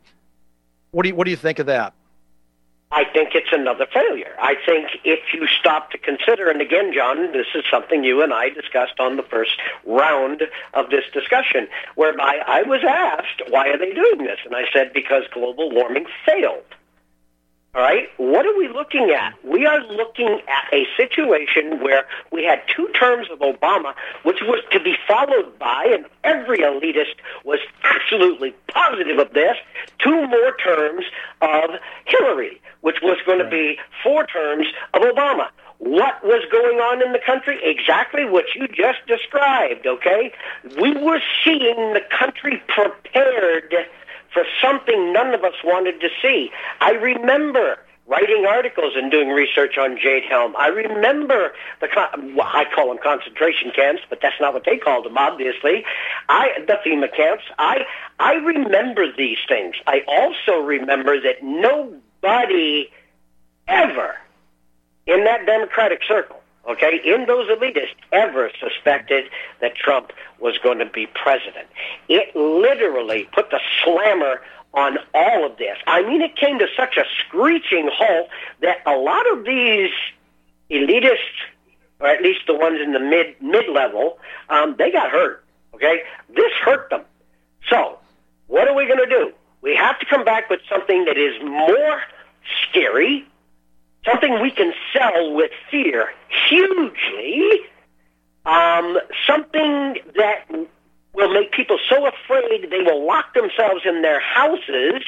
What 0.91 1.05
do 1.05 1.11
you, 1.11 1.15
what 1.15 1.25
do 1.25 1.31
you 1.31 1.37
think 1.37 1.59
of 1.61 1.67
that? 1.67 1.95
I 2.93 3.05
think 3.05 3.31
it's 3.35 3.49
another 3.53 3.87
failure. 3.87 4.35
I 4.39 4.55
think 4.67 4.89
if 5.03 5.21
you 5.33 5.47
stop 5.47 5.91
to 5.93 5.99
consider, 5.99 6.51
and 6.51 6.61
again, 6.61 6.93
John, 6.95 7.33
this 7.33 7.47
is 7.55 7.65
something 7.71 8.05
you 8.05 8.23
and 8.23 8.35
I 8.35 8.51
discussed 8.51 9.01
on 9.01 9.17
the 9.17 9.23
first 9.23 9.59
round 9.87 10.43
of 10.75 10.91
this 10.91 11.05
discussion, 11.13 11.69
whereby 11.95 12.43
I 12.47 12.63
was 12.63 12.83
asked, 12.87 13.49
why 13.49 13.69
are 13.69 13.79
they 13.79 13.95
doing 13.95 14.25
this? 14.25 14.39
And 14.45 14.55
I 14.55 14.65
said, 14.75 14.93
because 14.93 15.23
global 15.33 15.71
warming 15.71 16.05
failed. 16.27 16.65
All 17.75 17.81
right, 17.81 18.11
what 18.19 18.45
are 18.45 18.55
we 18.55 18.69
looking 18.69 19.17
at? 19.19 19.33
We 19.43 19.65
are 19.65 19.81
looking 19.85 20.43
at 20.47 20.75
a 20.75 20.85
situation 20.95 21.83
where 21.83 22.05
we 22.31 22.45
had 22.45 22.61
two 22.69 22.87
terms 22.89 23.29
of 23.31 23.39
Obama, 23.39 23.95
which 24.25 24.43
was 24.43 24.63
to 24.73 24.79
be 24.79 24.95
followed 25.09 25.59
by, 25.59 25.87
and 25.91 26.05
every 26.23 26.59
elitist 26.59 27.15
was 27.47 27.61
absolutely 27.83 28.55
positive 28.69 29.19
of 29.19 29.33
this, 29.33 29.57
two 29.99 30.27
more 30.27 30.55
terms 30.63 31.07
of 31.41 31.71
Hillary, 32.05 32.61
which 32.83 32.97
was 33.03 33.17
going 33.25 33.39
to 33.39 33.49
be 33.49 33.79
four 34.03 34.27
terms 34.27 34.67
of 34.93 35.01
Obama. 35.01 35.49
What 35.79 36.23
was 36.23 36.45
going 36.53 36.77
on 36.77 37.01
in 37.03 37.13
the 37.13 37.21
country? 37.25 37.59
Exactly 37.65 38.27
what 38.27 38.45
you 38.55 38.69
just 38.69 38.99
described, 39.09 39.87
okay? 39.87 40.31
We 40.79 40.93
were 40.93 41.23
seeing 41.43 41.95
the 41.95 42.03
country 42.11 42.63
prepared 42.69 43.75
for 44.33 44.45
something 44.61 45.13
none 45.13 45.35
of 45.35 45.45
us 45.45 45.55
wanted 45.65 46.01
to 46.01 46.09
see. 46.21 46.51
I 46.81 46.93
remember 46.93 47.79
writing 48.07 48.45
articles 48.49 48.95
and 48.97 49.11
doing 49.11 49.29
research 49.29 49.79
on 49.79 49.97
Jade 49.97 50.25
Helm. 50.29 50.55
I 50.57 50.69
remember 50.69 51.53
the 51.81 51.89
well, 52.35 52.49
I 52.53 52.65
call 52.75 52.89
them 52.89 52.99
concentration 53.03 53.71
camps, 53.75 54.03
but 54.09 54.21
that's 54.21 54.41
not 54.41 54.53
what 54.53 54.65
they 54.65 54.77
called 54.77 55.05
them. 55.05 55.17
Obviously, 55.17 55.85
I 56.29 56.49
the 56.67 56.79
FEMA 56.85 57.15
camps. 57.15 57.45
I 57.59 57.85
I 58.19 58.35
remember 58.35 59.07
these 59.17 59.39
things. 59.49 59.77
I 59.87 60.03
also 60.07 60.61
remember 60.61 61.21
that 61.21 61.43
nobody 61.43 62.91
ever 63.69 64.17
in 65.07 65.25
that 65.25 65.47
Democratic 65.47 66.01
circle 66.07 66.42
okay, 66.69 67.01
in 67.05 67.27
those 67.27 67.49
elitists 67.49 67.95
ever 68.13 68.51
suspected 68.61 69.25
that 69.61 69.75
Trump 69.77 70.13
was 70.41 70.59
going 70.59 70.79
to 70.79 70.87
be 70.87 71.07
president. 71.07 71.67
It 72.09 72.35
literally 72.37 73.29
put 73.33 73.51
the 73.51 73.61
slammer 73.85 74.41
on 74.75 74.99
all 75.15 75.47
of 75.47 75.59
this. 75.59 75.77
I 75.87 76.03
mean, 76.03 76.23
it 76.23 76.37
came 76.37 76.59
to 76.59 76.67
such 76.77 76.97
a 76.97 77.05
screeching 77.21 77.91
halt 77.93 78.29
that 78.61 78.79
a 78.87 78.97
lot 78.97 79.31
of 79.33 79.45
these 79.45 79.91
elitists, 80.71 81.19
or 82.01 82.09
at 82.09 82.23
least 82.23 82.41
the 82.47 82.55
ones 82.55 82.81
in 82.83 82.93
the 82.93 83.01
mid 83.01 83.41
mid 83.41 83.69
level, 83.69 84.19
um, 84.49 84.77
they 84.79 84.91
got 84.91 85.11
hurt. 85.11 85.45
Okay, 85.75 86.03
this 86.35 86.53
hurt 86.63 86.91
them. 86.91 87.03
So, 87.69 87.99
what 88.47 88.69
are 88.69 88.75
we 88.75 88.87
going 88.87 88.99
to 88.99 89.07
do? 89.07 89.33
We 89.63 89.77
have 89.77 89.99
to 90.01 90.07
come 90.07 90.25
back 90.25 90.51
with 90.51 90.61
something 90.69 91.05
that 91.05 91.17
is 91.17 91.43
more 91.43 92.03
scary, 92.69 93.27
something 94.05 94.41
we 94.41 94.51
can 94.51 94.73
sell 94.93 95.33
with 95.33 95.51
fear 95.71 96.13
hugely, 96.49 97.61
um, 98.45 98.99
something 99.27 99.97
that 100.17 100.51
will 101.15 101.33
make 101.33 101.53
people 101.53 101.79
so 101.89 102.07
afraid 102.07 102.71
they 102.71 102.81
will 102.81 103.07
lock 103.07 103.35
themselves 103.35 103.83
in 103.85 104.03
their 104.03 104.21
houses. 104.21 105.03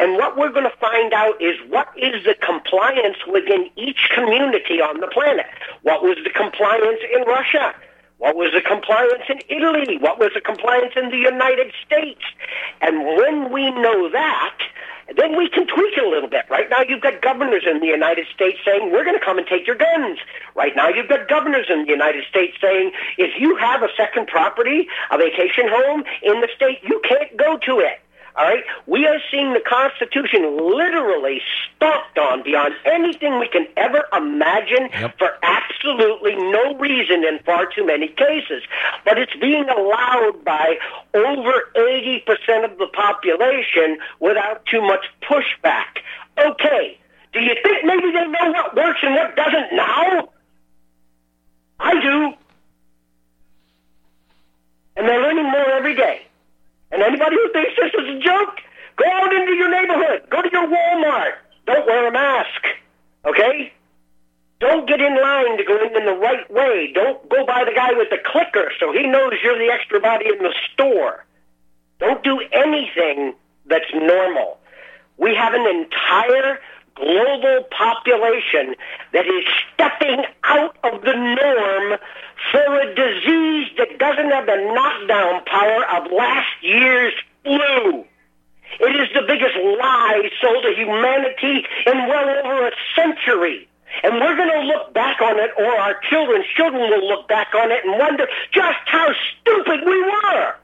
And 0.00 0.14
what 0.16 0.36
we're 0.36 0.52
going 0.52 0.68
to 0.68 0.76
find 0.78 1.12
out 1.12 1.40
is 1.40 1.56
what 1.68 1.88
is 1.96 2.24
the 2.24 2.34
compliance 2.34 3.18
within 3.30 3.70
each 3.76 4.10
community 4.14 4.80
on 4.80 5.00
the 5.00 5.06
planet. 5.06 5.46
What 5.82 6.02
was 6.02 6.18
the 6.24 6.30
compliance 6.30 7.00
in 7.14 7.22
Russia? 7.22 7.74
What 8.18 8.34
was 8.34 8.50
the 8.52 8.60
compliance 8.60 9.22
in 9.28 9.38
Italy? 9.48 9.96
What 9.98 10.18
was 10.18 10.32
the 10.34 10.40
compliance 10.40 10.94
in 10.96 11.10
the 11.10 11.18
United 11.18 11.72
States? 11.86 12.22
And 12.80 13.06
when 13.16 13.52
we 13.52 13.70
know 13.70 14.10
that, 14.10 14.58
then 15.16 15.36
we 15.36 15.48
can 15.48 15.66
tweak 15.66 15.96
it 15.96 16.04
a 16.04 16.08
little 16.08 16.28
bit. 16.28 16.44
Right 16.50 16.68
now, 16.70 16.82
you've 16.86 17.00
got 17.00 17.22
governors 17.22 17.64
in 17.66 17.80
the 17.80 17.86
United 17.86 18.26
States 18.34 18.58
saying, 18.64 18.92
we're 18.92 19.04
going 19.04 19.18
to 19.18 19.24
come 19.24 19.38
and 19.38 19.46
take 19.46 19.66
your 19.66 19.76
guns. 19.76 20.18
Right 20.54 20.76
now, 20.76 20.88
you've 20.88 21.08
got 21.08 21.28
governors 21.28 21.66
in 21.70 21.84
the 21.84 21.90
United 21.90 22.24
States 22.28 22.56
saying, 22.60 22.92
if 23.16 23.40
you 23.40 23.56
have 23.56 23.82
a 23.82 23.88
second 23.96 24.26
property, 24.26 24.88
a 25.10 25.18
vacation 25.18 25.68
home 25.68 26.04
in 26.22 26.40
the 26.40 26.48
state, 26.54 26.78
you 26.82 27.00
can't 27.08 27.36
go 27.36 27.56
to 27.58 27.80
it. 27.80 28.00
All 28.38 28.44
right? 28.44 28.62
We 28.86 29.04
are 29.04 29.18
seeing 29.32 29.52
the 29.52 29.60
Constitution 29.60 30.56
literally 30.56 31.42
stomped 31.74 32.16
on 32.18 32.44
beyond 32.44 32.74
anything 32.84 33.40
we 33.40 33.48
can 33.48 33.66
ever 33.76 34.04
imagine 34.16 34.88
yep. 34.92 35.18
for 35.18 35.30
absolutely 35.42 36.36
no 36.36 36.76
reason 36.76 37.24
in 37.24 37.40
far 37.44 37.66
too 37.66 37.84
many 37.84 38.06
cases. 38.06 38.62
But 39.04 39.18
it's 39.18 39.34
being 39.40 39.68
allowed 39.68 40.44
by 40.44 40.76
over 41.14 41.52
80% 41.74 42.64
of 42.64 42.78
the 42.78 42.86
population 42.92 43.98
without 44.20 44.64
too 44.66 44.82
much 44.82 45.04
pushback. 45.22 45.98
Okay. 46.38 46.96
Do 47.32 47.40
you 47.40 47.56
think 47.64 47.84
maybe 47.84 48.12
they 48.12 48.26
know 48.28 48.52
what 48.52 48.76
works 48.76 49.00
and 49.02 49.16
what 49.16 49.34
doesn't 49.34 49.72
now? 49.72 50.28
I 51.80 52.00
do. 52.00 52.34
And 54.96 55.08
they're 55.08 55.22
learning 55.22 55.50
more 55.50 55.70
every 55.70 55.96
day. 55.96 56.27
And 56.90 57.02
anybody 57.02 57.36
who 57.36 57.52
thinks 57.52 57.72
this 57.76 57.92
is 57.94 58.16
a 58.16 58.18
joke, 58.20 58.60
go 58.96 59.04
out 59.10 59.32
into 59.32 59.52
your 59.52 59.70
neighborhood. 59.70 60.28
Go 60.30 60.42
to 60.42 60.48
your 60.50 60.66
Walmart. 60.66 61.34
Don't 61.66 61.86
wear 61.86 62.08
a 62.08 62.12
mask. 62.12 62.64
Okay? 63.26 63.72
Don't 64.60 64.88
get 64.88 65.00
in 65.00 65.14
line 65.20 65.56
to 65.58 65.64
go 65.64 65.78
in 65.84 65.96
in 65.96 66.04
the 66.04 66.18
right 66.18 66.50
way. 66.50 66.90
Don't 66.92 67.28
go 67.28 67.46
by 67.46 67.64
the 67.64 67.72
guy 67.72 67.92
with 67.92 68.10
the 68.10 68.18
clicker 68.24 68.72
so 68.80 68.92
he 68.92 69.06
knows 69.06 69.34
you're 69.42 69.58
the 69.58 69.72
extra 69.72 70.00
body 70.00 70.26
in 70.26 70.38
the 70.38 70.54
store. 70.72 71.24
Don't 72.00 72.22
do 72.24 72.40
anything 72.52 73.34
that's 73.66 73.92
normal. 73.94 74.58
We 75.16 75.34
have 75.34 75.54
an 75.54 75.66
entire 75.66 76.58
global 76.94 77.64
population 77.70 78.74
that 79.12 79.26
is 79.26 79.44
stepping 79.74 80.24
out 80.44 80.76
of 80.82 81.02
the 81.02 81.14
norm 81.14 81.98
for 82.52 82.80
a 82.80 82.94
disease 82.94 83.68
that 83.78 83.98
doesn't 83.98 84.30
have 84.30 84.46
the 84.46 84.56
knockdown 84.74 85.44
power 85.44 85.84
of 85.96 86.10
last 86.12 86.48
year's 86.62 87.14
flu. 87.44 88.04
It 88.80 88.94
is 89.00 89.08
the 89.14 89.22
biggest 89.26 89.56
lie 89.56 90.30
sold 90.40 90.62
to 90.62 90.72
humanity 90.76 91.66
in 91.86 92.08
well 92.08 92.28
over 92.44 92.68
a 92.68 92.72
century. 92.94 93.68
And 94.02 94.14
we're 94.16 94.36
going 94.36 94.50
to 94.50 94.66
look 94.66 94.92
back 94.92 95.20
on 95.22 95.38
it, 95.40 95.50
or 95.58 95.64
our 95.64 95.98
children's 96.08 96.44
children 96.54 96.82
will 96.82 97.08
look 97.08 97.26
back 97.26 97.48
on 97.54 97.70
it 97.72 97.84
and 97.84 97.98
wonder 97.98 98.26
just 98.52 98.78
how 98.84 99.08
stupid 99.40 99.80
we 99.86 100.02
were. 100.02 100.54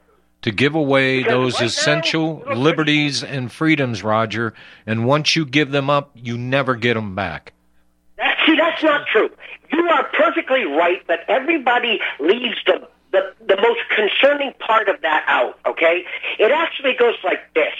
to 0.43 0.51
give 0.51 0.75
away 0.75 1.17
Because 1.23 1.31
those 1.33 1.53
right 1.55 1.67
essential 1.67 2.37
little 2.37 2.57
liberties 2.61 3.23
and 3.23 3.51
freedoms, 3.51 4.03
Roger. 4.03 4.53
And 4.85 5.05
once 5.05 5.35
you 5.35 5.43
give 5.45 5.71
them 5.71 5.89
up, 5.89 6.11
you 6.13 6.37
never 6.37 6.75
get 6.75 6.93
them 6.93 7.15
back. 7.15 7.53
That, 8.17 8.37
see, 8.45 8.55
that's 8.55 8.83
not 8.83 9.07
true. 9.07 9.29
You 9.75 9.89
are 9.89 10.05
perfectly 10.17 10.63
right, 10.63 11.01
but 11.05 11.19
everybody 11.27 11.99
leaves 12.19 12.57
the, 12.65 12.87
the 13.11 13.33
the 13.45 13.57
most 13.57 13.81
concerning 13.93 14.53
part 14.59 14.87
of 14.87 15.01
that 15.01 15.25
out. 15.27 15.59
Okay, 15.65 16.05
it 16.39 16.51
actually 16.51 16.93
goes 16.93 17.15
like 17.23 17.53
this: 17.53 17.75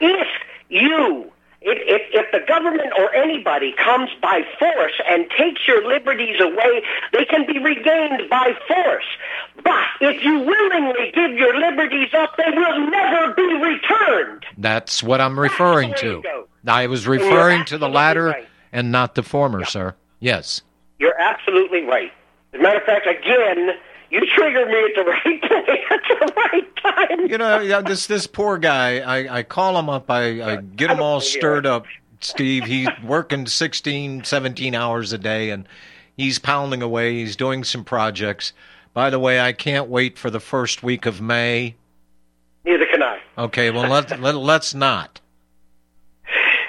if 0.00 0.26
you 0.70 1.30
if, 1.60 1.78
if, 1.86 2.02
if 2.12 2.30
the 2.30 2.46
government 2.46 2.92
or 2.98 3.14
anybody 3.14 3.72
comes 3.72 4.10
by 4.20 4.42
force 4.58 4.92
and 5.08 5.26
takes 5.36 5.66
your 5.66 5.86
liberties 5.86 6.38
away, 6.40 6.82
they 7.12 7.24
can 7.24 7.46
be 7.46 7.58
regained 7.58 8.28
by 8.28 8.52
force. 8.68 9.06
But 9.62 9.86
if 10.02 10.22
you 10.22 10.40
willingly 10.40 11.10
give 11.14 11.32
your 11.32 11.58
liberties 11.58 12.10
up, 12.12 12.36
they 12.36 12.50
will 12.50 12.90
never 12.90 13.32
be 13.32 13.54
returned. 13.54 14.44
That's 14.58 15.02
what 15.02 15.22
I'm 15.22 15.40
referring 15.40 15.90
That's 15.90 16.02
the 16.02 16.16
way 16.16 16.22
to. 16.22 16.48
I 16.66 16.86
was 16.86 17.06
referring 17.06 17.64
to 17.66 17.78
the 17.78 17.88
latter 17.88 18.26
right. 18.26 18.46
and 18.72 18.92
not 18.92 19.14
the 19.14 19.22
former, 19.22 19.64
sir. 19.64 19.94
Yes. 20.20 20.62
You're 21.04 21.20
absolutely 21.20 21.82
right. 21.82 22.10
As 22.54 22.60
a 22.60 22.62
matter 22.62 22.78
of 22.78 22.84
fact, 22.84 23.06
again, 23.06 23.72
you 24.08 24.24
triggered 24.34 24.68
me 24.68 24.84
at 24.84 24.94
the 24.94 25.04
right 25.10 25.44
at 25.90 26.00
the 26.08 26.32
right 26.34 26.76
time. 26.76 27.26
You 27.28 27.36
know, 27.36 27.60
yeah, 27.60 27.82
this 27.82 28.06
this 28.06 28.26
poor 28.26 28.56
guy. 28.56 29.00
I, 29.00 29.40
I 29.40 29.42
call 29.42 29.78
him 29.78 29.90
up. 29.90 30.10
I, 30.10 30.40
I 30.40 30.56
uh, 30.56 30.60
get 30.74 30.90
him 30.90 31.02
all 31.02 31.20
stirred 31.20 31.66
up. 31.66 31.84
Steve, 32.20 32.64
he's 32.64 32.88
working 33.04 33.46
16, 33.46 34.24
17 34.24 34.74
hours 34.74 35.12
a 35.12 35.18
day, 35.18 35.50
and 35.50 35.68
he's 36.16 36.38
pounding 36.38 36.80
away. 36.80 37.16
He's 37.16 37.36
doing 37.36 37.64
some 37.64 37.84
projects. 37.84 38.54
By 38.94 39.10
the 39.10 39.18
way, 39.18 39.38
I 39.38 39.52
can't 39.52 39.90
wait 39.90 40.16
for 40.16 40.30
the 40.30 40.40
first 40.40 40.82
week 40.82 41.04
of 41.04 41.20
May. 41.20 41.74
Neither 42.64 42.86
can 42.86 43.02
I. 43.02 43.18
Okay, 43.36 43.70
well 43.70 43.90
let, 43.90 44.18
let 44.22 44.36
let's 44.36 44.72
not. 44.72 45.20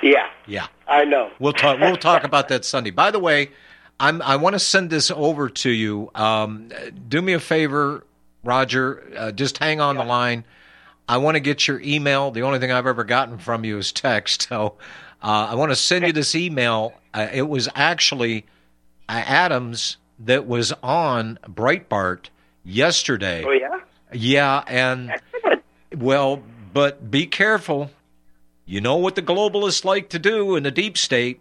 Yeah, 0.04 0.28
Yeah, 0.46 0.68
I 0.90 1.06
know. 1.06 1.32
we'll 1.40 1.54
talk. 1.54 1.80
We'll 1.80 1.96
talk 1.96 2.26
about 2.26 2.50
that 2.50 2.66
Sunday. 2.66 2.92
By 2.92 3.12
the 3.12 3.20
way, 3.20 3.52
I'm 4.00 4.22
I 4.22 4.36
want 4.36 4.54
to 4.54 4.60
send 4.60 4.90
this 4.90 5.12
over 5.12 5.50
to 5.50 5.70
you. 5.70 6.12
Um, 6.16 6.72
do 7.08 7.22
me 7.22 7.34
a 7.34 7.40
favor, 7.40 8.06
Roger. 8.44 9.04
Uh, 9.18 9.32
just 9.32 9.58
hang 9.58 9.80
on 9.80 9.96
the 9.96 10.04
line. 10.04 10.46
I 11.08 11.18
want 11.18 11.36
to 11.36 11.40
get 11.40 11.68
your 11.68 11.80
email. 11.82 12.32
The 12.32 12.42
only 12.42 12.60
thing 12.60 12.72
I've 12.72 12.88
ever 12.88 13.04
gotten 13.04 13.38
from 13.38 13.64
you 13.64 13.78
is 13.78 13.92
text. 13.92 14.48
So 14.56 14.76
uh, 15.24 15.48
I 15.50 15.56
want 15.56 15.72
to 15.72 15.76
send 15.76 16.06
you 16.06 16.14
this 16.14 16.36
email. 16.36 16.94
Uh, 17.14 17.28
it 17.34 17.44
was 17.44 17.68
actually 17.74 18.46
uh, 19.10 19.24
Adams 19.26 19.98
that 20.20 20.46
was 20.46 20.72
on 20.84 21.40
Breitbart 21.48 22.30
yesterday. 22.64 23.44
Oh 23.46 23.52
yeah. 23.52 23.80
Yeah, 24.14 24.64
and 24.68 25.14
well, 25.96 26.44
but 26.74 27.10
be 27.10 27.26
careful. 27.26 27.92
You 28.66 28.82
know 28.82 28.98
what 28.98 29.16
the 29.16 29.22
globalists 29.22 29.84
like 29.84 30.10
to 30.10 30.20
do 30.20 30.56
in 30.56 30.64
the 30.64 30.72
deep 30.72 30.98
state. 30.98 31.40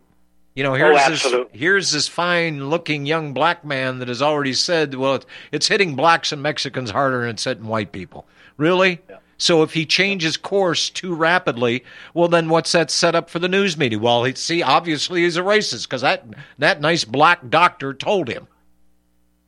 You 0.55 0.63
know, 0.63 0.73
oh, 0.73 0.77
here's 0.77 1.23
this 1.23 1.35
here's 1.53 1.91
this 1.91 2.07
fine-looking 2.07 3.07
young 3.07 3.33
black 3.33 3.65
man 3.65 3.99
that 3.99 4.07
has 4.07 4.23
already 4.23 4.53
said, 4.53 4.95
"Well, 4.95 5.17
it's, 5.17 5.27
it's 5.51 5.69
hitting 5.69 5.97
blacks 5.97 6.31
and 6.31 6.41
Mexicans 6.41 6.91
harder 6.91 7.23
than 7.23 7.31
it's 7.31 7.43
hitting 7.43 7.67
white 7.67 7.91
people." 7.91 8.25
Really? 8.57 9.01
So 9.37 9.65
if 9.65 9.73
he 9.73 9.85
changes 9.85 10.37
course 10.37 10.91
too 10.91 11.13
rapidly, 11.13 11.83
well, 12.15 12.29
then 12.29 12.49
what's 12.49 12.71
that 12.71 12.93
set 12.93 13.17
up 13.17 13.29
for 13.29 13.41
the 13.41 13.49
news 13.49 13.77
media? 13.77 13.99
Well, 13.99 14.23
he, 14.23 14.35
see, 14.35 14.63
obviously 14.63 15.23
he's 15.23 15.37
a 15.37 15.41
racist 15.43 15.89
because 15.89 16.03
that 16.03 16.25
that 16.59 16.81
nice 16.81 17.05
black 17.05 17.51
doctor 17.51 17.93
told 17.93 18.29
him. 18.29 18.47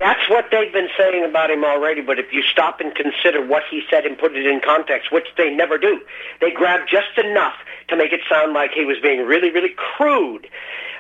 That's 0.01 0.29
what 0.29 0.47
they've 0.51 0.73
been 0.73 0.91
saying 0.99 1.25
about 1.25 1.51
him 1.51 1.65
already, 1.65 2.03
but 2.03 2.19
if 2.19 2.33
you 2.33 2.43
stop 2.43 2.81
and 2.81 2.95
consider 2.95 3.47
what 3.47 3.63
he 3.71 3.83
said 3.89 4.05
and 4.05 4.19
put 4.19 4.37
it 4.37 4.45
in 4.45 4.61
context, 4.61 5.11
which 5.11 5.29
they 5.39 5.55
never 5.55 5.79
do, 5.79 6.01
they 6.41 6.51
grab 6.51 6.81
just 6.91 7.17
enough 7.17 7.55
to 7.89 7.97
make 7.97 8.13
it 8.13 8.21
sound 8.29 8.53
like 8.53 8.73
he 8.73 8.85
was 8.85 8.99
being 9.01 9.21
really, 9.25 9.51
really 9.51 9.75
crude. 9.77 10.49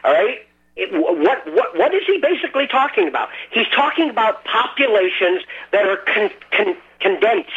All 0.06 0.12
right? 0.12 0.38
It, 0.76 0.92
what, 0.92 1.46
what, 1.52 1.76
what 1.76 1.94
is 1.94 2.02
he 2.06 2.18
basically 2.18 2.66
talking 2.66 3.08
about? 3.08 3.28
He's 3.50 3.66
talking 3.74 4.08
about 4.08 4.44
populations 4.44 5.42
that 5.72 5.86
are 5.86 5.96
con, 5.96 6.30
con, 6.52 6.76
condensed. 7.00 7.50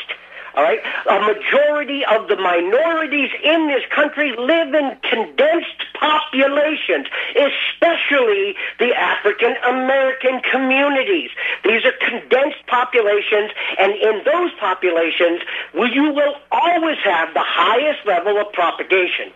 All 0.60 0.66
right? 0.66 0.82
A 1.10 1.22
majority 1.22 2.04
of 2.04 2.28
the 2.28 2.36
minorities 2.36 3.32
in 3.42 3.70
this 3.70 3.84
country 3.96 4.36
live 4.38 4.74
in 4.74 4.98
condensed 5.10 5.86
populations, 5.94 7.08
especially 7.32 8.58
the 8.78 8.94
African 8.94 9.56
American 9.66 10.42
communities. 10.52 11.30
These 11.64 11.86
are 11.86 11.94
condensed 12.06 12.68
populations, 12.68 13.52
and 13.80 13.94
in 13.94 14.22
those 14.26 14.52
populations, 14.60 15.40
you 15.74 16.12
will 16.12 16.36
always 16.52 16.98
have 17.06 17.34
the 17.34 17.46
highest 17.46 18.06
level 18.06 18.38
of 18.38 18.52
propagation. 18.52 19.32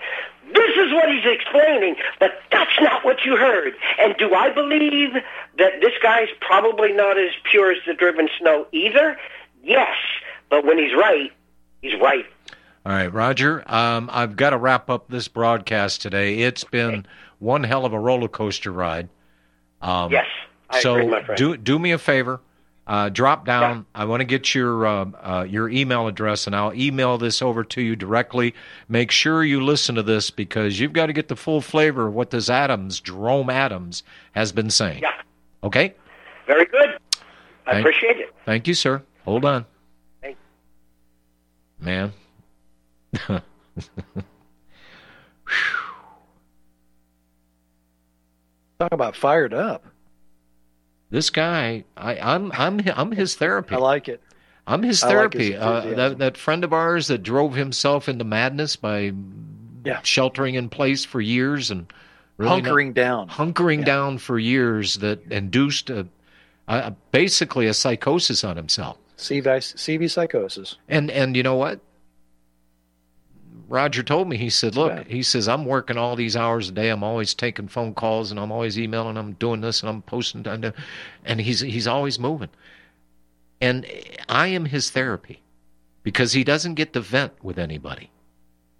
This 0.54 0.76
is 0.76 0.92
what 0.92 1.08
he's 1.08 1.26
explaining, 1.26 1.96
but 2.20 2.34
that's 2.52 2.82
not 2.82 3.06
what 3.06 3.24
you 3.24 3.38
heard. 3.38 3.76
And 3.98 4.14
do 4.18 4.36
I 4.36 4.50
believe 4.50 5.14
that 5.58 5.80
this 5.80 5.94
guy's 6.04 6.28
probably 6.42 6.92
not 6.92 7.18
as 7.18 7.32
pure 7.50 7.72
as 7.72 7.78
the 7.88 7.94
driven 7.94 8.28
snow 8.38 8.68
either? 8.74 9.18
Yes, 9.64 9.96
but 10.54 10.66
when 10.68 10.78
he's 10.78 10.94
right, 10.94 11.32
he's 11.82 12.00
right. 12.00 12.26
All 12.86 12.92
right, 12.92 13.12
Roger. 13.12 13.64
Um, 13.66 14.08
I've 14.14 14.36
got 14.36 14.52
to 14.52 14.58
wrap 14.58 14.88
up 14.88 15.08
this 15.10 15.28
broadcast 15.28 16.00
today. 16.04 16.40
It's 16.42 16.64
been 16.64 17.08
one 17.40 17.64
hell 17.64 17.86
of 17.88 17.94
a 17.94 18.00
roller 18.00 18.28
coaster 18.28 18.72
ride. 18.72 19.10
Um, 19.82 20.12
Yes, 20.12 20.28
I 20.70 20.80
so 20.82 20.96
agree, 21.16 21.36
do 21.36 21.58
do 21.58 21.80
me 21.80 21.92
a 21.92 21.98
favor. 21.98 22.40
Uh, 22.86 23.10
drop 23.10 23.46
down. 23.48 23.86
I 23.96 24.06
want 24.06 24.20
to 24.22 24.26
get 24.26 24.54
your 24.54 24.86
uh, 24.86 25.06
uh, 25.24 25.46
your 25.50 25.70
email 25.70 26.06
address, 26.08 26.46
and 26.46 26.56
I'll 26.56 26.74
email 26.76 27.18
this 27.18 27.42
over 27.42 27.64
to 27.64 27.82
you 27.82 27.96
directly. 27.96 28.54
Make 28.88 29.10
sure 29.10 29.44
you 29.44 29.64
listen 29.64 29.96
to 29.96 30.04
this 30.04 30.30
because 30.30 30.80
you've 30.80 30.94
got 30.94 31.08
to 31.08 31.14
get 31.14 31.30
the 31.30 31.36
full 31.36 31.62
flavor 31.62 32.08
of 32.08 32.14
what 32.14 32.30
this 32.30 32.48
Adams, 32.48 33.00
Jerome 33.00 33.50
Adams, 33.50 34.04
has 34.34 34.52
been 34.52 34.70
saying. 34.70 35.02
Yeah, 35.02 35.14
Okay. 35.64 35.96
very 36.46 36.66
good. 36.66 37.00
I 37.66 37.72
Thank- 37.72 37.80
appreciate 37.88 38.18
it. 38.20 38.36
Thank 38.46 38.68
you, 38.68 38.74
sir. 38.76 39.02
Hold 39.26 39.46
on. 39.46 39.66
Man. 41.84 42.14
Talk 48.80 48.92
about 48.92 49.16
fired 49.16 49.54
up. 49.54 49.86
This 51.10 51.30
guy, 51.30 51.84
I, 51.96 52.18
I'm 52.18 52.52
I'm 52.54 52.82
I'm 52.96 53.12
his 53.12 53.36
therapy. 53.36 53.76
I 53.76 53.78
like 53.78 54.10
it. 54.10 54.22
I'm 54.66 54.82
his 54.82 55.04
I 55.04 55.08
like 55.08 55.14
therapy. 55.14 55.52
his 55.52 55.62
uh, 55.62 55.94
that 55.96 56.18
that 56.18 56.38
friend 56.38 56.64
of 56.64 56.74
ours 56.74 57.08
that 57.08 57.20
drove 57.20 57.54
himself 57.56 58.10
into 58.10 58.24
madness 58.24 58.76
by 58.76 59.14
Yeah. 59.86 60.00
sheltering 60.04 60.56
in 60.56 60.70
place 60.70 61.06
for 61.06 61.22
years 61.22 61.70
and 61.70 61.92
really 62.38 62.62
not- 62.62 62.72
Hunkering 62.72 62.94
down. 62.94 63.30
hunkering 63.30 63.80
Yeah. 63.80 63.86
down 63.86 64.18
for 64.18 64.40
years 64.40 64.96
that 64.96 65.22
induced 65.32 65.90
a, 65.92 66.08
a, 66.68 66.92
basically 67.12 67.68
a 67.68 67.74
psychosis 67.74 68.44
on 68.44 68.56
himself. 68.58 68.98
CV, 69.18 69.44
CV 69.46 70.10
psychosis. 70.10 70.78
And 70.88 71.10
and 71.12 71.36
you 71.36 71.44
know 71.44 71.56
what? 71.56 71.80
Roger 73.68 74.04
told 74.04 74.28
me. 74.28 74.38
He 74.38 74.50
said, 74.50 74.76
"Look, 74.76 74.92
Yeah. 74.92 75.04
he 75.08 75.24
says 75.24 75.48
I'm 75.48 75.66
working 75.66 75.98
all 75.98 76.16
these 76.16 76.36
hours 76.36 76.70
a 76.70 76.72
day. 76.72 76.90
I'm 76.90 77.04
always 77.04 77.34
taking 77.34 77.68
phone 77.68 77.94
calls 77.94 78.30
and 78.32 78.40
I'm 78.40 78.52
always 78.52 78.78
emailing. 78.78 79.18
I'm 79.18 79.34
doing 79.34 79.62
this 79.62 79.82
and 79.82 79.90
I'm 79.90 80.02
posting. 80.02 80.46
And 80.48 80.74
and 81.26 81.42
he's 81.42 81.62
he's 81.62 81.88
always 81.88 82.20
moving. 82.20 82.50
And 83.62 83.86
I 84.28 84.48
am 84.48 84.66
his 84.66 84.90
therapy 84.92 85.42
because 86.04 86.34
he 86.34 86.44
doesn't 86.44 86.74
get 86.76 86.94
to 86.94 87.00
vent 87.00 87.34
with 87.44 87.58
anybody. 87.58 88.10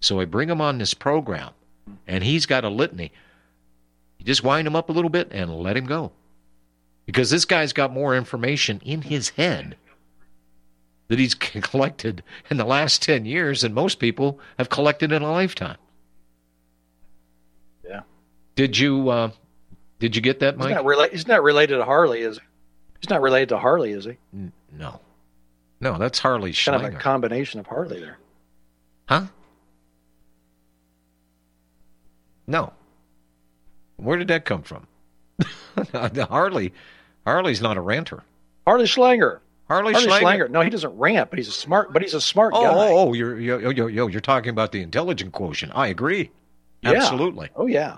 So 0.00 0.20
I 0.20 0.26
bring 0.26 0.50
him 0.50 0.60
on 0.60 0.76
this 0.78 0.92
program, 0.92 1.52
and 2.06 2.22
he's 2.22 2.44
got 2.44 2.64
a 2.64 2.68
litany. 2.68 3.10
You 4.18 4.26
just 4.26 4.44
wind 4.44 4.66
him 4.66 4.76
up 4.76 4.90
a 4.90 4.92
little 4.92 5.08
bit 5.10 5.28
and 5.32 5.54
let 5.56 5.76
him 5.76 5.86
go, 5.86 6.12
because 7.06 7.30
this 7.30 7.46
guy's 7.46 7.72
got 7.72 7.90
more 7.92 8.14
information 8.14 8.82
in 8.84 9.00
his 9.02 9.30
head 9.30 9.76
that 11.08 11.18
he's 11.18 11.34
collected 11.34 12.22
in 12.50 12.56
the 12.56 12.64
last 12.64 13.02
10 13.02 13.24
years 13.24 13.62
than 13.62 13.74
most 13.74 13.98
people 13.98 14.38
have 14.58 14.68
collected 14.70 15.12
in 15.12 15.22
a 15.22 15.30
lifetime. 15.30 15.76
Yeah. 17.88 18.00
Did 18.56 18.78
you 18.78 19.08
uh, 19.10 19.30
did 19.98 20.16
you 20.16 20.22
get 20.22 20.40
that, 20.40 20.54
He's 20.54 20.64
Mike? 20.64 20.74
not, 20.74 20.84
rela- 20.84 21.10
he's 21.10 21.26
not 21.28 21.42
related 21.42 21.76
to 21.78 21.84
Harley, 21.84 22.20
is 22.22 22.36
he? 22.38 22.42
He's 23.00 23.10
not 23.10 23.20
related 23.22 23.50
to 23.50 23.58
Harley, 23.58 23.92
is 23.92 24.04
he? 24.04 24.16
N- 24.32 24.52
no. 24.72 25.00
No, 25.80 25.98
that's 25.98 26.18
Harley 26.18 26.52
Kind 26.52 26.84
of 26.86 26.94
a 26.94 26.96
combination 26.98 27.60
of 27.60 27.66
Harley 27.66 28.00
there. 28.00 28.18
huh? 29.08 29.26
No. 32.46 32.72
Where 33.96 34.16
did 34.18 34.28
that 34.28 34.44
come 34.44 34.62
from? 34.62 34.86
Harley 35.92 36.72
Harley's 37.26 37.60
not 37.62 37.76
a 37.76 37.80
ranter. 37.80 38.22
Harley 38.66 38.84
Schlanger. 38.86 39.40
Harley, 39.68 39.92
Harley 39.94 40.08
Schlanger. 40.08 40.20
Schlanger. 40.22 40.50
No, 40.50 40.60
he 40.60 40.70
doesn't 40.70 40.96
rant, 40.98 41.30
but 41.30 41.38
he's 41.38 41.48
a 41.48 41.52
smart. 41.52 41.92
But 41.92 42.02
he's 42.02 42.14
a 42.14 42.20
smart 42.20 42.52
Oh, 42.54 42.62
guy. 42.62 42.68
oh, 42.74 43.08
oh, 43.08 43.12
you're, 43.14 43.38
yo, 43.40 43.58
yo, 43.58 43.70
yo, 43.70 43.86
yo, 43.86 44.06
you're 44.08 44.20
talking 44.20 44.50
about 44.50 44.72
the 44.72 44.82
intelligent 44.82 45.32
quotient. 45.32 45.72
I 45.74 45.88
agree. 45.88 46.30
Yeah. 46.82 46.92
Absolutely. 46.92 47.48
Oh 47.56 47.66
yeah. 47.66 47.96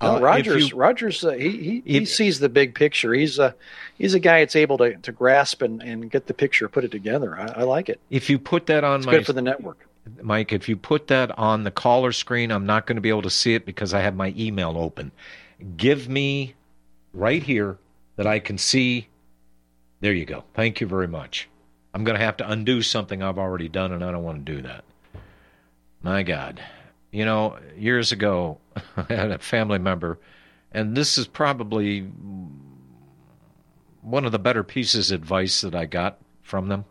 No, 0.00 0.16
Uh, 0.16 0.20
Rogers. 0.20 0.70
you- 0.70 0.76
Rogers. 0.76 1.22
Uh, 1.22 1.32
he 1.32 1.82
he, 1.84 2.06
sees 2.06 2.40
the 2.40 2.48
big 2.48 2.74
picture. 2.74 3.12
He's 3.12 3.38
a 3.38 3.54
he's 3.98 4.14
a 4.14 4.18
guy 4.20 4.40
that's 4.40 4.56
able 4.56 4.78
to, 4.78 4.94
to 4.96 5.12
grasp 5.12 5.60
and, 5.60 5.82
and 5.82 6.10
get 6.10 6.26
the 6.26 6.32
picture, 6.32 6.66
put 6.70 6.84
it 6.84 6.90
together. 6.90 7.38
I, 7.38 7.60
I 7.60 7.62
like 7.64 7.90
it. 7.90 8.00
If 8.08 8.30
you 8.30 8.38
put 8.38 8.64
that 8.66 8.82
on 8.82 9.00
It's 9.00 9.06
my 9.06 9.12
good 9.12 9.26
for 9.26 9.34
the 9.34 9.42
network. 9.42 9.86
Mike, 10.22 10.50
if 10.54 10.66
you 10.66 10.78
put 10.78 11.08
that 11.08 11.38
on 11.38 11.64
the 11.64 11.70
caller 11.70 12.10
screen, 12.12 12.50
I'm 12.50 12.64
not 12.64 12.86
going 12.86 12.96
to 12.96 13.02
be 13.02 13.10
able 13.10 13.20
to 13.22 13.30
see 13.30 13.54
it 13.54 13.66
because 13.66 13.92
I 13.92 14.00
have 14.00 14.16
my 14.16 14.32
email 14.36 14.78
open. 14.78 15.12
Give 15.76 16.08
me 16.08 16.54
right 17.12 17.42
here 17.42 17.76
that 18.16 18.26
I 18.26 18.38
can 18.38 18.56
see. 18.56 19.08
There 20.00 20.12
you 20.12 20.24
go. 20.24 20.44
Thank 20.54 20.80
you 20.80 20.86
very 20.86 21.08
much. 21.08 21.48
I'm 21.92 22.04
going 22.04 22.18
to 22.18 22.24
have 22.24 22.36
to 22.38 22.50
undo 22.50 22.82
something 22.82 23.22
I've 23.22 23.38
already 23.38 23.68
done, 23.68 23.92
and 23.92 24.04
I 24.04 24.10
don't 24.10 24.22
want 24.24 24.44
to 24.44 24.56
do 24.56 24.62
that. 24.62 24.84
My 26.02 26.22
God. 26.22 26.62
You 27.10 27.24
know, 27.24 27.58
years 27.76 28.12
ago, 28.12 28.58
I 28.96 29.14
had 29.14 29.30
a 29.30 29.38
family 29.38 29.78
member, 29.78 30.18
and 30.72 30.96
this 30.96 31.18
is 31.18 31.26
probably 31.26 32.02
one 34.02 34.24
of 34.24 34.32
the 34.32 34.38
better 34.38 34.62
pieces 34.62 35.10
of 35.10 35.20
advice 35.20 35.60
that 35.60 35.74
I 35.74 35.84
got 35.84 36.18
from 36.42 36.68
them 36.68 36.84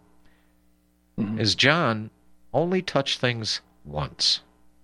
mm-hmm. 1.19 1.39
is 1.39 1.55
John, 1.55 2.09
only 2.53 2.81
touch 2.81 3.17
things 3.17 3.61
once. 3.85 4.41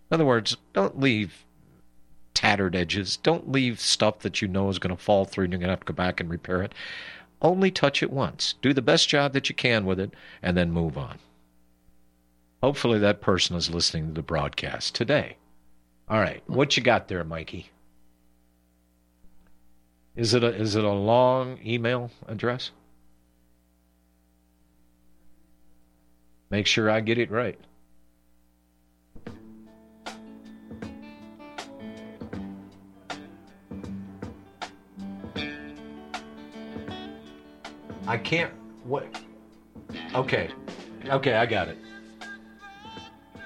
In 0.10 0.16
other 0.16 0.26
words, 0.26 0.58
don't 0.74 1.00
leave 1.00 1.46
tattered 2.34 2.76
edges. 2.76 3.18
Don't 3.18 3.52
leave 3.52 3.80
stuff 3.80 4.20
that 4.20 4.42
you 4.42 4.48
know 4.48 4.70
is 4.70 4.80
going 4.80 4.96
to 4.96 5.02
fall 5.02 5.26
through 5.26 5.46
and 5.46 5.54
you're 5.54 5.60
going 5.60 5.68
to 5.68 5.72
have 5.72 5.80
to 5.80 5.86
go 5.86 5.94
back 5.94 6.20
and 6.20 6.30
repair 6.30 6.62
it. 6.62 6.74
Only 7.46 7.70
touch 7.70 8.02
it 8.02 8.12
once. 8.12 8.56
Do 8.64 8.74
the 8.74 8.82
best 8.82 9.08
job 9.08 9.34
that 9.34 9.50
you 9.50 9.54
can 9.54 9.86
with 9.86 10.00
it 10.00 10.16
and 10.42 10.58
then 10.58 10.72
move 10.72 10.98
on. 10.98 11.20
Hopefully 12.64 12.98
that 12.98 13.22
person 13.22 13.56
is 13.56 13.70
listening 13.70 14.08
to 14.08 14.14
the 14.14 14.24
broadcast 14.24 14.96
today. 14.96 15.38
All 16.10 16.18
right, 16.18 16.42
what 16.48 16.76
you 16.76 16.82
got 16.82 17.08
there, 17.08 17.24
Mikey? 17.24 17.70
Is 20.16 20.34
it 20.34 20.44
a 20.44 20.56
is 20.56 20.76
it 20.76 20.84
a 20.84 20.92
long 20.92 21.60
email 21.64 22.10
address? 22.28 22.72
Make 26.50 26.66
sure 26.66 26.90
I 26.90 27.02
get 27.02 27.20
it 27.20 27.30
right. 27.30 27.60
I 38.08 38.18
can't. 38.18 38.54
What? 38.84 39.08
Okay. 40.14 40.50
Okay, 41.06 41.34
I 41.34 41.46
got 41.46 41.68
it. 41.68 41.78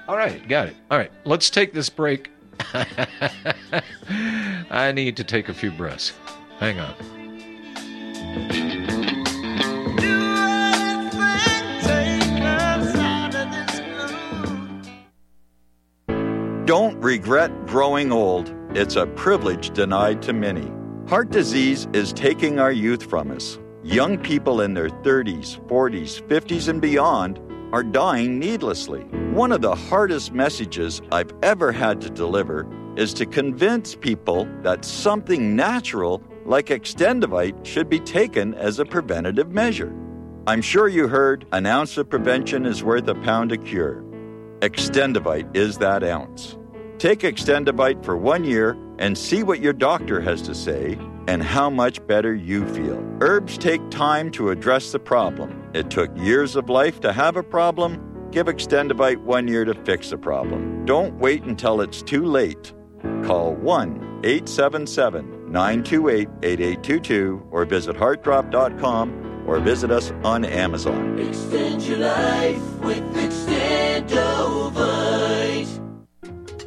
All 0.08 0.16
right, 0.16 0.46
got 0.48 0.68
it. 0.68 0.76
All 0.90 0.98
right, 0.98 1.12
let's 1.24 1.50
take 1.50 1.72
this 1.72 1.88
break. 1.88 2.30
I 4.70 4.92
need 4.92 5.16
to 5.16 5.24
take 5.24 5.48
a 5.48 5.54
few 5.54 5.70
breaths. 5.70 6.12
Hang 6.58 6.80
on. 6.80 6.94
Don't 16.66 17.00
regret 17.00 17.66
growing 17.66 18.12
old. 18.12 18.54
It's 18.74 18.94
a 18.94 19.06
privilege 19.06 19.70
denied 19.70 20.22
to 20.22 20.32
many. 20.32 20.70
Heart 21.08 21.30
disease 21.30 21.88
is 21.92 22.12
taking 22.12 22.60
our 22.60 22.70
youth 22.70 23.02
from 23.10 23.32
us. 23.32 23.58
Young 23.82 24.18
people 24.18 24.60
in 24.60 24.74
their 24.74 24.90
30s, 24.90 25.58
40s, 25.66 26.20
50s, 26.28 26.68
and 26.68 26.82
beyond 26.82 27.40
are 27.72 27.82
dying 27.82 28.38
needlessly. 28.38 29.00
One 29.32 29.52
of 29.52 29.62
the 29.62 29.74
hardest 29.74 30.32
messages 30.32 31.00
I've 31.10 31.32
ever 31.42 31.72
had 31.72 31.98
to 32.02 32.10
deliver 32.10 32.66
is 32.96 33.14
to 33.14 33.24
convince 33.24 33.94
people 33.94 34.46
that 34.62 34.84
something 34.84 35.56
natural 35.56 36.22
like 36.44 36.66
Extendovite 36.66 37.64
should 37.64 37.88
be 37.88 38.00
taken 38.00 38.52
as 38.52 38.78
a 38.78 38.84
preventative 38.84 39.50
measure. 39.50 39.94
I'm 40.46 40.60
sure 40.60 40.86
you 40.86 41.08
heard 41.08 41.46
an 41.52 41.64
ounce 41.64 41.96
of 41.96 42.10
prevention 42.10 42.66
is 42.66 42.84
worth 42.84 43.08
a 43.08 43.14
pound 43.14 43.50
of 43.50 43.64
cure. 43.64 44.04
Extendovite 44.60 45.56
is 45.56 45.78
that 45.78 46.04
ounce. 46.04 46.58
Take 46.98 47.20
Extendovite 47.20 48.04
for 48.04 48.14
one 48.14 48.44
year 48.44 48.76
and 48.98 49.16
see 49.16 49.42
what 49.42 49.60
your 49.60 49.72
doctor 49.72 50.20
has 50.20 50.42
to 50.42 50.54
say 50.54 50.98
and 51.30 51.44
how 51.44 51.70
much 51.70 52.04
better 52.08 52.34
you 52.34 52.66
feel. 52.74 53.00
Herbs 53.20 53.56
take 53.56 53.88
time 53.88 54.32
to 54.32 54.50
address 54.50 54.90
the 54.90 54.98
problem. 54.98 55.62
It 55.72 55.88
took 55.88 56.10
years 56.18 56.56
of 56.56 56.68
life 56.68 56.98
to 57.02 57.12
have 57.12 57.36
a 57.36 57.42
problem. 57.44 58.28
Give 58.32 58.48
Extendovite 58.48 59.18
one 59.18 59.46
year 59.46 59.64
to 59.64 59.74
fix 59.84 60.10
the 60.10 60.18
problem. 60.18 60.84
Don't 60.86 61.14
wait 61.20 61.44
until 61.44 61.82
it's 61.82 62.02
too 62.02 62.24
late. 62.24 62.72
Call 63.22 63.54
1 63.54 64.22
877 64.24 65.52
928 65.52 66.28
8822 66.42 67.46
or 67.52 67.64
visit 67.64 67.94
heartdrop.com 67.94 69.44
or 69.46 69.60
visit 69.60 69.92
us 69.92 70.12
on 70.24 70.44
Amazon. 70.44 71.16
Extend 71.20 71.82
your 71.82 71.98
life 71.98 72.78
with 72.80 73.04
Extendovite. 73.14 74.99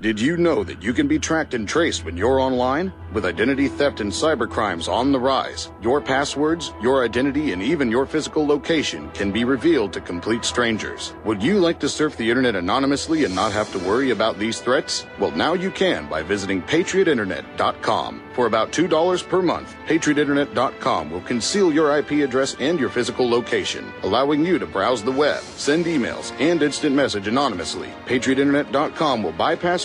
Did 0.00 0.18
you 0.18 0.38
know 0.38 0.64
that 0.64 0.82
you 0.82 0.94
can 0.94 1.08
be 1.08 1.18
tracked 1.18 1.52
and 1.52 1.68
traced 1.68 2.06
when 2.06 2.16
you're 2.16 2.40
online? 2.40 2.90
With 3.12 3.26
identity 3.26 3.68
theft 3.68 4.00
and 4.00 4.10
cybercrimes 4.10 4.88
on 4.88 5.12
the 5.12 5.20
rise, 5.20 5.70
your 5.82 6.00
passwords, 6.00 6.72
your 6.80 7.04
identity, 7.04 7.52
and 7.52 7.60
even 7.60 7.90
your 7.90 8.06
physical 8.06 8.46
location 8.46 9.10
can 9.10 9.30
be 9.30 9.44
revealed 9.44 9.92
to 9.92 10.00
complete 10.00 10.46
strangers. 10.46 11.12
Would 11.24 11.42
you 11.42 11.58
like 11.58 11.78
to 11.80 11.88
surf 11.88 12.16
the 12.16 12.30
internet 12.30 12.54
anonymously 12.56 13.24
and 13.24 13.34
not 13.34 13.52
have 13.52 13.70
to 13.72 13.78
worry 13.80 14.10
about 14.10 14.38
these 14.38 14.58
threats? 14.60 15.04
Well, 15.18 15.32
now 15.32 15.52
you 15.52 15.70
can 15.70 16.08
by 16.08 16.22
visiting 16.22 16.62
patriotinternet.com. 16.62 18.22
For 18.32 18.46
about 18.46 18.72
$2 18.72 19.28
per 19.28 19.42
month, 19.42 19.74
patriotinternet.com 19.86 21.10
will 21.10 21.20
conceal 21.22 21.74
your 21.74 21.98
IP 21.98 22.12
address 22.12 22.56
and 22.58 22.80
your 22.80 22.88
physical 22.88 23.28
location, 23.28 23.92
allowing 24.02 24.46
you 24.46 24.58
to 24.58 24.66
browse 24.66 25.02
the 25.02 25.12
web, 25.12 25.42
send 25.42 25.84
emails, 25.84 26.32
and 26.40 26.62
instant 26.62 26.96
message 26.96 27.26
anonymously. 27.26 27.88
patriotinternet.com 28.06 29.22
will 29.22 29.32
bypass 29.32 29.84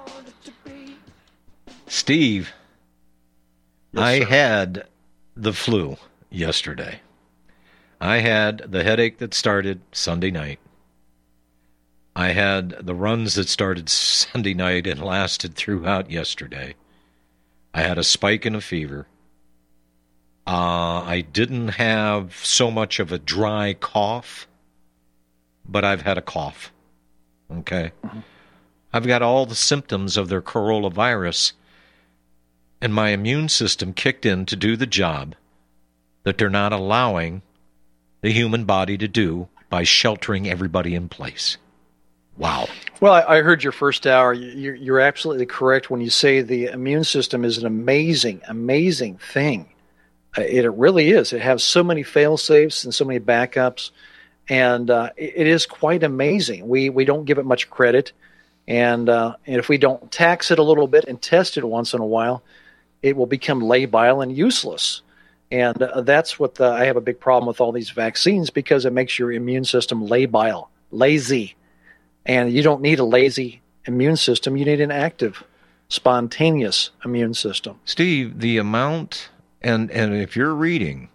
Steve, 1.93 2.53
I 3.97 4.23
had 4.23 4.87
the 5.35 5.51
flu 5.51 5.97
yesterday. 6.29 7.01
I 7.99 8.19
had 8.19 8.59
the 8.59 8.81
headache 8.81 9.17
that 9.17 9.33
started 9.33 9.81
Sunday 9.91 10.31
night. 10.31 10.59
I 12.15 12.29
had 12.29 12.69
the 12.79 12.95
runs 12.95 13.35
that 13.35 13.49
started 13.49 13.89
Sunday 13.89 14.53
night 14.53 14.87
and 14.87 15.03
lasted 15.03 15.55
throughout 15.55 16.09
yesterday. 16.09 16.75
I 17.73 17.81
had 17.81 17.97
a 17.97 18.05
spike 18.05 18.45
in 18.45 18.55
a 18.55 18.61
fever. 18.61 19.05
Uh, 20.47 21.03
I 21.03 21.25
didn't 21.33 21.73
have 21.75 22.37
so 22.41 22.71
much 22.71 23.01
of 23.01 23.11
a 23.11 23.19
dry 23.19 23.73
cough, 23.73 24.47
but 25.67 25.83
I've 25.83 26.03
had 26.03 26.17
a 26.17 26.21
cough. 26.21 26.71
Okay. 27.51 27.91
I've 28.93 29.07
got 29.07 29.21
all 29.21 29.45
the 29.45 29.55
symptoms 29.55 30.15
of 30.15 30.29
their 30.29 30.41
coronavirus, 30.41 31.51
and 32.81 32.93
my 32.93 33.09
immune 33.09 33.47
system 33.47 33.93
kicked 33.93 34.25
in 34.25 34.45
to 34.47 34.55
do 34.55 34.75
the 34.75 34.87
job 34.87 35.35
that 36.23 36.37
they're 36.37 36.49
not 36.49 36.73
allowing 36.73 37.41
the 38.21 38.31
human 38.31 38.65
body 38.65 38.97
to 38.97 39.07
do 39.07 39.47
by 39.69 39.83
sheltering 39.83 40.47
everybody 40.47 40.95
in 40.95 41.09
place. 41.09 41.57
Wow. 42.37 42.67
Well, 42.99 43.13
I, 43.13 43.41
heard 43.41 43.63
your 43.63 43.71
first 43.71 44.07
hour. 44.07 44.33
You're, 44.33 44.99
absolutely 44.99 45.45
correct 45.45 45.89
when 45.89 46.01
you 46.01 46.09
say 46.09 46.41
the 46.41 46.65
immune 46.67 47.03
system 47.03 47.45
is 47.45 47.57
an 47.57 47.65
amazing, 47.65 48.41
amazing 48.47 49.17
thing. 49.17 49.69
Uh, 50.37 50.41
It, 50.41 50.71
really 50.71 51.11
is. 51.11 51.33
It 51.33 51.41
has 51.41 51.63
so 51.63 51.83
many 51.83 52.03
fail 52.03 52.37
safes 52.37 52.83
and 52.83 52.93
so 52.93 53.05
many 53.05 53.19
backups, 53.19 53.91
and 54.47 54.89
uh, 54.89 55.09
it, 55.17 55.33
it 55.35 55.47
is 55.47 55.65
quite 55.65 56.03
amazing. 56.03 56.67
We 56.67 56.89
we 56.89 57.05
don't 57.05 57.25
give 57.25 57.37
it 57.37 57.45
much 57.45 57.69
credit, 57.69 58.13
and 58.67 59.09
uh, 59.09 59.35
and 59.45 59.57
if 59.57 59.67
we 59.67 59.77
don't 59.77 60.09
tax 60.11 60.51
it 60.51 60.57
a 60.59 60.63
little 60.63 60.87
bit 60.87 61.05
and 61.05 61.21
test 61.21 61.57
it 61.57 61.65
once 61.65 61.93
in 61.93 61.99
a 61.99 62.05
while, 62.05 62.43
it 63.01 63.15
will 63.15 63.25
become 63.25 63.61
labile 63.61 64.21
and 64.21 64.35
useless. 64.35 65.01
And 65.51 65.81
uh, 65.81 66.01
that's 66.01 66.39
what 66.39 66.55
the, 66.55 66.65
I 66.65 66.85
have 66.85 66.95
a 66.95 67.01
big 67.01 67.19
problem 67.19 67.47
with 67.47 67.59
all 67.59 67.71
these 67.71 67.89
vaccines 67.89 68.49
because 68.49 68.85
it 68.85 68.93
makes 68.93 69.19
your 69.19 69.31
immune 69.31 69.65
system 69.65 70.07
labile, 70.07 70.67
lazy, 70.91 71.55
and 72.25 72.51
you 72.51 72.63
don't 72.63 72.81
need 72.81 72.99
a 72.99 73.03
lazy 73.03 73.61
immune 73.85 74.15
system. 74.15 74.55
You 74.55 74.65
need 74.65 74.79
an 74.79 74.91
active, 74.91 75.43
spontaneous 75.89 76.91
immune 77.03 77.33
system. 77.33 77.79
Steve, 77.85 78.39
the 78.39 78.57
amount 78.57 79.29
and 79.61 79.91
and 79.91 80.13
if 80.15 80.35
you're 80.35 80.55
reading 80.55 81.09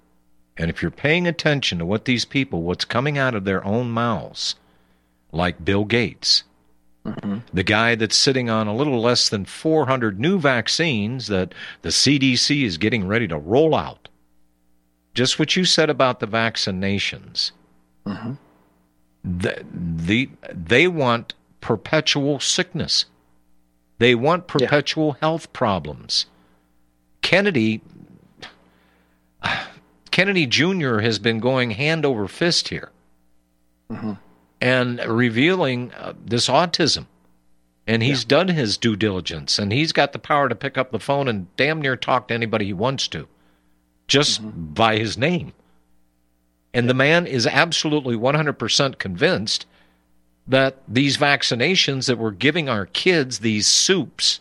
and 0.57 0.71
if 0.71 0.81
you're 0.81 0.91
paying 0.91 1.27
attention 1.27 1.79
to 1.79 1.87
what 1.87 2.05
these 2.05 2.25
people 2.25 2.63
what's 2.63 2.85
coming 2.85 3.19
out 3.19 3.35
of 3.35 3.45
their 3.45 3.65
own 3.65 3.91
mouths 3.91 4.55
like 5.33 5.65
Bill 5.65 5.85
Gates 5.85 6.45
Mm-hmm. 7.07 7.39
the 7.53 7.63
guy 7.63 7.95
that's 7.95 8.17
sitting 8.17 8.51
on 8.51 8.67
a 8.67 8.75
little 8.75 9.01
less 9.01 9.29
than 9.29 9.45
400 9.45 10.19
new 10.19 10.39
vaccines 10.39 11.29
that 11.29 11.55
the 11.83 11.91
CDC 11.91 12.65
is 12.65 12.79
getting 12.79 13.07
ready 13.07 13.29
to 13.29 13.39
roll 13.39 13.75
out. 13.75 14.09
Just 15.15 15.39
what 15.39 15.57
you 15.57 15.65
said 15.65 15.89
about 15.89 16.21
the 16.21 16.27
vaccinations. 16.27 17.53
Mm-hmm. 18.07 18.33
The, 19.25 19.65
the 19.73 20.31
they 20.53 20.89
want 20.89 21.35
perpetual 21.61 22.41
sickness. 22.41 23.07
They 23.99 24.15
want 24.15 24.47
perpetual 24.47 25.13
health 25.13 25.53
problems. 25.53 26.27
Kennedy 27.23 27.83
Kennedy 30.11 30.47
Jr. 30.47 30.99
has 30.99 31.19
been 31.19 31.41
going 31.41 31.73
hand 31.73 32.05
over 32.05 32.27
fist 32.29 32.69
here 32.69 32.91
mm-hmm. 33.91 34.13
And 34.61 34.99
revealing 35.05 35.93
uh, 35.93 36.15
this 36.25 36.49
autism. 36.49 37.07
And 37.87 38.03
he's 38.03 38.25
done 38.25 38.49
his 38.49 38.77
due 38.77 38.97
diligence 38.97 39.61
and 39.61 39.73
he's 39.73 39.93
got 39.93 40.13
the 40.13 40.19
power 40.19 40.49
to 40.49 40.57
pick 40.57 40.77
up 40.77 40.91
the 40.91 40.99
phone 40.99 41.29
and 41.29 41.55
damn 41.57 41.81
near 41.81 41.97
talk 41.97 42.27
to 42.29 42.35
anybody 42.35 42.65
he 42.65 42.73
wants 42.73 43.07
to 43.09 43.29
just 44.09 44.41
by 44.75 44.99
his 44.99 45.17
name. 45.17 45.53
And 46.75 46.91
the 46.91 46.95
man 46.95 47.27
is 47.27 47.47
absolutely 47.47 48.17
100% 48.17 48.99
convinced 48.99 49.67
that 50.47 50.77
these 50.87 51.17
vaccinations 51.17 52.07
that 52.07 52.19
we're 52.19 52.31
giving 52.31 52.69
our 52.69 52.87
kids, 52.87 53.39
these 53.39 53.67
soups, 53.67 54.41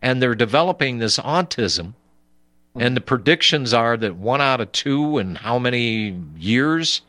and 0.00 0.22
they're 0.22 0.34
developing 0.34 0.98
this 0.98 1.18
autism. 1.18 1.94
And 2.74 2.96
the 2.96 3.02
predictions 3.02 3.74
are 3.74 3.96
that 3.98 4.16
one 4.16 4.40
out 4.40 4.60
of 4.60 4.72
two 4.72 5.18
in 5.18 5.34
how 5.36 5.58
many 5.58 6.18
years 6.38 7.02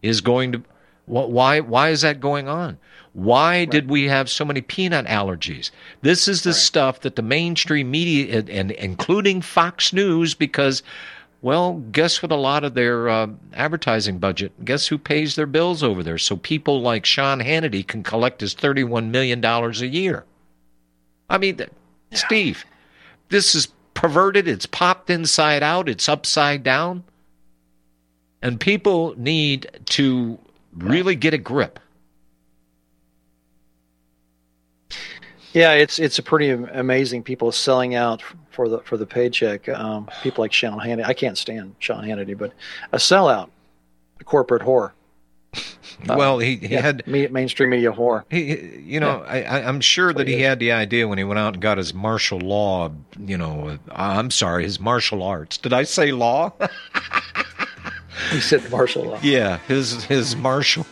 is 0.00 0.20
going 0.20 0.52
to. 0.52 0.62
Wh- 1.10 1.28
Why? 1.30 1.60
Why 1.60 1.90
is 1.90 2.02
that 2.02 2.20
going 2.20 2.48
on? 2.48 2.78
Why 3.12 3.64
did 3.64 3.90
we 3.90 4.04
have 4.04 4.30
so 4.30 4.44
many 4.44 4.60
peanut 4.60 5.06
allergies? 5.06 5.72
This 6.02 6.28
is 6.28 6.42
the 6.42 6.54
stuff 6.54 7.00
that 7.00 7.16
the 7.16 7.22
mainstream 7.22 7.90
media, 7.90 8.38
and, 8.38 8.48
and 8.48 8.70
including 8.70 9.42
Fox 9.42 9.92
News, 9.92 10.34
because, 10.34 10.84
well, 11.42 11.82
guess 11.90 12.22
what? 12.22 12.30
A 12.30 12.36
lot 12.36 12.62
of 12.62 12.74
their 12.74 13.08
uh, 13.08 13.26
advertising 13.54 14.18
budget. 14.18 14.52
Guess 14.64 14.86
who 14.86 14.96
pays 14.96 15.34
their 15.34 15.46
bills 15.46 15.82
over 15.82 16.04
there? 16.04 16.18
So 16.18 16.36
people 16.36 16.82
like 16.82 17.04
Sean 17.04 17.40
Hannity 17.40 17.84
can 17.84 18.04
collect 18.04 18.40
his 18.40 18.54
thirty-one 18.54 19.10
million 19.10 19.40
dollars 19.40 19.82
a 19.82 19.88
year. 19.88 20.24
I 21.28 21.38
mean, 21.38 21.56
th- 21.56 21.70
Steve, 22.12 22.64
this 23.28 23.56
is 23.56 23.68
perverted. 23.94 24.46
It's 24.46 24.66
popped 24.66 25.10
inside 25.10 25.64
out. 25.64 25.88
It's 25.88 26.08
upside 26.08 26.62
down. 26.62 27.02
And 28.40 28.58
people 28.60 29.14
need 29.16 29.68
to 29.86 30.38
really 30.76 31.14
get 31.14 31.34
a 31.34 31.38
grip. 31.38 31.78
Yeah, 35.52 35.72
it's 35.72 35.98
it's 35.98 36.18
a 36.18 36.22
pretty 36.22 36.50
amazing. 36.50 37.24
People 37.24 37.50
selling 37.50 37.94
out 37.96 38.22
for 38.50 38.68
the 38.68 38.78
for 38.80 38.96
the 38.96 39.06
paycheck. 39.06 39.68
Um, 39.68 40.08
people 40.22 40.42
like 40.44 40.52
Sean 40.52 40.78
Hannity. 40.78 41.04
I 41.04 41.12
can't 41.12 41.36
stand 41.36 41.74
Sean 41.80 42.04
Hannity, 42.04 42.38
but 42.38 42.52
a 42.92 42.98
sellout, 42.98 43.50
a 44.20 44.24
corporate 44.24 44.62
whore. 44.62 44.92
well, 46.06 46.38
he, 46.38 46.54
he 46.56 46.68
yeah, 46.68 46.80
had 46.80 47.04
me, 47.08 47.26
mainstream 47.26 47.70
media 47.70 47.90
whore. 47.90 48.22
He, 48.30 48.54
he- 48.54 48.78
you 48.80 49.00
know, 49.00 49.24
I, 49.26 49.42
I, 49.42 49.66
I'm 49.68 49.80
sure 49.80 50.12
that 50.12 50.28
he 50.28 50.40
had 50.40 50.60
the 50.60 50.70
idea 50.70 51.08
when 51.08 51.18
he 51.18 51.24
went 51.24 51.40
out 51.40 51.54
and 51.54 51.62
got 51.62 51.78
his 51.78 51.92
martial 51.92 52.38
law. 52.38 52.92
You 53.18 53.36
know, 53.36 53.70
uh, 53.70 53.76
I'm 53.90 54.30
sorry, 54.30 54.62
his 54.62 54.78
martial 54.78 55.20
arts. 55.24 55.58
Did 55.58 55.72
I 55.72 55.82
say 55.82 56.12
law? 56.12 56.52
He 58.30 58.40
said 58.40 58.70
martial 58.70 59.04
law. 59.04 59.18
yeah, 59.22 59.58
his 59.68 60.04
his 60.04 60.36
martial. 60.36 60.86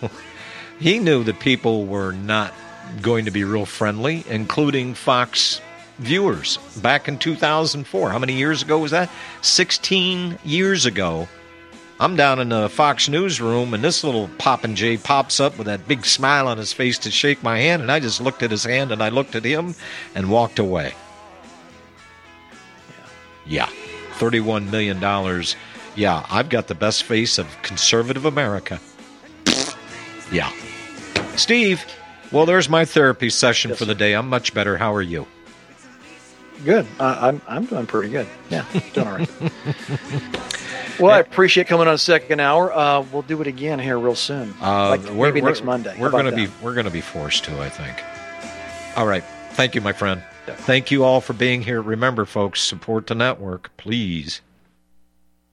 He 0.81 0.99
knew 0.99 1.25
that 1.25 1.41
people 1.41 1.87
were 1.87 2.13
not 2.13 2.55
going 3.03 3.25
to 3.25 3.31
be 3.31 3.45
real 3.45 3.67
friendly, 3.67 4.25
including 4.29 4.95
Fox 4.95 5.61
viewers 5.99 6.59
back 6.81 7.09
in 7.09 7.19
2004. 7.19 8.11
How 8.11 8.19
many 8.19 8.35
years 8.35 8.63
ago 8.63 8.79
was 8.79 8.93
that? 8.93 9.11
16 9.43 10.39
years 10.45 10.87
ago. 10.87 11.29
I'm 12.01 12.15
down 12.15 12.39
in 12.39 12.51
the 12.51 12.69
Fox 12.69 13.09
newsroom, 13.09 13.75
and 13.75 13.83
this 13.83 14.05
little 14.05 14.31
Poppin' 14.39 14.77
Jay 14.77 14.97
pops 14.97 15.41
up 15.41 15.59
with 15.59 15.67
that 15.67 15.89
big 15.89 16.07
smile 16.07 16.47
on 16.47 16.57
his 16.57 16.73
face 16.73 16.97
to 17.01 17.11
shake 17.11 17.43
my 17.43 17.59
hand, 17.59 17.83
and 17.83 17.91
I 17.91 17.99
just 17.99 18.21
looked 18.21 18.45
at 18.45 18.53
his 18.53 18.63
hand, 18.63 18.93
and 18.93 19.03
I 19.03 19.09
looked 19.09 19.35
at 19.35 19.45
him, 19.45 19.75
and 20.15 20.31
walked 20.31 20.61
away. 20.61 20.95
Yeah, 23.45 23.69
$31 24.19 24.71
million. 24.71 25.01
Yeah, 25.99 26.25
I've 26.31 26.49
got 26.49 26.69
the 26.69 26.77
best 26.77 27.03
face 27.03 27.39
of 27.39 27.49
conservative 27.63 28.25
America. 28.25 28.79
Yeah. 30.31 30.53
Steve, 31.35 31.85
well, 32.31 32.47
there's 32.47 32.69
my 32.69 32.85
therapy 32.85 33.31
session 33.31 33.75
for 33.75 33.85
the 33.85 33.97
day. 33.97 34.13
I'm 34.15 34.29
much 34.29 34.55
better. 34.55 34.77
How 34.77 34.95
are 34.95 35.03
you? 35.03 35.27
Good. 36.65 36.87
Uh, 37.01 37.19
I'm 37.21 37.43
I'm 37.49 37.65
doing 37.65 37.87
pretty 37.87 38.11
good. 38.11 38.29
Yeah, 38.49 38.65
doing 38.95 39.09
all 39.09 39.19
right. 39.19 39.31
well, 41.01 41.15
I 41.15 41.19
appreciate 41.19 41.67
coming 41.67 41.89
on 41.89 41.95
a 41.95 41.99
second 41.99 42.39
hour. 42.39 42.73
Uh, 42.73 43.05
we'll 43.13 43.23
do 43.23 43.41
it 43.41 43.49
again 43.49 43.81
here 43.81 43.99
real 43.99 44.15
soon. 44.15 44.55
Uh, 44.63 44.91
like 44.91 45.13
maybe 45.13 45.41
next 45.41 45.65
Monday. 45.65 45.97
We're 45.99 46.11
going 46.11 46.27
to 46.27 46.33
be 46.33 46.49
we're 46.63 46.75
going 46.75 46.87
to 46.87 46.93
be 46.93 47.01
forced 47.01 47.43
to, 47.47 47.61
I 47.61 47.71
think. 47.71 48.01
All 48.97 49.07
right. 49.07 49.25
Thank 49.53 49.75
you, 49.75 49.81
my 49.81 49.93
friend. 49.93 50.23
Thank 50.47 50.93
you 50.93 51.03
all 51.03 51.21
for 51.21 51.33
being 51.33 51.63
here. 51.63 51.83
Remember, 51.83 52.25
folks, 52.25 52.61
support 52.61 53.09
the 53.09 53.17
network, 53.17 53.77
please. 53.77 54.43